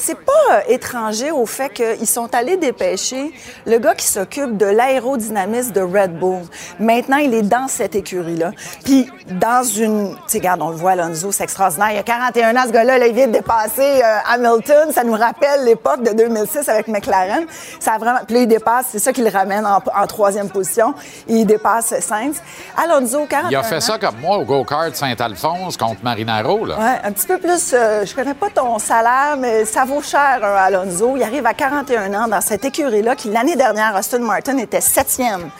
[0.00, 3.32] c'est pas euh, étranger au fait qu'ils sont allés dépêcher
[3.66, 6.42] le gars qui s'occupe de l'aérodynamisme de Red Bull.
[6.78, 8.52] Maintenant, il est dans cette écurie-là.
[8.84, 10.14] Puis, dans une...
[10.14, 11.88] Tu sais, regarde, on le voit, Alonso, c'est extraordinaire.
[11.90, 14.92] Il y a 41 ans, ce gars-là, là, il vient de dépasser euh, Hamilton.
[14.92, 17.44] Ça nous rappelle l'époque de 2006 avec McLaren.
[17.78, 18.20] Ça a vraiment...
[18.26, 20.94] Puis là, il dépasse, c'est ça qui le ramène en, en troisième position.
[21.28, 22.40] Il dépasse Sainz.
[22.76, 23.80] Alonso, 41 Il a fait ans.
[23.80, 26.64] ça comme moi au go-kart Saint-Alphonse contre Marinaro.
[26.64, 26.78] Là.
[26.78, 27.72] Ouais, un petit peu plus.
[27.74, 31.16] euh, je connais pas ton salaire, mais ça cher, Alonso.
[31.16, 35.50] Il arrive à 41 ans dans cette écurie-là, qui l'année dernière, Austin Martin était septième.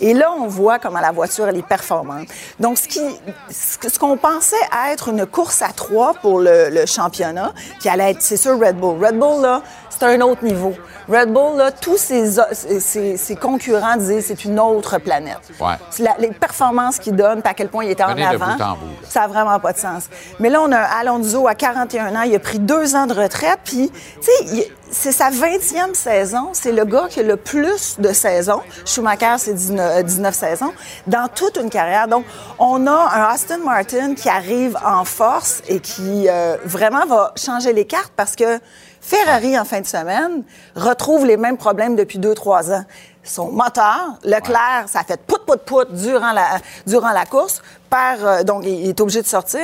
[0.00, 2.28] Et là, on voit comment la voiture, elle est performante.
[2.58, 3.00] Donc, ce qui,
[3.50, 4.56] ce qu'on pensait
[4.90, 8.76] être une course à trois pour le, le championnat, qui allait être, c'est sûr, Red
[8.76, 9.04] Bull.
[9.04, 9.62] Red Bull, là,
[9.98, 10.74] c'est un autre niveau.
[11.08, 12.38] Red Bull, là, tous ses,
[12.80, 15.40] ses- ses concurrents disaient c'est une autre planète.
[15.60, 15.74] Ouais.
[15.98, 18.86] La- les performances qu'il donne, à quel point il était en Venez avant, en bout,
[19.08, 20.04] ça n'a vraiment pas de sens.
[20.40, 23.12] Mais là, on a un Alonso à 41 ans, il a pris deux ans de
[23.14, 23.90] retraite, puis,
[24.20, 26.50] tu sais, c'est sa 20e saison.
[26.52, 28.60] C'est le gars qui a le plus de saisons.
[28.86, 30.72] Schumacher, c'est 19, euh, 19 saisons,
[31.08, 32.06] dans toute une carrière.
[32.06, 32.24] Donc,
[32.60, 37.72] on a un Aston Martin qui arrive en force et qui euh, vraiment va changer
[37.72, 38.60] les cartes parce que
[39.04, 40.44] Ferrari, en fin de semaine,
[40.74, 42.84] retrouve les mêmes problèmes depuis deux, trois ans.
[43.22, 46.56] Son moteur, Leclerc, ça a fait pout, pout, pout durant la,
[46.86, 47.60] durant la course.
[47.90, 49.60] Perd, euh, donc, il est obligé de sortir.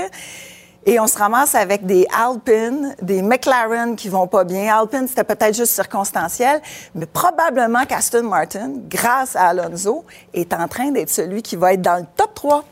[0.85, 4.77] Et on se ramasse avec des Alpine, des McLaren qui vont pas bien.
[4.79, 6.61] Alpine, c'était peut-être juste circonstanciel,
[6.95, 10.05] mais probablement qu'Aston Martin, grâce à Alonso,
[10.35, 12.65] est en train d'être celui qui va être dans le top 3.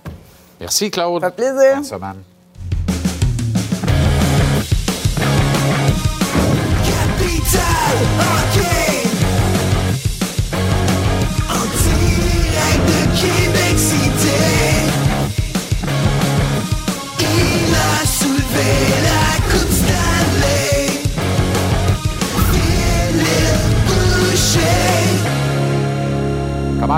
[0.60, 1.22] Merci, Claude.
[1.22, 1.76] Ça fait plaisir.
[1.76, 2.22] Bonne semaine.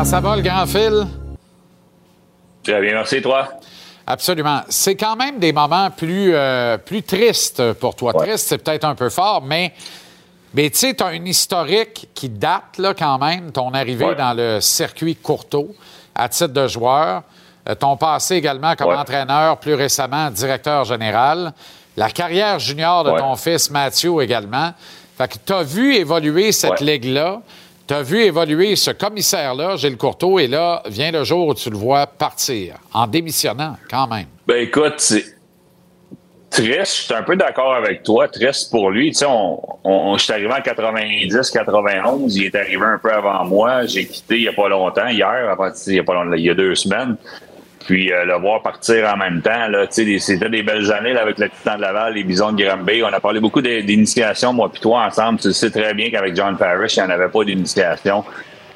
[0.00, 1.06] Comment ça va, le grand fil?
[2.62, 3.48] Très bien, merci, toi.
[4.06, 4.62] Absolument.
[4.68, 8.14] C'est quand même des moments plus, euh, plus tristes pour toi.
[8.14, 9.72] Triste, c'est peut-être un peu fort, mais,
[10.54, 14.14] mais tu sais, tu as une historique qui date là, quand même, ton arrivée Ouais.
[14.16, 15.74] dans le circuit Courteau
[16.14, 17.22] à titre de joueur,
[17.68, 18.96] euh, ton passé également comme Ouais.
[18.96, 21.52] entraîneur, plus récemment directeur général,
[21.96, 23.18] la carrière junior de Ouais.
[23.18, 24.72] ton fils Mathieu également.
[25.18, 27.42] Fait que tu as vu évoluer cette ligue-là.
[27.86, 31.70] Tu as vu évoluer ce commissaire-là, Gilles Courteau, et là vient le jour où tu
[31.70, 34.26] le vois partir, en démissionnant quand même.
[34.46, 35.24] Ben écoute, c'est
[36.50, 39.10] triste, je suis un peu d'accord avec toi, triste pour lui.
[39.10, 43.12] Tu sais, on, on, je suis arrivé en 90, 91, il est arrivé un peu
[43.12, 43.86] avant moi.
[43.86, 46.14] J'ai quitté il n'y a pas longtemps, hier, avant, tu sais, il y a pas
[46.14, 47.16] longtemps, il y a deux semaines.
[47.86, 51.12] Puis euh, le voir partir en même temps, là, tu sais, c'était des belles années
[51.12, 53.02] là, avec le Titan de Laval, les Bisons de Granby.
[53.02, 55.40] On a parlé beaucoup d'initiation, moi puis toi, ensemble.
[55.40, 58.24] Tu sais très bien qu'avec John Parrish, il n'y en avait pas d'initiation.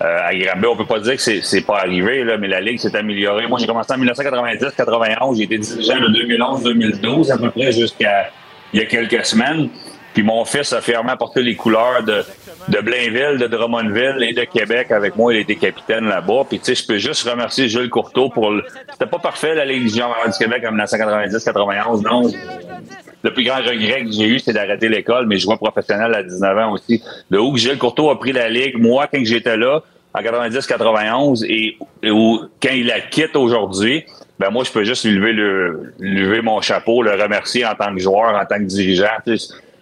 [0.04, 2.78] Euh, à on peut pas dire que c'est c'est pas arrivé, là, mais la Ligue
[2.78, 3.46] s'est améliorée.
[3.46, 5.36] Moi, j'ai commencé en 1990-91.
[5.36, 8.30] J'ai été dirigeant de 2011-2012 à peu près jusqu'à
[8.72, 9.70] il y a quelques semaines.
[10.12, 12.22] Puis mon fils a fièrement porté les couleurs de,
[12.68, 15.34] de Blainville, de Drummondville et de Québec avec moi.
[15.34, 16.44] Il était capitaine là-bas.
[16.48, 18.62] Puis tu sais, je peux juste remercier Jules Courteau pour le...
[18.92, 22.30] C'était pas parfait, la Ligue junior du Québec en 1990-91, non.
[23.24, 26.22] Le plus grand regret que j'ai eu, c'est d'arrêter l'école, mais je jouais professionnel à
[26.22, 27.02] 19 ans aussi.
[27.30, 29.82] De où que Gilles Courteau a pris la Ligue, moi, quand j'étais là,
[30.14, 31.76] en 90-91, et,
[32.10, 34.04] où, quand il la quitte aujourd'hui,
[34.38, 37.92] ben moi, je peux juste lui lever, le, lever mon chapeau, le remercier en tant
[37.92, 39.08] que joueur, en tant que dirigeant.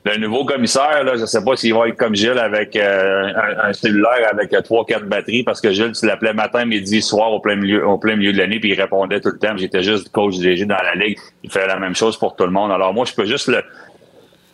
[0.04, 3.68] Le nouveau commissaire, là, je sais pas s'il va être comme Gilles avec euh, un,
[3.68, 7.30] un cellulaire avec euh, trois, quatre batteries, parce que Gilles, tu l'appelais matin, midi, soir,
[7.30, 9.56] au plein milieu, au plein milieu de l'année, puis il répondait tout le temps.
[9.56, 11.18] J'étais juste coach dirigé dans la ligue.
[11.44, 12.72] Il fait la même chose pour tout le monde.
[12.72, 13.62] Alors moi, je peux juste le,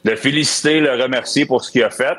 [0.04, 2.18] le féliciter, le remercier pour ce qu'il a fait.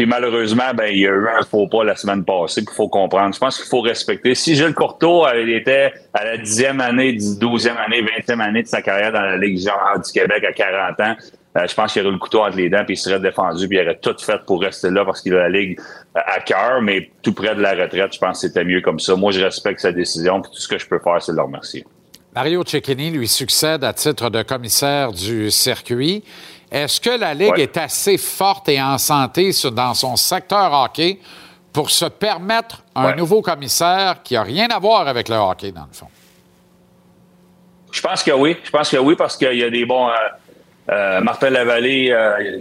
[0.00, 2.88] Puis malheureusement, ben, il y a eu un faux pas la semaine passée qu'il faut
[2.88, 3.34] comprendre.
[3.34, 4.34] Je pense qu'il faut respecter.
[4.34, 8.80] Si Gilles Courteau euh, était à la dixième année, douzième année, vingtième année de sa
[8.80, 11.16] carrière dans la Ligue junior du Québec à 40 ans,
[11.58, 13.76] euh, je pense qu'il aurait le couteau entre les dents puis il serait défendu puis
[13.76, 15.78] il aurait tout fait pour rester là parce qu'il a la Ligue
[16.16, 19.00] euh, à cœur, mais tout près de la retraite, je pense que c'était mieux comme
[19.00, 19.14] ça.
[19.16, 21.84] Moi, je respecte sa décision tout ce que je peux faire, c'est le remercier.
[22.34, 26.24] Mario Cecchini lui succède à titre de commissaire du circuit.
[26.70, 27.62] Est-ce que la Ligue Ouais.
[27.62, 31.18] est assez forte et en santé sur- dans son secteur hockey
[31.72, 33.16] pour se permettre un Ouais.
[33.16, 36.06] nouveau commissaire qui n'a rien à voir avec le hockey, dans le fond?
[37.92, 38.56] Je pense que oui.
[38.62, 40.08] Je pense que oui parce qu'il y a des bons.
[40.08, 40.12] euh,
[40.90, 42.58] euh, Martin Lavallée, euh,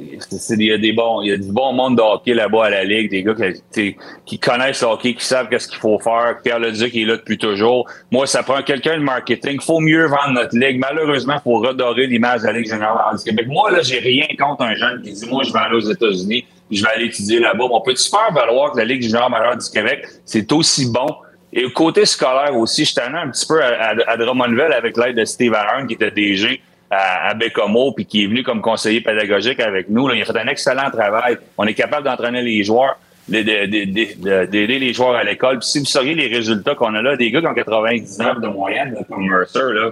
[0.52, 2.70] il y a des bons, il y a du bon monde de hockey là-bas à
[2.70, 3.34] la ligue, des gars
[3.74, 3.96] qui,
[4.26, 6.38] qui connaissent le hockey, qui savent qu'est-ce qu'il faut faire.
[6.44, 7.90] Pierre Leduc est là depuis toujours.
[8.12, 9.54] Moi, ça prend quelqu'un de marketing.
[9.56, 10.78] Il faut mieux vendre notre ligue.
[10.80, 13.48] Malheureusement, il faut redorer l'image de la ligue générale du Québec.
[13.48, 16.46] Moi, là, j'ai rien contre un jeune qui dit, moi, je vais aller aux États-Unis,
[16.70, 17.66] je vais aller étudier là-bas.
[17.72, 21.08] On peut faire valoir que la ligue générale du Québec, c'est aussi bon
[21.52, 25.16] et côté scolaire aussi, je t'en ai un petit peu à, à, Drummondville avec l'aide
[25.16, 26.62] de Steve Ahern, qui était DG
[26.92, 30.08] à, à Bécomo, puis qui est venu comme conseiller pédagogique avec nous.
[30.08, 30.16] Là.
[30.16, 31.38] Il a fait un excellent travail.
[31.58, 32.98] On est capable d'entraîner les joueurs,
[33.28, 35.60] de- de- de- de- d'aider les joueurs à l'école.
[35.60, 38.48] Puis si vous sauriez les résultats qu'on a là, des gars qui ont 99 de
[38.48, 39.92] moyenne, comme Mercer, là,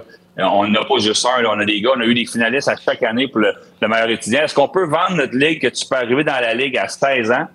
[0.50, 1.50] on n'a pas juste un, là.
[1.52, 3.88] on a des gars, on a eu des finalistes à chaque année pour le, le
[3.88, 4.42] meilleur étudiant.
[4.42, 7.30] Est-ce qu'on peut vendre notre ligue que tu peux arriver dans la ligue à 16
[7.30, 7.46] ans,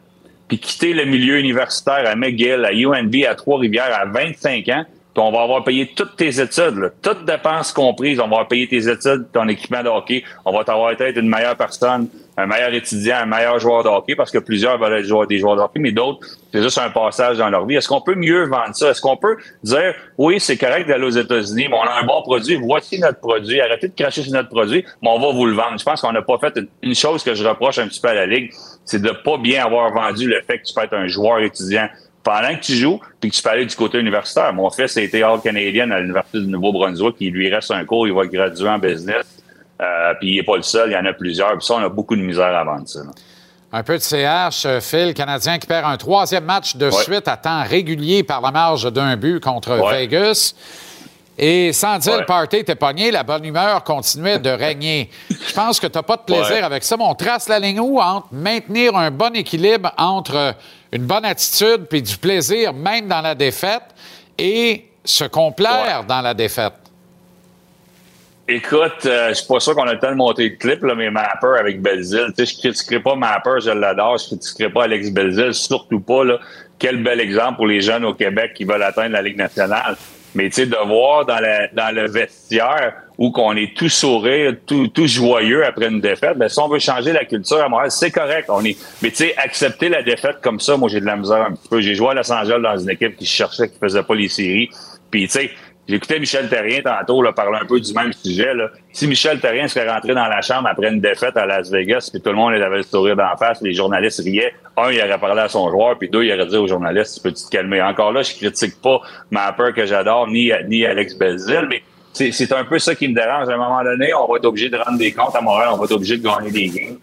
[0.47, 5.31] puis quitter le milieu universitaire à McGill, à UNB, à Trois-Rivières à 25 ans, on
[5.31, 8.87] va avoir payé toutes tes études, là, toutes dépenses comprises, on va avoir payé tes
[8.89, 13.17] études, ton équipement de hockey, on va t'avoir été une meilleure personne, un meilleur étudiant,
[13.21, 15.79] un meilleur joueur de hockey, parce que plusieurs veulent être joueurs- des joueurs de hockey,
[15.79, 17.75] mais d'autres, c'est juste un passage dans leur vie.
[17.75, 18.89] Est-ce qu'on peut mieux vendre ça?
[18.89, 22.21] Est-ce qu'on peut dire, oui, c'est correct d'aller aux États-Unis, mais on a un bon
[22.23, 25.53] produit, voici notre produit, arrêtez de cracher sur notre produit, mais on va vous le
[25.53, 25.77] vendre.
[25.77, 28.15] Je pense qu'on n'a pas fait une- chose que je reproche un petit peu à
[28.15, 28.51] la Ligue,
[28.83, 31.87] c'est de pas bien avoir vendu le fait que tu peux être un joueur étudiant
[32.23, 34.53] pendant que tu joues, puis que tu peux aller du côté universitaire.
[34.53, 37.15] Mon fils a été All-Canadian à l'Université du Nouveau-Brunswick.
[37.19, 39.25] Il lui reste un cours, il va graduer en business.
[39.81, 41.57] Euh, puis il n'est pas le seul, il y en a plusieurs.
[41.57, 42.99] Puis ça, on a beaucoup de misère à vendre ça.
[42.99, 43.11] là.
[43.75, 47.35] Un peu de CH, euh, Phil, Canadien qui perd un troisième match de suite à
[47.37, 50.01] temps régulier par la marge d'un but contre Ouais.
[50.05, 50.53] Vegas.
[51.39, 55.09] Et sans dire le party était pogné, la bonne humeur continuait de régner.
[55.29, 56.61] Je pense que tu n'as pas de plaisir Ouais.
[56.61, 60.53] avec ça, mais on trace la ligne où entre maintenir un bon équilibre entre
[60.93, 63.83] une bonne attitude puis du plaisir, même dans la défaite,
[64.37, 66.73] et se complaire dans la défaite.
[68.47, 70.95] Écoute, euh, je suis pas sûr qu'on a le temps de monter le clip, là,
[70.95, 75.53] mais Mapper avec sais, je critiquerai pas Mapper, je l'adore, je critiquerai pas Alex Belzile,
[75.53, 76.39] surtout pas, là.
[76.77, 79.95] Quel bel exemple pour les jeunes au Québec qui veulent atteindre la Ligue nationale.
[80.35, 84.55] Mais tu sais, de voir dans, la- dans le vestiaire où qu'on est tout sourire,
[84.65, 87.91] tout, tout joyeux après une défaite, ben si on veut changer la culture à Montréal,
[87.91, 88.45] c'est correct.
[88.49, 91.43] On est, mais tu sais, accepter la défaite comme ça, moi j'ai de la misère
[91.47, 91.79] un petit peu.
[91.81, 94.69] J'ai joué à Los Angeles dans une équipe qui cherchait, qui faisait pas les séries.
[95.11, 95.51] Puis tu sais,
[95.87, 98.53] J'écoutais Michel Terrien tantôt là, parler un peu du même sujet.
[98.53, 98.69] Là.
[98.93, 102.21] Si Michel Terrien serait rentré dans la chambre après une défaite à Las Vegas, puis
[102.21, 105.41] tout le monde avait le sourire d'en face, les journalistes riaient, un, il aurait parlé
[105.41, 107.81] à son joueur, puis deux, il aurait dit aux journalistes, tu peux te calmer.
[107.81, 111.83] Encore là, je critique pas Mapper que j'adore, ni, ni Alex Belzil, mais
[112.13, 113.49] c'est c'est un peu ça qui me dérange.
[113.49, 115.77] À un moment donné, on va être obligé de rendre des comptes à Montréal, on
[115.77, 116.97] va être obligé de gagner des games.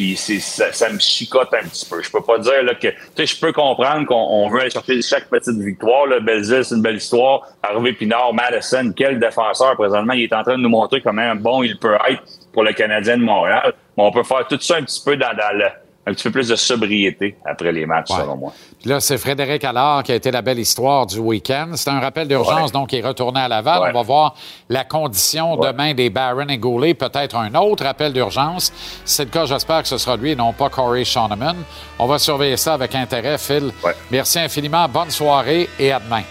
[0.00, 2.02] Puis ça, me chicote un petit peu.
[2.02, 2.88] Je peux pas dire là, que.
[3.18, 6.06] Je peux comprendre qu'on on veut aller chercher chaque petite victoire.
[6.06, 6.16] Là.
[6.42, 7.42] C'est une belle histoire.
[7.62, 10.14] Harvey Pinard, Madison, quel défenseur présentement.
[10.14, 13.18] Il est en train de nous montrer comment bon il peut être pour le Canadien
[13.18, 13.74] de Montréal.
[13.98, 15.66] On peut faire tout ça un petit peu dans, dans le,
[16.10, 18.52] un petit peu plus de sobriété après les matchs, selon moi.
[18.80, 21.70] Puis là, c'est Frédéric Allard qui a été la belle histoire du week-end.
[21.74, 23.90] C'est un rappel d'urgence, donc, il est retourné à Laval.
[23.90, 24.34] On va voir
[24.68, 26.94] la condition demain des Barron et Goulet.
[26.94, 28.72] Peut-être un autre rappel d'urgence.
[29.04, 31.56] Si c'est le cas, j'espère que ce sera lui et non pas Corey Shoneman.
[31.98, 33.70] On va surveiller ça avec intérêt, Phil.
[34.10, 34.88] Merci infiniment.
[34.88, 36.22] Bonne soirée et à demain.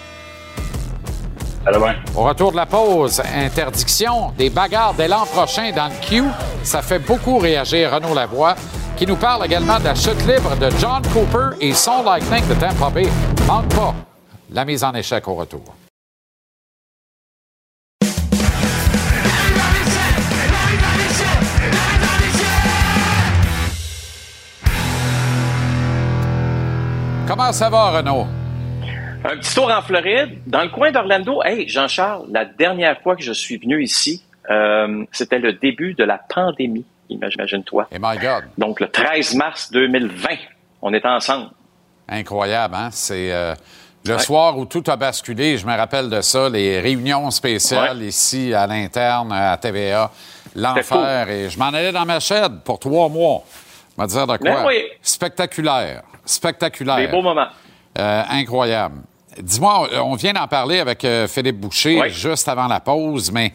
[2.15, 6.23] Au retour de la pause, interdiction des bagarres dès l'an prochain dans le Q.
[6.63, 8.55] Ça fait beaucoup réagir Renaud Lavoie,
[8.97, 12.53] qui nous parle également de la chute libre de John Cooper et son Lightning de
[12.55, 13.07] Tampa Bay.
[13.45, 13.93] Manque pas
[14.51, 15.63] la mise en échec au retour.
[27.27, 28.38] Comment ça va, Renaud?
[29.25, 31.43] Un petit tour en Floride, dans le coin d'Orlando.
[31.43, 36.05] Hey, Jean-Charles, la dernière fois que je suis venu ici, euh, c'était le début de
[36.05, 37.89] la pandémie, imagine-toi.
[37.91, 38.45] Et my God.
[38.57, 40.29] Donc, le 13 mars 2020,
[40.81, 41.49] on était ensemble.
[42.07, 42.89] Incroyable, hein?
[42.91, 43.55] C'est euh,
[44.05, 45.57] le soir où tout a basculé.
[45.57, 50.11] Je me rappelle de ça, les réunions spéciales ici à l'interne, à TVA.
[50.55, 51.29] L'enfer.
[51.29, 53.43] Et je m'en allais dans ma chaîne pour trois mois.
[53.97, 54.65] Je vais te dire de quoi?
[54.65, 54.81] Oui.
[55.01, 56.03] Spectaculaire.
[56.25, 56.95] Spectaculaire.
[56.95, 57.49] Des beaux moments.
[57.97, 59.01] Euh, incroyable.
[59.37, 63.53] Dis-moi, on vient d'en parler avec euh, Philippe Boucher juste avant la pause, mais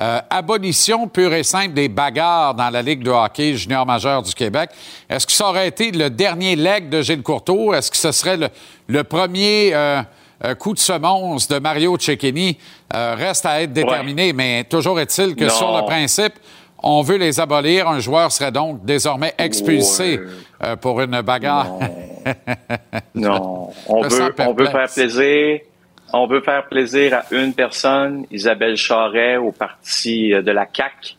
[0.00, 4.32] euh, abolition pure et simple des bagarres dans la Ligue de hockey junior majeur du
[4.34, 4.70] Québec.
[5.08, 7.74] Est-ce que ça aurait été le dernier leg de Gilles Courteau?
[7.74, 8.48] Est-ce que ce serait le,
[8.86, 10.02] le premier euh,
[10.58, 12.56] coup de semonce de Mario Cecchini?
[12.94, 15.50] Euh, reste à être déterminé, mais toujours est-il que Non.
[15.50, 16.34] sur le principe,
[16.82, 17.88] on veut les abolir.
[17.88, 20.20] Un joueur serait donc désormais expulsé
[20.80, 21.66] pour une bagarre.
[23.14, 24.70] Non, on Je veut, on veut perplexe.
[24.70, 25.60] faire plaisir.
[26.12, 31.16] On veut faire plaisir à une personne, Isabelle Charret, au parti euh, de la CAC,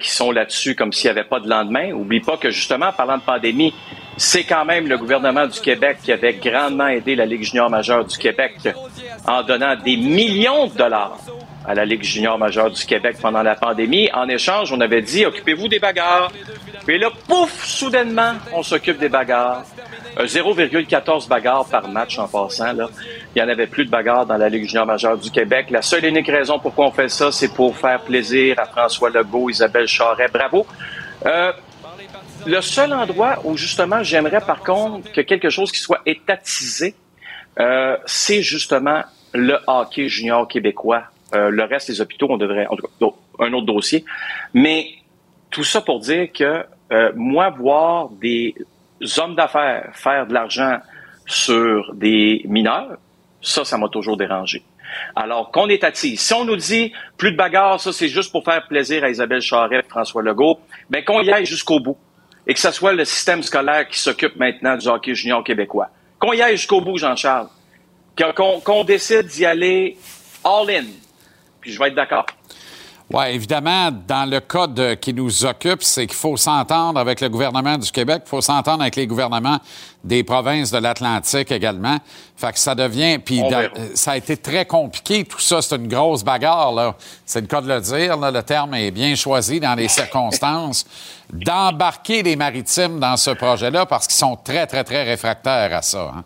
[0.00, 1.92] qui sont là-dessus comme s'il n'y avait pas de lendemain.
[1.92, 3.74] Oublie pas que justement, en parlant de pandémie,
[4.16, 8.04] c'est quand même le gouvernement du Québec qui avait grandement aidé la Ligue junior majeure
[8.04, 8.54] du Québec
[9.26, 11.18] en donnant des millions de dollars
[11.66, 14.08] à la Ligue junior majeure du Québec pendant la pandémie.
[14.12, 16.30] En échange, on avait dit, occupez-vous des bagarres.
[16.86, 19.64] Puis là, pouf, soudainement, on s'occupe des bagarres.
[20.18, 22.72] Euh, 0,14 bagarres par match en passant.
[22.72, 22.88] Là.
[23.34, 25.66] Il n'y en avait plus de bagarres dans la Ligue junior majeure du Québec.
[25.70, 29.10] La seule et unique raison pourquoi on fait ça, c'est pour faire plaisir à François
[29.10, 30.28] Legault, Isabelle Charret.
[30.32, 30.66] Bravo.
[31.26, 31.52] Euh,
[32.46, 36.94] le seul endroit où justement j'aimerais par contre que quelque chose qui soit étatisé,
[37.58, 39.02] euh, c'est justement
[39.34, 41.04] le hockey junior québécois.
[41.34, 43.06] Euh, le reste des hôpitaux, on devrait, en tout cas,
[43.40, 44.04] un autre dossier.
[44.54, 44.88] Mais
[45.50, 48.54] tout ça pour dire que euh, moi, voir des
[49.18, 50.78] hommes d'affaires faire de l'argent
[51.26, 52.96] sur des mineurs,
[53.42, 54.62] ça, ça m'a toujours dérangé.
[55.14, 56.16] Alors qu'on est assis.
[56.16, 59.40] Si on nous dit plus de bagarres, ça c'est juste pour faire plaisir à Isabelle
[59.40, 61.98] Charret et François Legault, ben qu'on y aille jusqu'au bout.
[62.46, 65.88] et que ce soit le système scolaire qui s'occupe maintenant du hockey junior québécois.
[66.18, 67.48] Qu'on y aille jusqu'au bout, Jean-Charles.
[68.16, 69.98] Qu'on qu'on décide d'y aller
[70.44, 70.86] all-in.
[71.66, 72.24] Puis je vais être d'accord.
[73.12, 77.28] Oui, évidemment, dans le cas de- qui nous occupe, c'est qu'il faut s'entendre avec le
[77.28, 79.58] gouvernement du Québec, il faut s'entendre avec les gouvernements
[80.04, 81.98] des provinces de l'Atlantique également.
[82.36, 83.18] Fait que ça devient...
[83.18, 83.68] Puis verra.
[83.94, 86.94] ça a été très compliqué, tout ça, c'est une grosse bagarre, là.
[87.24, 90.84] C'est le cas de le dire, là, le terme est bien choisi dans les circonstances,
[91.32, 96.12] d'embarquer les maritimes dans ce projet-là parce qu'ils sont très, très, très réfractaires à ça.
[96.16, 96.24] hein.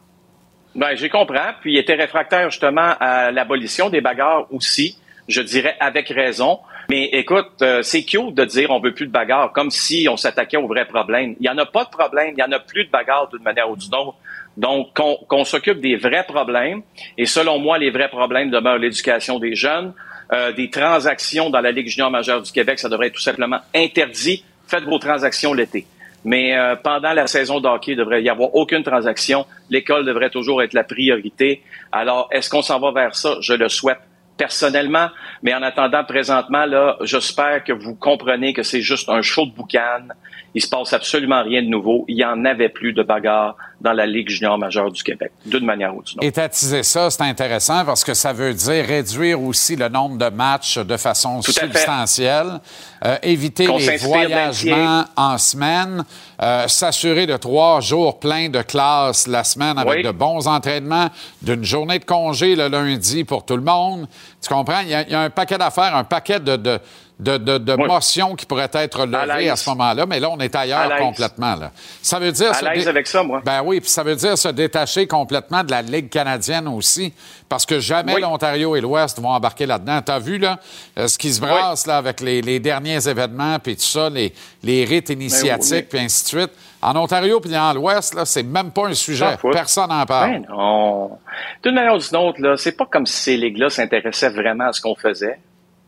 [0.74, 1.36] Ben, j'ai compris.
[1.62, 4.96] Puis il était réfractaire justement à l'abolition des bagarres aussi,
[5.28, 6.60] je dirais avec raison.
[6.88, 10.16] Mais écoute, euh, c'est cute de dire on veut plus de bagarres, comme si on
[10.16, 11.36] s'attaquait aux vrais problèmes.
[11.40, 13.42] Il y en a pas de problème, il y en a plus de bagarres d'une
[13.42, 14.16] manière ou d'une autre.
[14.56, 16.82] Donc, qu'on s'occupe des vrais problèmes.
[17.16, 19.94] Et selon moi, les vrais problèmes demeurent l'éducation des jeunes,
[20.32, 23.60] euh, des transactions dans la Ligue junior majeure du Québec, ça devrait être tout simplement
[23.74, 24.44] interdit.
[24.66, 25.86] Faites vos transactions l'été.
[26.24, 29.46] Mais euh, pendant la saison de hockey, il devrait y avoir aucune transaction.
[29.70, 31.62] L'école devrait toujours être la priorité.
[31.92, 33.36] Alors, est-ce qu'on s'en va vers ça?
[33.40, 34.00] Je le souhaite
[34.40, 35.08] personnellement.
[35.42, 39.50] Mais en attendant, présentement, là, j'espère que vous comprenez que c'est juste un show de
[39.50, 40.08] boucan.
[40.54, 42.06] Il se passe absolument rien de nouveau.
[42.08, 45.64] Il y en avait plus de bagarres dans la Ligue junior majeure du Québec, d'une
[45.64, 46.26] manière ou d'une autre.
[46.26, 50.78] Étatiser ça, c'est intéressant parce que ça veut dire réduire aussi le nombre de matchs
[50.78, 52.60] de façon substantielle,
[53.04, 56.04] euh, éviter Qu'on les voyagements en semaine,
[56.42, 60.02] euh, s'assurer de trois jours pleins de classe la semaine avec Oui.
[60.02, 61.08] de bons entraînements,
[61.42, 64.06] d'une journée de congé le lundi pour tout le monde.
[64.42, 64.80] Tu comprends?
[64.82, 66.78] Il y a, il y a un paquet d'affaires, un paquet de, de,
[67.18, 70.54] de, de- de motions qui pourraient être levées à, ce moment-là, mais là, on est
[70.54, 71.54] ailleurs complètement.
[71.54, 71.70] Là.
[72.00, 72.50] Ça veut dire...
[72.50, 73.42] À se l'aise avec ça, moi.
[73.44, 77.12] ben oui, puis ça veut dire se détacher complètement de la Ligue canadienne aussi,
[77.48, 78.20] parce que jamais Oui.
[78.22, 80.00] l'Ontario et l'Ouest vont embarquer là-dedans.
[80.04, 80.58] T'as vu, là,
[80.98, 84.32] euh, ce qui se brasse, là, avec les, les derniers événements, puis tout ça, les,
[84.64, 86.50] les rites initiatiques, mais- puis ainsi de suite.
[86.82, 89.36] En Ontario puis dans l'Ouest, là, c'est même pas un sujet.
[89.52, 90.30] Personne n'en parle.
[90.40, 91.18] Ben non.
[91.62, 94.72] D'une manière ou d'une autre, là, c'est pas comme si ces ligues-là s'intéressaient vraiment à
[94.72, 95.38] ce qu'on faisait.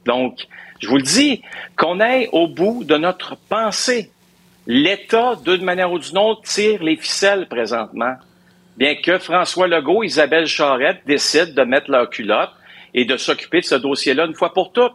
[0.04, 0.36] Donc,
[0.80, 1.40] je vous le dis,
[1.78, 4.10] qu'on aille au bout de notre pensée.
[4.66, 8.14] L'État, d'une manière ou d'une autre, tire les ficelles présentement.
[8.76, 12.52] Bien que François Legault, Isabelle Charette décident de mettre leur culotte
[12.94, 14.94] et de s'occuper de ce dossier-là une fois pour toutes.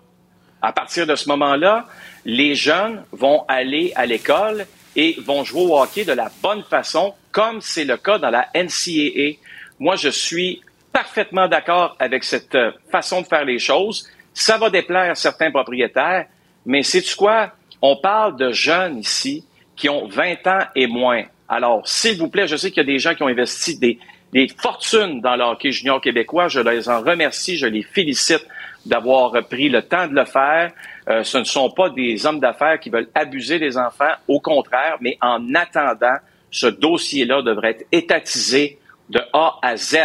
[0.62, 1.86] À partir de ce moment-là,
[2.26, 4.66] les jeunes vont aller à l'école
[4.96, 8.48] et vont jouer au hockey de la bonne façon, comme c'est le cas dans la
[8.56, 9.38] NCAA.
[9.80, 10.62] Moi, je suis
[10.92, 14.10] parfaitement d'accord avec cette euh, façon de faire les choses.
[14.34, 16.26] Ça va déplaire à certains propriétaires,
[16.66, 17.52] mais sais-tu quoi?
[17.82, 19.46] On parle de jeunes ici
[19.78, 21.24] qui ont 20 ans et moins.
[21.48, 24.00] Alors, s'il vous plaît, je sais qu'il y a des gens qui ont investi des,
[24.34, 26.50] des fortunes dans le hockey junior québécois.
[26.50, 28.46] Je les en remercie, je les félicite
[28.86, 30.72] d'avoir pris le temps de le faire.
[31.10, 34.98] Euh, ce ne sont pas des hommes d'affaires qui veulent abuser des enfants, au contraire,
[35.00, 36.18] mais en attendant,
[36.52, 38.80] ce dossier-là devrait être étatisé
[39.10, 39.98] de A à Z.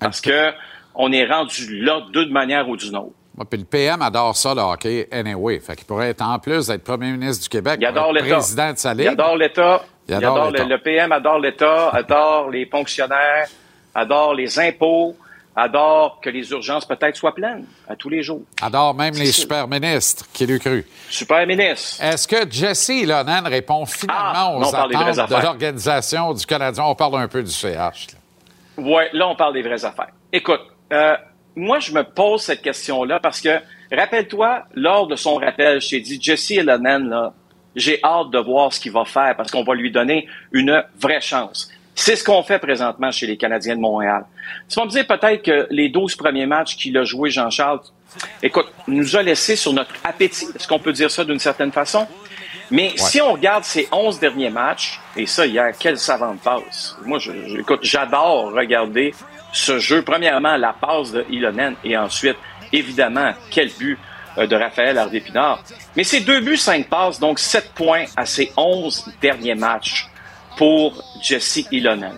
[0.00, 0.50] Parce que
[0.94, 3.14] on est rendu là d'une manière ou d'une autre.
[3.44, 5.60] Puis le PM adore ça, le hockey, anyway.
[5.60, 8.72] Fait qu'il pourrait être, en plus d'être premier ministre du Québec, Il adore être président
[8.72, 9.08] de sa Il ligue.
[9.08, 9.82] adore l'État.
[10.08, 13.46] Il Il adore le, le PM adore l'État, adore les fonctionnaires,
[13.94, 15.14] adore les impôts,
[15.54, 18.42] adore que les urgences peut-être soient pleines à tous les jours.
[18.62, 20.86] Adore même les super ministres, qui l'eût cru.
[21.10, 22.02] Super ministre.
[22.02, 26.84] Est-ce que Jesse Ilonen répond finalement Ah, aux non, attentes de l'Organisation du Canadien?
[26.84, 28.06] On parle un peu du CH.
[28.76, 30.10] Oui, là, on parle des vraies affaires.
[30.32, 30.60] Écoute,
[30.92, 31.16] euh,
[31.58, 33.58] moi, je me pose cette question-là parce que,
[33.92, 37.32] rappelle-toi, lors de son rappel, je t'ai dit, Jesse Elonen, là,
[37.76, 41.20] j'ai hâte de voir ce qu'il va faire parce qu'on va lui donner une vraie
[41.20, 41.70] chance.
[41.94, 44.24] C'est ce qu'on fait présentement chez les Canadiens de Montréal.
[44.68, 47.80] Tu vas me dire peut-être que les 12 premiers matchs qu'il a joué, Jean-Charles,
[48.42, 50.46] écoute, nous a laissé sur notre appétit.
[50.54, 52.06] Est-ce qu'on peut dire ça d'une certaine façon?
[52.70, 56.96] Mais si on regarde ces 11 derniers matchs, et ça, hier, quelle savante passe.
[57.04, 59.14] Moi, je, je- écoute, j'adore regarder
[59.52, 60.02] ce jeu.
[60.02, 62.36] Premièrement, la passe de Ilonen et ensuite,
[62.72, 63.98] évidemment, quel but
[64.38, 65.62] euh, de Raphaël Harvey-Pinard.
[65.96, 70.08] Mais c'est deux buts, cinq passes, donc sept points à ces 11 derniers matchs
[70.56, 72.16] pour Jesse Ilonen.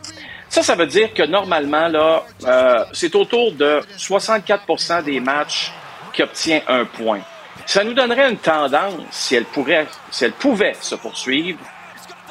[0.49, 5.73] Ça, ça veut dire que normalement, là, euh, c'est autour de 64% des matchs
[6.13, 7.21] qui obtient un point.
[7.67, 11.61] Ça nous donnerait une tendance, si elle pourrait, si elle pouvait se poursuivre,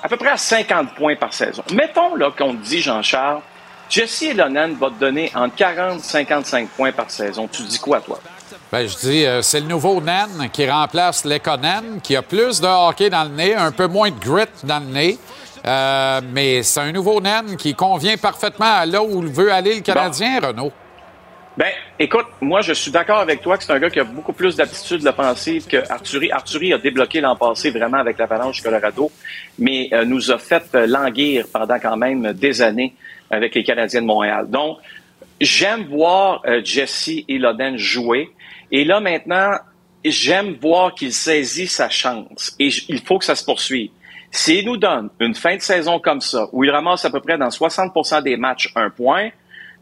[0.03, 1.63] à peu près à 50 points par saison.
[1.73, 3.41] Mettons là qu'on dit, Jean-Charles,
[3.89, 7.47] Jesse Elonen va te donner entre 40 et 55 points par saison.
[7.51, 8.19] Tu dis quoi, toi?
[8.71, 12.67] Ben, je dis, euh, c'est le nouveau Nen qui remplace l'Ekonen, qui a plus de
[12.67, 15.17] hockey dans le nez, un peu moins de grit dans le nez.
[15.65, 19.81] Euh, mais c'est un nouveau Nen qui convient parfaitement à là où veut aller le
[19.81, 20.71] Canadien, Renaud.
[21.57, 24.31] Ben, écoute, moi, je suis d'accord avec toi que c'est un gars qui a beaucoup
[24.31, 26.31] plus d'aptitude offensive que Arthurie.
[26.31, 29.11] Arthurie a débloqué l'an passé vraiment avec l'Avalanche Colorado,
[29.57, 32.93] mais euh, nous a fait euh, languir pendant quand même des années
[33.29, 34.49] avec les Canadiens de Montréal.
[34.49, 34.77] Donc,
[35.39, 38.29] j'aime voir euh, Jesse et Loden jouer.
[38.71, 39.51] Et là, maintenant,
[40.03, 42.55] j'aime voir qu'il saisit sa chance.
[42.59, 43.89] Et il faut que ça se poursuive.
[44.31, 47.37] S'il nous donne une fin de saison comme ça, où il ramasse à peu près
[47.37, 49.29] dans 60% des matchs un point,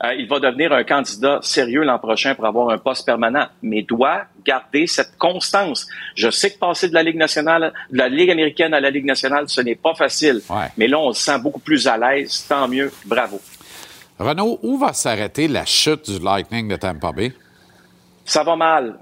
[0.04, 3.82] euh, il va devenir un candidat sérieux l'an prochain pour avoir un poste permanent, mais
[3.82, 5.88] doit garder cette constance.
[6.16, 9.06] Je sais que passer de la Ligue nationale, de la Ligue américaine à la Ligue
[9.06, 10.42] nationale, ce n'est pas facile.
[10.78, 12.46] Mais là, on se sent beaucoup plus à l'aise.
[12.48, 12.92] Tant mieux.
[13.06, 13.42] Bravo.
[14.20, 17.34] Renaud, où va s'arrêter la chute du Lightning de Tampa Bay?
[18.26, 19.00] Ça va mal.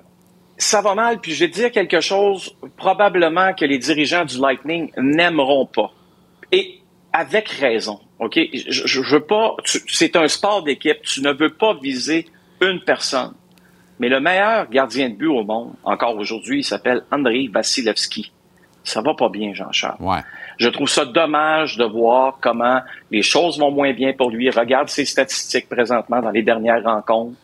[0.57, 4.39] Ça va mal, puis je vais te dire quelque chose, probablement que les dirigeants du
[4.39, 5.91] Lightning n'aimeront pas.
[6.53, 6.79] Et
[7.15, 8.37] avec raison, OK?
[8.53, 9.55] Je, je, veux pas...
[9.63, 12.25] C'est un sport d'équipe, tu ne veux pas viser
[12.61, 13.33] une personne.
[13.99, 18.33] Mais le meilleur gardien de but au monde, encore aujourd'hui, il s'appelle Andrei Vasilevski.
[18.83, 19.97] Ça va pas bien, Jean-Charles.
[20.01, 20.19] Ouais.
[20.57, 24.49] Je trouve ça dommage de voir comment les choses vont moins bien pour lui.
[24.49, 27.37] Regarde ses statistiques présentement dans les dernières rencontres.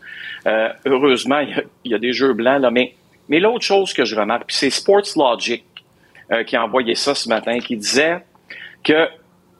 [0.47, 2.93] Euh, heureusement, il y, a, il y a des jeux blancs, là, mais,
[3.29, 5.63] mais l'autre chose que je remarque, c'est Sports Logic
[6.31, 8.19] euh, qui a envoyé ça ce matin, qui disait
[8.83, 9.07] que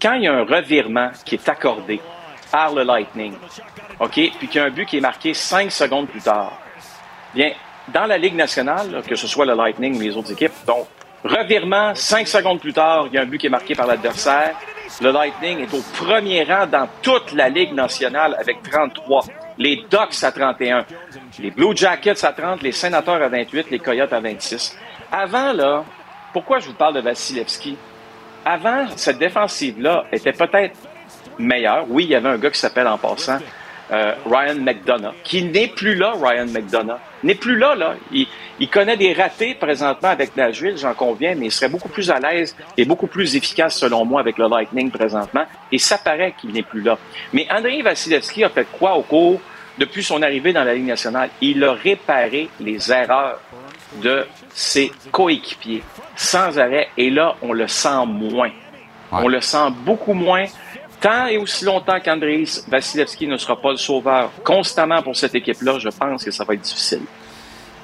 [0.01, 2.01] quand il y a un revirement qui est accordé
[2.51, 3.33] par le Lightning,
[3.99, 6.53] OK, puis qu'il y a un but qui est marqué cinq secondes plus tard,
[7.33, 7.51] bien,
[7.89, 10.87] dans la Ligue nationale, que ce soit le Lightning ou les autres équipes, donc,
[11.23, 14.55] revirement, cinq secondes plus tard, il y a un but qui est marqué par l'adversaire.
[15.01, 19.23] Le Lightning est au premier rang dans toute la Ligue nationale avec 33.
[19.57, 20.85] Les Ducks à 31.
[21.39, 24.77] Les Blue Jackets à 30, les Sénateurs à 28, les Coyotes à 26.
[25.11, 25.85] Avant, là,
[26.33, 27.77] pourquoi je vous parle de Vasilevski?
[28.45, 30.75] Avant, cette défensive-là était peut-être
[31.37, 31.85] meilleure.
[31.89, 33.39] Oui, il y avait un gars qui s'appelle en passant
[33.91, 36.97] euh, Ryan McDonough, qui n'est plus là, Ryan McDonough.
[37.23, 37.95] N'est plus là, là.
[38.11, 42.19] Il, connaît des ratés présentement avec Nashville, j'en conviens, mais il serait beaucoup plus à
[42.19, 45.45] l'aise et beaucoup plus efficace, selon moi, avec le Lightning présentement.
[45.71, 46.97] Et ça paraît qu'il n'est plus là.
[47.33, 49.41] Mais Andrei Vasilevski a fait quoi au cours,
[49.77, 51.29] depuis son arrivée dans la Ligue nationale?
[51.41, 53.41] Il a réparé les erreurs
[54.01, 55.83] de ses coéquipiers
[56.15, 56.89] sans arrêt.
[56.97, 58.51] Et là, on le sent moins.
[59.11, 60.45] On le sent beaucoup moins.
[61.01, 65.79] Tant et aussi longtemps qu'Andrei Vasilevski ne sera pas le sauveur constamment pour cette équipe-là,
[65.79, 67.01] je pense que ça va être difficile.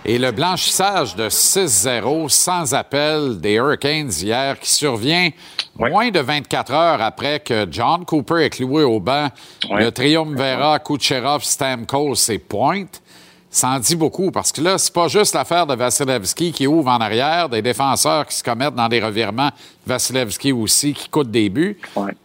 [0.06, 5.32] Et le blanchissage de 6-0 sans appel des Hurricanes hier qui survient
[5.76, 9.28] moins de 24 heures après que John Cooper ait cloué au banc
[9.70, 13.02] le triumvirat Kucherov, Stamkos et Pointe.
[13.58, 16.92] Ça en dit beaucoup parce que là, c'est pas juste l'affaire de Vasilevski qui ouvre
[16.92, 19.50] en arrière, des défenseurs qui se commettent dans des revirements,
[19.84, 21.80] Vasilevski aussi qui coûte des buts.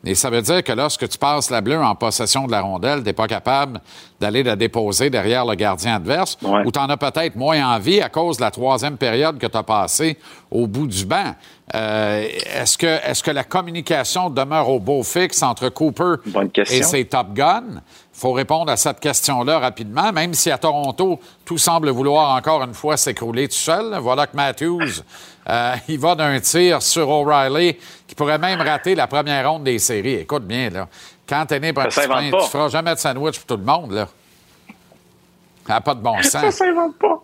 [0.05, 3.03] Et ça veut dire que lorsque tu passes la bleue en possession de la rondelle,
[3.03, 3.81] t'es pas capable
[4.21, 8.11] d'aller la déposer derrière le gardien adverse ou tu en as peut-être moins envie à
[8.11, 10.19] cause de la troisième période que tu as passée
[10.51, 11.35] au bout du banc.
[11.75, 16.17] Euh, est-ce que, est-ce que la communication demeure au beau fixe entre Cooper
[16.71, 17.81] et ses Top Guns?
[18.23, 22.63] Il faut répondre à cette question-là rapidement, même si à Toronto, tout semble vouloir encore
[22.63, 23.99] une fois s'écrouler tout seul.
[23.99, 25.03] Voilà que Matthews,
[25.51, 27.77] euh, il va d'un tir sur O'Reilly
[28.07, 30.15] qui pourrait même rater la première ronde des séries.
[30.21, 30.87] Écoute bien, là.
[31.29, 33.57] Quand t'es né pour un Ça petit pain, tu feras jamais de sandwich pour tout
[33.57, 34.07] le monde, là.
[35.67, 36.55] Ça n'a pas de bon Ça sens.
[36.55, 37.21] s'invente pas.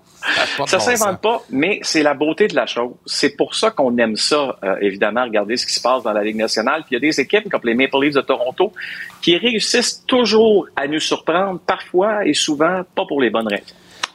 [0.66, 2.92] Ça bon s'invente pas, mais c'est la beauté de la chose.
[3.06, 6.22] C'est pour ça qu'on aime ça, euh, évidemment, regarder ce qui se passe dans la
[6.22, 6.82] Ligue nationale.
[6.86, 8.72] Puis il y a des équipes comme les Maple Leafs de Toronto
[9.22, 13.74] qui réussissent toujours à nous surprendre, parfois et souvent pas pour les bonnes raisons.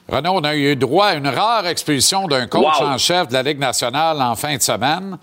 [0.10, 2.88] Renaud, on a eu droit à une rare expulsion d'un coach Wow.
[2.88, 5.18] en chef de la Ligue nationale en fin de semaine.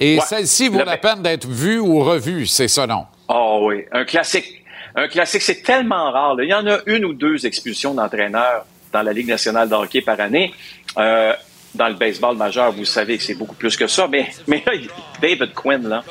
[0.00, 0.20] Et Ouais.
[0.26, 3.04] celle-ci vaut Le- la peine d'être vue ou revue, c'est ça, non?
[3.28, 4.64] Oh oui, un classique.
[4.96, 6.34] Un classique, c'est tellement rare.
[6.34, 6.42] là.
[6.44, 10.00] Il y en a une ou deux expulsions d'entraîneurs dans la Ligue nationale de hockey
[10.00, 10.52] par année.
[10.96, 11.32] Euh,
[11.74, 14.08] dans le baseball majeur, vous savez que c'est beaucoup plus que ça.
[14.08, 14.72] Mais, mais là,
[15.20, 16.02] David Quinn, là,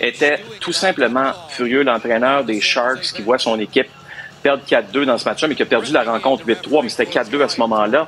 [0.00, 3.88] était tout simplement furieux, l'entraîneur des Sharks qui voit son équipe
[4.42, 7.42] perdre 4-2 dans ce match-là, mais qui a perdu la rencontre 8-3, mais c'était 4-2
[7.42, 8.06] à ce moment-là.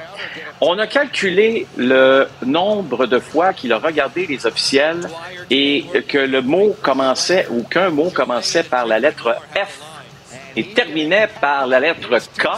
[0.60, 5.08] On a calculé le nombre de fois qu'il a regardé les officiels
[5.50, 9.80] et que le mot commençait, ou qu'un mot commençait par la lettre F
[10.56, 12.08] et terminait par la lettre
[12.38, 12.48] K.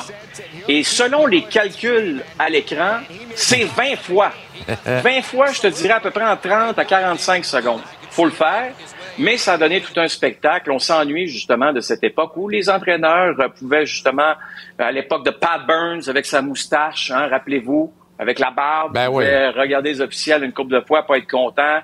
[0.69, 2.99] Et selon les calculs à l'écran,
[3.35, 4.31] c'est 20 fois.
[4.87, 7.81] 20 fois, je te dirais à peu près en 30 à 45 secondes.
[8.11, 8.73] faut le faire,
[9.19, 10.71] mais ça a donné tout un spectacle.
[10.73, 14.33] On s'ennuie justement de cette époque où les entraîneurs euh, pouvaient justement,
[14.79, 19.25] à l'époque de Pat Burns avec sa moustache, hein, rappelez-vous, avec la barbe, Ben oui.
[19.57, 21.81] regarder les officiels une couple de fois, pas être content.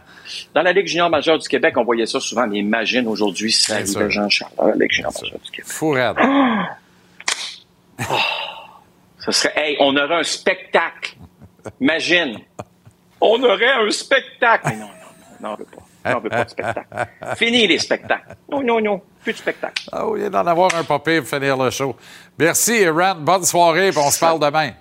[0.54, 3.86] Dans la Ligue junior majeure du Québec, on voyait ça souvent, mais imagine aujourd'hui arrivait
[3.86, 4.08] sûr.
[4.10, 5.66] Jean-Charles, dans la Ligue junior majeure du Québec.
[5.70, 6.16] Fou raide.
[9.24, 11.16] Ce serait, hey, on aurait un spectacle.
[11.80, 12.38] Imagine.
[13.20, 14.68] On aurait un spectacle.
[14.68, 14.90] Mais non, non,
[15.42, 16.10] non, non, on veut pas.
[16.10, 16.88] Non, on veut pas de spectacle.
[17.36, 18.36] Fini les spectacles.
[18.50, 19.02] Non, non, non.
[19.22, 19.82] Plus de spectacle.
[19.92, 21.94] Ah oui, d'en avoir un papier pour finir le show.
[22.38, 23.16] Merci, Rand.
[23.16, 24.72] Bonne soirée, on se parle demain.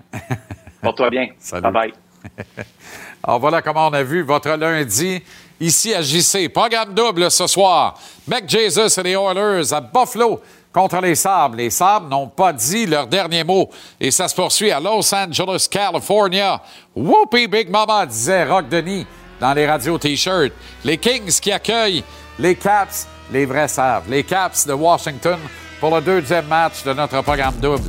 [0.81, 1.27] Porte-toi bien.
[1.39, 1.63] Salut.
[1.63, 1.93] Bye-bye.
[3.23, 5.21] Alors voilà comment on a vu votre lundi
[5.59, 6.49] ici à JC.
[6.49, 7.99] Programme double ce soir.
[8.27, 10.41] Mac Jesus et les Oilers à Buffalo
[10.73, 11.55] contre les Sabres.
[11.55, 13.69] Les Sabres n'ont pas dit leur dernier mot.
[13.99, 16.61] Et ça se poursuit à Los Angeles, California.
[16.95, 19.05] Whoopie Big Mama, disait Rock Denis
[19.39, 20.53] dans les radios T-shirts.
[20.83, 22.03] Les Kings qui accueillent
[22.37, 24.05] les Caps, les vrais Sabres.
[24.09, 25.39] Les Caps de Washington
[25.79, 27.83] pour le deuxième match de notre programme double.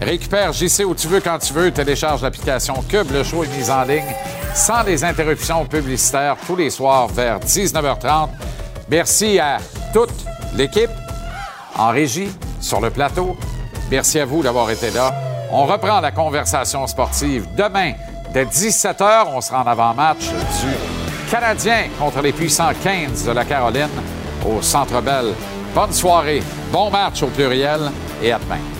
[0.00, 1.70] Récupère JC où tu veux, quand tu veux.
[1.70, 3.10] Télécharge l'application Cube.
[3.12, 4.14] Le show est mis en ligne
[4.54, 8.28] sans les interruptions publicitaires tous les soirs vers 19h30.
[8.88, 9.58] Merci à
[9.92, 10.12] toute
[10.54, 10.90] l'équipe
[11.76, 12.30] en régie,
[12.60, 13.36] sur le plateau.
[13.90, 15.12] Merci à vous d'avoir été là.
[15.50, 17.92] On reprend la conversation sportive demain
[18.32, 19.26] dès 17h.
[19.34, 23.88] On sera en avant-match du Canadien contre les puissants Canes de la Caroline
[24.46, 25.34] au Centre Bell.
[25.74, 27.90] Bonne soirée, bon match au pluriel
[28.22, 28.73] et à demain.